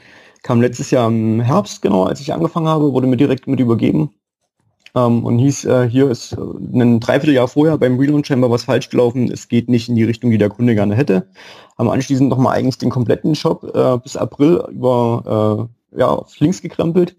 Kam 0.43 0.61
letztes 0.61 0.91
Jahr 0.91 1.09
im 1.09 1.41
Herbst, 1.41 1.83
genau, 1.83 2.05
als 2.05 2.21
ich 2.21 2.33
angefangen 2.33 2.69
habe, 2.69 2.93
wurde 2.93 3.07
mir 3.07 3.17
direkt 3.17 3.47
mit 3.47 3.61
übergeben. 3.61 4.11
Ähm, 4.95 5.25
und 5.25 5.39
hieß, 5.39 5.65
äh, 5.65 5.89
hier 5.89 6.11
ist 6.11 6.33
äh, 6.33 6.37
ein 6.37 7.01
Dreivierteljahr 7.01 7.49
vorher 7.49 7.79
beim 7.79 7.99
Relaunch 7.99 8.27
Chamber 8.27 8.51
was 8.51 8.65
falsch 8.65 8.91
gelaufen. 8.91 9.31
Es 9.31 9.49
geht 9.49 9.69
nicht 9.69 9.89
in 9.89 9.97
die 9.97 10.05
Richtung, 10.05 10.31
die 10.31 10.39
der 10.39 10.51
Kunde 10.51 10.75
gerne 10.75 10.95
hätte. 10.95 11.29
Haben 11.79 11.91
anschließend 11.91 12.29
nochmal 12.29 12.57
eigentlich 12.57 12.79
den 12.79 12.91
kompletten 12.91 13.35
Shop 13.35 13.65
äh, 13.75 13.99
bis 13.99 14.17
April 14.17 14.63
über 14.71 15.69
äh, 15.93 15.99
ja, 16.01 16.09
auf 16.09 16.39
links 16.41 16.61
gekrempelt. 16.61 17.17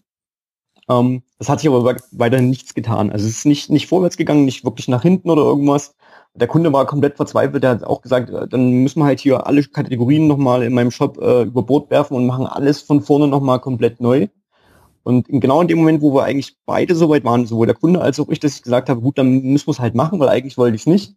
Ähm, 0.90 1.24
das 1.40 1.50
hat 1.50 1.62
sich 1.62 1.70
aber 1.70 1.98
weiterhin 2.12 2.50
nichts 2.50 2.74
getan. 2.74 3.10
Also 3.10 3.26
es 3.26 3.38
ist 3.38 3.46
nicht, 3.46 3.70
nicht 3.70 3.88
vorwärts 3.88 4.18
gegangen, 4.18 4.46
nicht 4.46 4.66
wirklich 4.66 4.88
nach 4.88 5.02
hinten 5.02 5.30
oder 5.30 5.44
irgendwas 5.44 5.96
der 6.36 6.48
Kunde 6.48 6.74
war 6.74 6.86
komplett 6.86 7.15
verzweifelt, 7.15 7.63
der 7.63 7.72
hat 7.72 7.84
auch 7.84 8.02
gesagt, 8.02 8.30
äh, 8.30 8.48
dann 8.48 8.72
müssen 8.84 9.00
wir 9.00 9.06
halt 9.06 9.19
hier 9.19 9.46
alle 9.46 9.63
Kategorien 9.63 10.28
nochmal 10.28 10.63
in 10.63 10.74
meinem 10.74 10.91
Shop 10.91 11.17
äh, 11.22 11.43
über 11.43 11.63
Bord 11.63 11.91
werfen 11.91 12.15
und 12.15 12.26
machen 12.26 12.48
alles 12.48 12.82
von 12.82 13.02
vorne 13.02 13.28
nochmal 13.28 13.60
komplett 13.60 14.02
neu. 14.02 14.28
Und 15.04 15.28
genau 15.28 15.62
in 15.62 15.67
dem 15.67 15.80
Moment, 15.80 16.02
wo 16.02 16.13
wir 16.13 16.24
eigentlich 16.24 16.56
beide 16.65 16.96
so 16.96 17.10
weit 17.10 17.26
waren, 17.26 17.46
sowohl 17.46 17.67
der 17.67 17.76
Kunde 17.76 18.02
als 18.02 18.19
auch 18.19 18.30
ich, 18.30 18.39
dass 18.39 18.56
ich 18.56 18.63
gesagt 18.63 18.89
habe, 18.89 19.02
gut, 19.02 19.17
dann 19.17 19.41
müssen 19.41 19.67
wir 19.67 19.74
es 19.74 19.80
halt 19.80 19.96
machen, 19.96 20.19
weil 20.19 20.30
eigentlich 20.30 20.58
wollte 20.58 20.76
ich 20.76 20.84
es 20.84 20.88
nicht, 20.88 21.15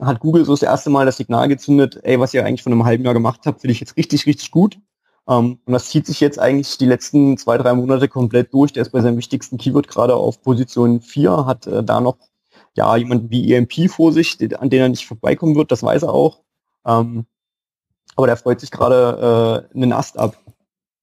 hat 0.00 0.20
Google 0.20 0.44
so 0.44 0.52
das 0.52 0.62
erste 0.62 0.90
Mal 0.90 1.06
das 1.06 1.16
Signal 1.16 1.48
gezündet, 1.48 2.00
ey, 2.02 2.18
was 2.18 2.34
ihr 2.34 2.44
eigentlich 2.44 2.62
von 2.62 2.72
einem 2.72 2.84
halben 2.84 3.04
Jahr 3.04 3.14
gemacht 3.14 3.40
habt, 3.46 3.60
finde 3.60 3.72
ich 3.72 3.80
jetzt 3.80 3.96
richtig, 3.96 4.26
richtig 4.26 4.50
gut. 4.50 4.78
Um, 5.24 5.44
ähm, 5.44 5.58
und 5.66 5.72
das 5.74 5.90
zieht 5.90 6.06
sich 6.06 6.20
jetzt 6.20 6.38
eigentlich 6.38 6.78
die 6.78 6.86
letzten 6.86 7.36
zwei, 7.36 7.58
drei 7.58 7.74
Monate 7.74 8.08
komplett 8.08 8.52
durch. 8.54 8.72
Der 8.72 8.80
ist 8.80 8.92
bei 8.92 9.02
seinem 9.02 9.18
wichtigsten 9.18 9.58
Keyword 9.58 9.86
gerade 9.86 10.14
auf 10.14 10.40
Position 10.40 11.02
4, 11.02 11.44
hat 11.44 11.66
äh, 11.66 11.84
da 11.84 12.00
noch 12.00 12.16
ja, 12.74 12.96
jemand 12.96 13.30
wie 13.30 13.52
EMP 13.52 13.90
vor 13.90 14.12
sich, 14.12 14.38
an 14.58 14.70
den 14.70 14.80
er 14.80 14.88
nicht 14.88 15.06
vorbeikommen 15.06 15.56
wird, 15.56 15.72
das 15.72 15.82
weiß 15.82 16.02
er 16.02 16.12
auch. 16.12 16.40
Ähm, 16.86 17.26
aber 18.16 18.26
der 18.26 18.36
freut 18.36 18.60
sich 18.60 18.70
gerade 18.70 19.68
äh, 19.72 19.76
einen 19.76 19.92
Ast 19.92 20.18
ab. 20.18 20.36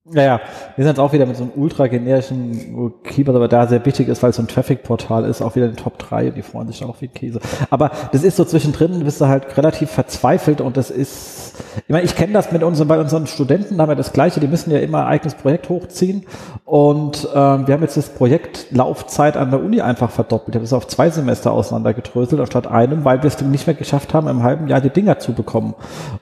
Naja, 0.07 0.39
wir 0.75 0.83
sind 0.83 0.91
jetzt 0.91 0.99
auch 0.99 1.13
wieder 1.13 1.25
mit 1.25 1.35
so 1.35 1.43
einem 1.43 1.53
ultra 1.55 1.87
generischen 1.87 2.93
Keyword, 3.03 3.35
aber 3.35 3.47
da 3.47 3.65
sehr 3.65 3.83
wichtig 3.85 4.07
ist, 4.07 4.21
weil 4.21 4.29
es 4.29 4.35
so 4.35 4.43
ein 4.43 4.47
Traffic-Portal 4.47 5.25
ist, 5.25 5.41
auch 5.41 5.55
wieder 5.55 5.65
in 5.65 5.71
den 5.71 5.83
Top 5.83 5.97
3 5.97 6.27
und 6.27 6.37
die 6.37 6.43
freuen 6.43 6.67
sich 6.67 6.83
auch 6.83 7.01
wie 7.01 7.07
Käse. 7.07 7.39
Aber 7.71 7.89
das 8.11 8.23
ist 8.23 8.37
so 8.37 8.45
zwischendrin, 8.45 9.03
bist 9.03 9.19
du 9.19 9.27
halt 9.27 9.57
relativ 9.57 9.89
verzweifelt 9.89 10.61
und 10.61 10.77
das 10.77 10.91
ist, 10.91 11.44
ich 11.87 11.89
meine, 11.89 12.03
ich 12.03 12.15
kenne 12.15 12.33
das 12.33 12.51
mit 12.51 12.63
unseren, 12.63 12.87
bei 12.87 12.99
unseren 12.99 13.27
Studenten, 13.27 13.77
da 13.77 13.83
haben 13.83 13.89
wir 13.89 13.95
das 13.95 14.13
Gleiche, 14.13 14.39
die 14.39 14.47
müssen 14.47 14.71
ja 14.71 14.79
immer 14.79 15.05
ein 15.05 15.13
eigenes 15.13 15.35
Projekt 15.35 15.69
hochziehen 15.69 16.25
und 16.65 17.27
ähm, 17.33 17.67
wir 17.67 17.73
haben 17.73 17.81
jetzt 17.81 17.97
das 17.97 18.09
Projekt 18.09 18.67
Laufzeit 18.71 19.37
an 19.37 19.51
der 19.51 19.61
Uni 19.61 19.81
einfach 19.81 20.09
verdoppelt. 20.09 20.53
Wir 20.55 20.59
haben 20.59 20.65
es 20.65 20.73
auf 20.73 20.87
zwei 20.87 21.09
Semester 21.09 21.51
auseinandergedröselt, 21.51 22.41
anstatt 22.41 22.67
einem, 22.67 23.05
weil 23.05 23.21
wir 23.23 23.27
es 23.27 23.39
nicht 23.41 23.67
mehr 23.67 23.75
geschafft 23.75 24.13
haben, 24.13 24.27
im 24.27 24.43
halben 24.43 24.67
Jahr 24.67 24.81
die 24.81 24.89
Dinger 24.89 25.19
zu 25.19 25.33
bekommen. 25.33 25.75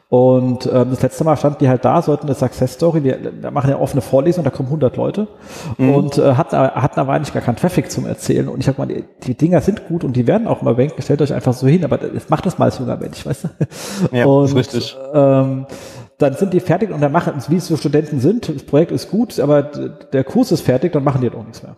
Und 0.10 0.68
ähm, 0.72 0.92
das 0.92 1.02
letzte 1.02 1.24
Mal 1.24 1.38
standen 1.38 1.58
die 1.60 1.70
halt 1.70 1.86
da, 1.86 2.02
sollten 2.02 2.28
eine 2.28 2.36
Success 2.36 2.74
Story, 2.74 3.04
wir, 3.04 3.18
wir 3.42 3.52
machen 3.52 3.70
ja 3.70 3.80
offene 3.80 4.02
Vorlesung, 4.02 4.44
da 4.44 4.52
kommen 4.52 4.68
100 4.68 4.96
Leute 4.96 5.28
mhm. 5.78 5.90
und 5.96 6.18
äh, 6.18 6.36
hatten, 6.36 6.56
hatten 6.56 7.00
aber 7.00 7.14
eigentlich 7.14 7.34
gar 7.34 7.42
keinen 7.42 7.56
Traffic 7.56 7.90
zum 7.90 8.06
Erzählen. 8.06 8.48
Und 8.48 8.60
ich 8.60 8.66
sag 8.66 8.78
mal, 8.78 8.86
die, 8.86 9.04
die 9.24 9.36
Dinger 9.36 9.62
sind 9.62 9.88
gut 9.88 10.04
und 10.04 10.16
die 10.16 10.28
werden 10.28 10.48
auch 10.48 10.62
mal 10.62 10.76
banken, 10.76 11.02
stellt 11.02 11.22
euch 11.22 11.34
einfach 11.34 11.54
so 11.54 11.68
hin, 11.68 11.84
aber 11.84 12.00
macht 12.30 12.46
das 12.46 12.60
mal 12.60 12.66
als 12.66 12.78
junger 12.78 12.98
Mensch, 12.98 13.26
weißt 13.26 13.46
du? 13.46 13.50
Ja, 14.16 14.26
und, 14.26 14.56
richtig. 14.56 14.96
Ähm, 15.24 15.66
dann 16.20 16.36
sind 16.36 16.54
die 16.54 16.60
fertig 16.60 16.92
und 16.92 17.02
dann 17.02 17.12
machen, 17.12 17.34
wie 17.50 17.58
es 17.58 17.68
so 17.68 17.76
Studenten 17.76 18.20
sind, 18.20 18.48
das 18.48 18.64
Projekt 18.64 18.92
ist 18.92 19.10
gut, 19.10 19.40
aber 19.40 19.64
der 19.64 20.24
Kurs 20.24 20.52
ist 20.52 20.62
fertig, 20.62 20.94
dann 20.94 21.04
machen 21.04 21.22
die 21.22 21.28
halt 21.28 21.38
auch 21.38 21.44
nichts 21.44 21.64
mehr. 21.64 21.76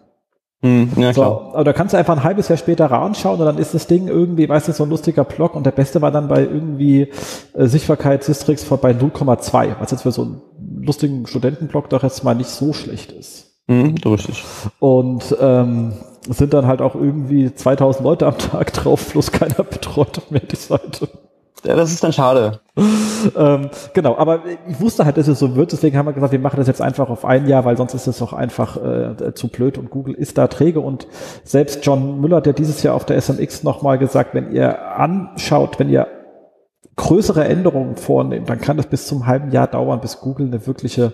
Hm, 0.61 0.89
ja, 0.97 1.13
so, 1.13 1.23
aber 1.23 1.63
da 1.63 1.73
kannst 1.73 1.93
du 1.93 1.97
einfach 1.97 2.15
ein 2.15 2.23
halbes 2.23 2.47
Jahr 2.47 2.57
später 2.57 2.91
anschauen 2.91 3.39
und 3.39 3.45
dann 3.45 3.57
ist 3.57 3.73
das 3.73 3.87
Ding 3.87 4.07
irgendwie, 4.07 4.47
weißt 4.47 4.67
du, 4.67 4.71
so 4.73 4.83
ein 4.83 4.89
lustiger 4.89 5.23
Block 5.23 5.55
und 5.55 5.65
der 5.65 5.71
beste 5.71 6.01
war 6.01 6.11
dann 6.11 6.27
bei 6.27 6.41
irgendwie 6.41 7.11
äh, 7.53 7.65
Sichtbarkeit 7.67 8.23
Systrix 8.23 8.63
bei 8.65 8.91
0,2, 8.91 9.75
was 9.79 9.91
jetzt 9.91 10.03
für 10.03 10.11
so 10.11 10.23
einen 10.23 10.41
lustigen 10.81 11.27
Studentenblock 11.27 11.89
doch 11.89 12.03
jetzt 12.03 12.23
mal 12.23 12.35
nicht 12.35 12.49
so 12.49 12.73
schlecht 12.73 13.11
ist. 13.11 13.61
Mhm, 13.67 13.95
richtig. 14.05 14.43
Und 14.79 15.35
ähm, 15.39 15.93
sind 16.29 16.53
dann 16.53 16.67
halt 16.67 16.81
auch 16.81 16.95
irgendwie 16.95 17.53
2000 17.53 18.03
Leute 18.03 18.25
am 18.25 18.37
Tag 18.37 18.73
drauf, 18.73 19.09
plus 19.09 19.31
keiner 19.31 19.63
betreut 19.63 20.21
mehr 20.31 20.41
die 20.41 20.55
Seite. 20.55 21.09
Das 21.65 21.91
ist 21.91 22.03
dann 22.03 22.13
schade. 22.13 22.59
ähm, 23.37 23.69
genau, 23.93 24.17
aber 24.17 24.41
ich 24.67 24.79
wusste 24.79 25.05
halt, 25.05 25.17
dass 25.17 25.27
es 25.27 25.39
so 25.39 25.55
wird, 25.55 25.71
deswegen 25.71 25.97
haben 25.97 26.05
wir 26.05 26.13
gesagt, 26.13 26.31
wir 26.31 26.39
machen 26.39 26.57
das 26.57 26.67
jetzt 26.67 26.81
einfach 26.81 27.09
auf 27.09 27.25
ein 27.25 27.47
Jahr, 27.47 27.65
weil 27.65 27.77
sonst 27.77 27.93
ist 27.93 28.07
es 28.07 28.19
doch 28.19 28.33
einfach 28.33 28.77
äh, 28.77 29.33
zu 29.33 29.47
blöd 29.47 29.77
und 29.77 29.89
Google 29.89 30.13
ist 30.13 30.37
da 30.37 30.47
träge 30.47 30.79
und 30.79 31.07
selbst 31.43 31.85
John 31.85 32.21
Müller, 32.21 32.41
der 32.41 32.53
dieses 32.53 32.83
Jahr 32.83 32.95
auf 32.95 33.05
der 33.05 33.19
SMX 33.19 33.63
nochmal 33.63 33.97
gesagt, 33.97 34.33
wenn 34.33 34.51
ihr 34.51 34.97
anschaut, 34.97 35.79
wenn 35.79 35.89
ihr 35.89 36.07
größere 36.95 37.45
Änderungen 37.45 37.95
vornehmt, 37.95 38.49
dann 38.49 38.61
kann 38.61 38.77
das 38.77 38.87
bis 38.87 39.07
zum 39.07 39.25
halben 39.25 39.51
Jahr 39.51 39.67
dauern, 39.67 40.01
bis 40.01 40.19
Google 40.19 40.47
eine 40.47 40.65
wirkliche 40.65 41.13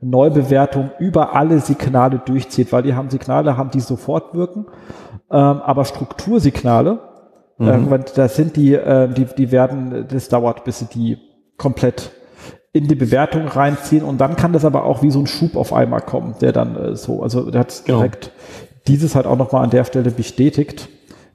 Neubewertung 0.00 0.90
über 0.98 1.34
alle 1.34 1.60
Signale 1.60 2.20
durchzieht, 2.24 2.72
weil 2.72 2.82
die 2.82 2.94
haben 2.94 3.10
Signale, 3.10 3.56
haben 3.56 3.70
die 3.70 3.80
sofort 3.80 4.34
wirken, 4.34 4.66
ähm, 5.30 5.60
aber 5.60 5.84
Struktursignale, 5.84 7.00
Mhm. 7.58 7.68
Irgendwann, 7.68 8.04
das 8.14 8.36
sind 8.36 8.56
die, 8.56 8.74
äh, 8.74 9.08
die, 9.08 9.26
die 9.26 9.50
werden, 9.50 10.06
das 10.08 10.28
dauert, 10.28 10.64
bis 10.64 10.78
sie 10.78 10.86
die 10.86 11.18
komplett 11.56 12.12
in 12.72 12.86
die 12.86 12.94
Bewertung 12.94 13.48
reinziehen 13.48 14.04
und 14.04 14.18
dann 14.18 14.36
kann 14.36 14.52
das 14.52 14.64
aber 14.64 14.84
auch 14.84 15.02
wie 15.02 15.10
so 15.10 15.18
ein 15.18 15.26
Schub 15.26 15.56
auf 15.56 15.72
einmal 15.72 16.00
kommen, 16.00 16.34
der 16.40 16.52
dann 16.52 16.76
äh, 16.76 16.96
so, 16.96 17.22
also 17.22 17.50
der 17.50 17.60
hat 17.60 17.82
genau. 17.84 17.98
direkt 17.98 18.32
dieses 18.86 19.14
halt 19.14 19.26
auch 19.26 19.36
nochmal 19.36 19.64
an 19.64 19.70
der 19.70 19.84
Stelle 19.84 20.10
bestätigt. 20.10 20.88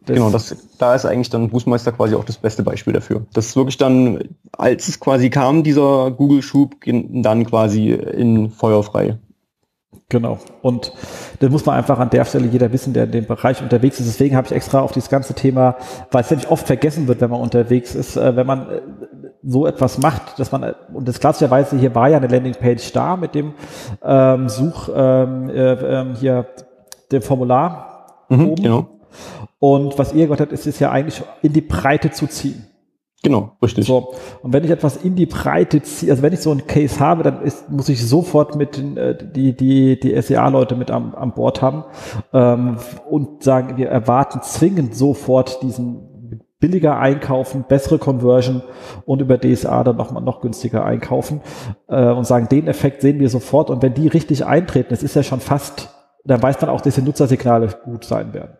Das 0.05 0.15
genau, 0.15 0.29
das, 0.29 0.55
da 0.79 0.95
ist 0.95 1.05
eigentlich 1.05 1.29
dann 1.29 1.49
Bußmeister 1.49 1.93
quasi 1.93 2.15
auch 2.15 2.25
das 2.25 2.37
beste 2.37 2.61
Beispiel 2.63 2.93
dafür. 2.93 3.25
Das 3.33 3.47
ist 3.47 3.55
wirklich 3.55 3.77
dann, 3.77 4.35
als 4.51 4.89
es 4.89 4.99
quasi 4.99 5.29
kam, 5.29 5.63
dieser 5.63 6.11
Google-Schub, 6.11 6.75
dann 6.85 7.45
quasi 7.45 7.91
in 7.91 8.49
feuerfrei. 8.49 9.17
Genau. 10.13 10.37
Und 10.61 10.93
das 11.39 11.49
muss 11.49 11.65
man 11.65 11.75
einfach 11.75 11.97
an 11.97 12.11
der 12.11 12.23
Stelle 12.23 12.45
jeder 12.45 12.71
wissen, 12.71 12.93
der 12.93 13.05
in 13.05 13.11
dem 13.11 13.25
Bereich 13.25 13.63
unterwegs 13.63 13.99
ist. 13.99 14.05
Deswegen 14.05 14.35
habe 14.35 14.45
ich 14.45 14.53
extra 14.53 14.79
auf 14.79 14.91
dieses 14.91 15.09
ganze 15.09 15.33
Thema, 15.33 15.75
weil 16.11 16.21
es 16.21 16.29
nämlich 16.29 16.51
oft 16.51 16.67
vergessen 16.67 17.07
wird, 17.07 17.19
wenn 17.19 17.31
man 17.31 17.41
unterwegs 17.41 17.95
ist, 17.95 18.15
äh, 18.15 18.35
wenn 18.35 18.45
man 18.45 18.69
äh, 18.69 18.81
so 19.41 19.65
etwas 19.65 19.97
macht, 19.97 20.37
dass 20.37 20.51
man, 20.51 20.61
äh, 20.61 20.73
und 20.93 21.07
das 21.07 21.19
klassischerweise 21.19 21.79
hier 21.79 21.95
war 21.95 22.09
ja 22.09 22.17
eine 22.17 22.27
Landingpage 22.27 22.91
da 22.91 23.17
mit 23.17 23.33
dem 23.33 23.53
ähm, 24.03 24.49
Such, 24.49 24.91
ähm, 24.95 25.49
äh, 25.49 25.73
ähm, 25.73 26.13
hier, 26.13 26.45
dem 27.11 27.23
Formular 27.23 28.25
mhm, 28.29 28.49
oben. 28.49 28.61
Genau. 28.61 28.89
Und 29.57 29.97
was 29.97 30.13
ihr 30.13 30.25
gemacht 30.25 30.41
habt, 30.41 30.51
ist 30.51 30.67
es 30.67 30.77
ja 30.77 30.91
eigentlich 30.91 31.23
in 31.41 31.53
die 31.53 31.61
Breite 31.61 32.11
zu 32.11 32.27
ziehen. 32.27 32.67
Genau, 33.23 33.53
richtig. 33.61 33.87
So, 33.87 34.13
und 34.41 34.51
wenn 34.51 34.65
ich 34.65 34.69
etwas 34.69 34.97
in 34.97 35.15
die 35.15 35.25
Breite 35.25 35.81
ziehe, 35.81 36.11
also 36.11 36.21
wenn 36.21 36.33
ich 36.33 36.41
so 36.41 36.51
einen 36.51 36.67
Case 36.67 36.99
habe, 36.99 37.23
dann 37.23 37.41
ist, 37.41 37.69
muss 37.71 37.87
ich 37.87 38.05
sofort 38.05 38.55
mit 38.57 38.75
den, 38.75 38.97
äh, 38.97 39.17
die, 39.17 39.55
die, 39.55 39.97
die 39.97 40.21
SEA-Leute 40.21 40.75
mit 40.75 40.91
am, 40.91 41.15
am 41.15 41.33
Bord 41.33 41.61
haben 41.61 41.85
ähm, 42.33 42.75
und 43.09 43.41
sagen, 43.41 43.77
wir 43.77 43.87
erwarten 43.87 44.41
zwingend 44.41 44.93
sofort 44.93 45.61
diesen 45.61 46.09
billiger 46.59 46.99
einkaufen, 46.99 47.63
bessere 47.65 47.97
Conversion 47.97 48.61
und 49.05 49.21
über 49.21 49.37
DSA 49.37 49.85
dann 49.85 49.95
nochmal 49.95 50.21
noch 50.21 50.41
günstiger 50.41 50.83
einkaufen 50.83 51.39
äh, 51.87 52.09
und 52.09 52.27
sagen, 52.27 52.49
den 52.49 52.67
Effekt 52.67 53.01
sehen 53.01 53.21
wir 53.21 53.29
sofort 53.29 53.69
und 53.69 53.81
wenn 53.81 53.93
die 53.93 54.09
richtig 54.09 54.45
eintreten, 54.45 54.89
das 54.89 55.01
ist 55.01 55.15
ja 55.15 55.23
schon 55.23 55.39
fast, 55.39 55.89
dann 56.25 56.43
weiß 56.43 56.59
man 56.59 56.69
auch, 56.69 56.81
dass 56.81 56.95
die 56.95 57.01
Nutzersignale 57.01 57.69
gut 57.85 58.03
sein 58.03 58.33
werden. 58.33 58.57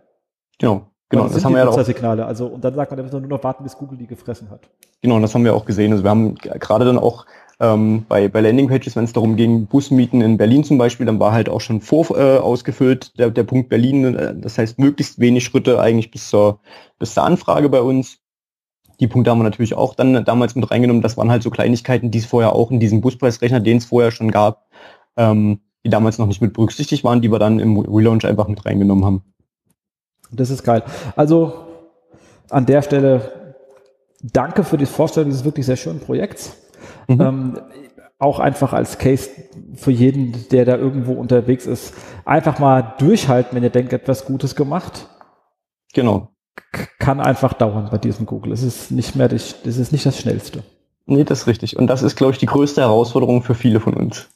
Genau. 0.58 0.93
Genau, 1.14 1.26
das, 1.26 1.34
das 1.34 1.46
haben 1.46 1.54
wir 1.54 1.64
ja 1.64 1.70
auch. 1.70 1.84
Signale. 1.84 2.26
Also, 2.26 2.48
und 2.48 2.64
dann 2.64 2.74
sagt 2.74 2.90
man, 2.90 2.98
da 2.98 3.04
müssen 3.04 3.14
wir 3.14 3.20
nur 3.22 3.38
noch 3.38 3.44
warten, 3.44 3.64
bis 3.64 3.78
Google 3.78 4.00
die 4.00 4.08
gefressen 4.08 4.50
hat. 4.50 4.62
Genau, 5.02 5.16
und 5.16 5.22
das 5.22 5.36
haben 5.36 5.44
wir 5.44 5.54
auch 5.54 5.66
gesehen. 5.66 5.92
Also 5.92 6.04
wir 6.04 6.10
haben 6.10 6.34
gerade 6.36 6.86
dann 6.86 6.98
auch 6.98 7.26
ähm, 7.60 8.06
bei, 8.10 8.28
bei 8.30 8.42
Landingpages, 8.42 8.96
wenn 8.96 9.04
es 9.04 9.14
darum 9.14 9.36
ging, 9.36 9.68
Busmieten 9.68 10.22
in 10.22 10.38
Berlin 10.38 10.64
zum 10.64 10.80
Beispiel, 10.80 11.06
dann 11.06 11.20
war 11.20 11.32
halt 11.32 11.50
auch 11.50 11.62
schon 11.62 11.82
vor 11.82 12.18
äh, 12.18 12.38
ausgefüllt 12.38 13.20
der, 13.20 13.30
der 13.30 13.44
Punkt 13.44 13.70
Berlin. 13.70 14.16
Äh, 14.16 14.34
das 14.36 14.58
heißt, 14.58 14.80
möglichst 14.80 15.20
wenig 15.20 15.44
Schritte 15.44 15.80
eigentlich 15.80 16.10
bis 16.10 16.30
zur, 16.30 16.60
bis 16.98 17.14
zur 17.14 17.24
Anfrage 17.24 17.70
bei 17.70 17.82
uns. 17.82 18.18
Die 19.00 19.08
Punkte 19.08 19.30
haben 19.30 19.40
wir 19.40 19.44
natürlich 19.44 19.76
auch 19.76 19.94
dann 19.94 20.26
damals 20.26 20.56
mit 20.56 20.72
reingenommen. 20.72 21.04
Das 21.04 21.16
waren 21.16 21.30
halt 21.30 21.44
so 21.44 21.52
Kleinigkeiten, 21.52 22.10
die 22.10 22.20
es 22.20 22.26
vorher 22.26 22.54
auch 22.54 22.72
in 22.72 22.80
diesem 22.80 23.02
Buspreisrechner, 23.02 23.60
den 23.60 23.78
es 23.78 23.86
vorher 23.86 24.10
schon 24.10 24.32
gab, 24.32 24.68
ähm, 25.16 25.60
die 25.86 25.90
damals 25.90 26.18
noch 26.18 26.28
nicht 26.28 26.42
mit 26.42 26.54
berücksichtigt 26.54 27.04
waren, 27.04 27.22
die 27.22 27.32
wir 27.32 27.40
dann 27.40 27.60
im 27.60 27.78
Relaunch 27.78 28.26
einfach 28.26 28.48
mit 28.48 28.66
reingenommen 28.66 29.06
haben. 29.06 29.33
Das 30.34 30.50
ist 30.50 30.64
geil. 30.64 30.84
Also 31.16 31.54
an 32.50 32.66
der 32.66 32.82
Stelle 32.82 33.56
danke 34.22 34.64
für 34.64 34.78
die 34.78 34.86
Vorstellung 34.86 35.30
dieses 35.30 35.46
wirklich 35.46 35.66
sehr 35.66 35.76
schönen 35.76 36.00
Projekts. 36.00 36.56
Mhm. 37.08 37.22
Ähm, 37.22 37.60
auch 38.20 38.40
einfach 38.40 38.72
als 38.72 38.98
Case 38.98 39.30
für 39.76 39.92
jeden, 39.92 40.48
der 40.50 40.66
da 40.66 40.78
irgendwo 40.78 41.14
unterwegs 41.14 41.66
ist, 41.66 41.94
einfach 42.24 42.58
mal 42.60 42.94
durchhalten, 42.98 43.56
wenn 43.56 43.64
ihr 43.64 43.70
denkt, 43.70 43.92
etwas 43.92 44.26
Gutes 44.26 44.56
gemacht. 44.56 45.10
Genau. 45.94 46.30
Kann 47.00 47.20
einfach 47.20 47.54
dauern 47.54 47.90
bei 47.92 47.98
diesem 47.98 48.26
Google. 48.26 48.54
Es 48.54 48.64
ist 48.64 48.92
nicht 48.92 49.16
mehr, 49.16 49.28
das, 49.28 49.62
das 49.64 49.78
ist 49.78 49.92
nicht 49.92 50.06
das 50.06 50.18
Schnellste. 50.18 50.64
Nee, 51.06 51.26
das 51.26 51.42
ist 51.42 51.48
richtig. 51.48 51.76
Und 51.78 51.88
das 51.88 52.02
ist, 52.02 52.16
glaube 52.16 52.32
ich, 52.32 52.38
die 52.38 52.46
größte 52.46 52.82
Herausforderung 52.82 53.44
für 53.44 53.56
viele 53.56 53.80
von 53.82 53.94
uns. 53.94 54.30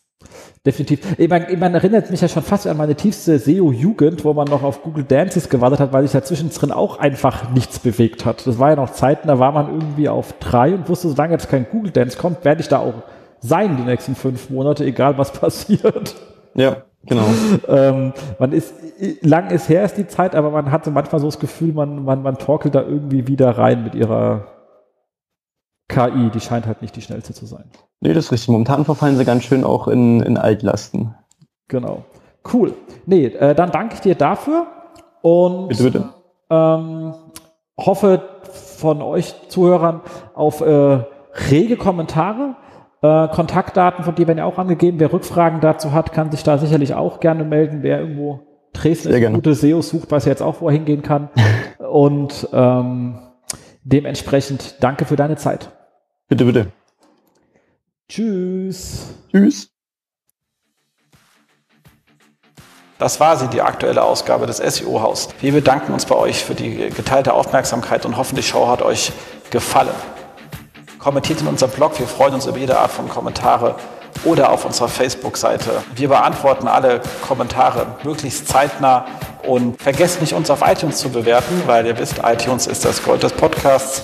Definitiv. 0.65 0.99
Ich 1.17 1.29
meine, 1.29 1.55
man 1.57 1.73
erinnert 1.73 2.11
mich 2.11 2.21
ja 2.21 2.27
schon 2.27 2.43
fast 2.43 2.67
an 2.67 2.77
meine 2.77 2.95
tiefste 2.95 3.39
SEO-Jugend, 3.39 4.25
wo 4.25 4.33
man 4.33 4.47
noch 4.47 4.63
auf 4.63 4.83
Google 4.83 5.03
Dances 5.03 5.49
gewartet 5.49 5.79
hat, 5.79 5.93
weil 5.93 6.03
sich 6.03 6.11
dazwischen 6.11 6.49
drin 6.49 6.71
auch 6.71 6.99
einfach 6.99 7.51
nichts 7.51 7.79
bewegt 7.79 8.25
hat. 8.25 8.45
Das 8.45 8.59
war 8.59 8.71
ja 8.71 8.75
noch 8.75 8.91
Zeiten, 8.91 9.27
da 9.27 9.39
war 9.39 9.51
man 9.51 9.73
irgendwie 9.73 10.09
auf 10.09 10.33
drei 10.39 10.73
und 10.73 10.89
wusste, 10.89 11.09
solange 11.09 11.33
jetzt 11.33 11.49
kein 11.49 11.67
Google 11.69 11.91
Dance 11.91 12.17
kommt, 12.17 12.43
werde 12.43 12.61
ich 12.61 12.67
da 12.67 12.79
auch 12.79 12.93
sein 13.39 13.77
die 13.77 13.83
nächsten 13.83 14.15
fünf 14.15 14.49
Monate, 14.49 14.83
egal 14.83 15.17
was 15.17 15.31
passiert. 15.39 16.15
Ja, 16.55 16.77
genau. 17.05 17.25
ähm, 17.67 18.13
man 18.39 18.51
ist, 18.51 18.73
lang 19.21 19.49
ist 19.51 19.69
her 19.69 19.83
ist 19.83 19.97
die 19.97 20.07
Zeit, 20.07 20.35
aber 20.35 20.49
man 20.49 20.71
hatte 20.71 20.91
manchmal 20.91 21.21
so 21.21 21.27
das 21.27 21.39
Gefühl, 21.39 21.71
man, 21.73 22.03
man, 22.03 22.23
man 22.23 22.37
torkelt 22.37 22.75
da 22.75 22.81
irgendwie 22.81 23.27
wieder 23.27 23.57
rein 23.57 23.83
mit 23.83 23.95
ihrer 23.95 24.47
KI, 25.89 26.29
die 26.33 26.39
scheint 26.39 26.67
halt 26.67 26.81
nicht 26.81 26.95
die 26.95 27.01
schnellste 27.01 27.33
zu 27.33 27.45
sein. 27.45 27.65
Nee, 28.01 28.13
das 28.13 28.25
ist 28.25 28.31
richtig. 28.31 28.49
Momentan 28.49 28.85
verfallen 28.85 29.17
sie 29.17 29.25
ganz 29.25 29.43
schön 29.43 29.63
auch 29.63 29.87
in, 29.87 30.21
in 30.21 30.37
Altlasten. 30.37 31.15
Genau. 31.67 32.03
Cool. 32.51 32.73
Nee, 33.05 33.25
äh, 33.25 33.55
dann 33.55 33.71
danke 33.71 33.95
ich 33.95 34.01
dir 34.01 34.15
dafür 34.15 34.67
und 35.21 35.69
bitte, 35.69 35.83
bitte. 35.83 36.09
Ähm, 36.49 37.13
hoffe 37.77 38.21
von 38.77 39.01
euch 39.01 39.35
Zuhörern 39.49 40.01
auf 40.33 40.61
äh, 40.61 40.99
rege 41.49 41.77
Kommentare. 41.77 42.55
Äh, 43.01 43.27
Kontaktdaten 43.29 44.03
von 44.03 44.15
dir 44.15 44.27
werden 44.27 44.39
ja 44.39 44.45
auch 44.45 44.57
angegeben. 44.57 44.99
Wer 44.99 45.11
Rückfragen 45.11 45.61
dazu 45.61 45.91
hat, 45.91 46.13
kann 46.13 46.31
sich 46.31 46.43
da 46.43 46.57
sicherlich 46.57 46.93
auch 46.93 47.19
gerne 47.19 47.43
melden. 47.43 47.79
Wer 47.81 47.99
irgendwo 47.99 48.39
Dresden 48.73 49.33
gute 49.33 49.55
SEO 49.55 49.81
sucht, 49.81 50.11
weiß 50.11 50.25
jetzt 50.25 50.41
auch, 50.41 50.61
wo 50.61 50.67
er 50.67 50.73
hingehen 50.73 51.01
kann. 51.01 51.29
und 51.91 52.47
ähm, 52.53 53.19
dementsprechend 53.83 54.75
danke 54.81 55.05
für 55.05 55.15
deine 55.15 55.35
Zeit. 55.35 55.69
Bitte, 56.27 56.43
bitte. 56.43 56.71
Tschüss. 58.09 59.07
Tschüss. 59.31 59.69
Das 62.99 63.19
war 63.19 63.37
sie, 63.37 63.47
die 63.47 63.61
aktuelle 63.61 64.03
Ausgabe 64.03 64.45
des 64.45 64.57
SEO-Haus. 64.57 65.29
Wir 65.39 65.53
bedanken 65.53 65.93
uns 65.93 66.05
bei 66.05 66.15
euch 66.15 66.43
für 66.43 66.55
die 66.55 66.89
geteilte 66.89 67.33
Aufmerksamkeit 67.33 68.05
und 68.05 68.17
hoffen, 68.17 68.35
die 68.35 68.43
Show 68.43 68.67
hat 68.67 68.81
euch 68.81 69.11
gefallen. 69.51 69.93
Kommentiert 70.97 71.41
in 71.41 71.47
unserem 71.47 71.71
Blog, 71.71 71.97
wir 71.99 72.07
freuen 72.07 72.33
uns 72.33 72.47
über 72.47 72.57
jede 72.57 72.77
Art 72.77 72.91
von 72.91 73.07
Kommentare 73.07 73.75
oder 74.25 74.51
auf 74.51 74.65
unserer 74.65 74.89
Facebook-Seite. 74.89 75.83
Wir 75.95 76.09
beantworten 76.09 76.67
alle 76.67 77.01
Kommentare 77.21 77.95
möglichst 78.03 78.47
zeitnah 78.47 79.05
und 79.43 79.81
vergesst 79.81 80.19
nicht, 80.19 80.33
uns 80.33 80.49
auf 80.49 80.61
iTunes 80.65 80.97
zu 80.97 81.09
bewerten, 81.09 81.61
weil 81.67 81.85
ihr 81.85 81.97
wisst, 81.97 82.19
iTunes 82.23 82.67
ist 82.67 82.83
das 82.83 83.03
Gold 83.03 83.23
des 83.23 83.31
Podcasts. 83.31 84.03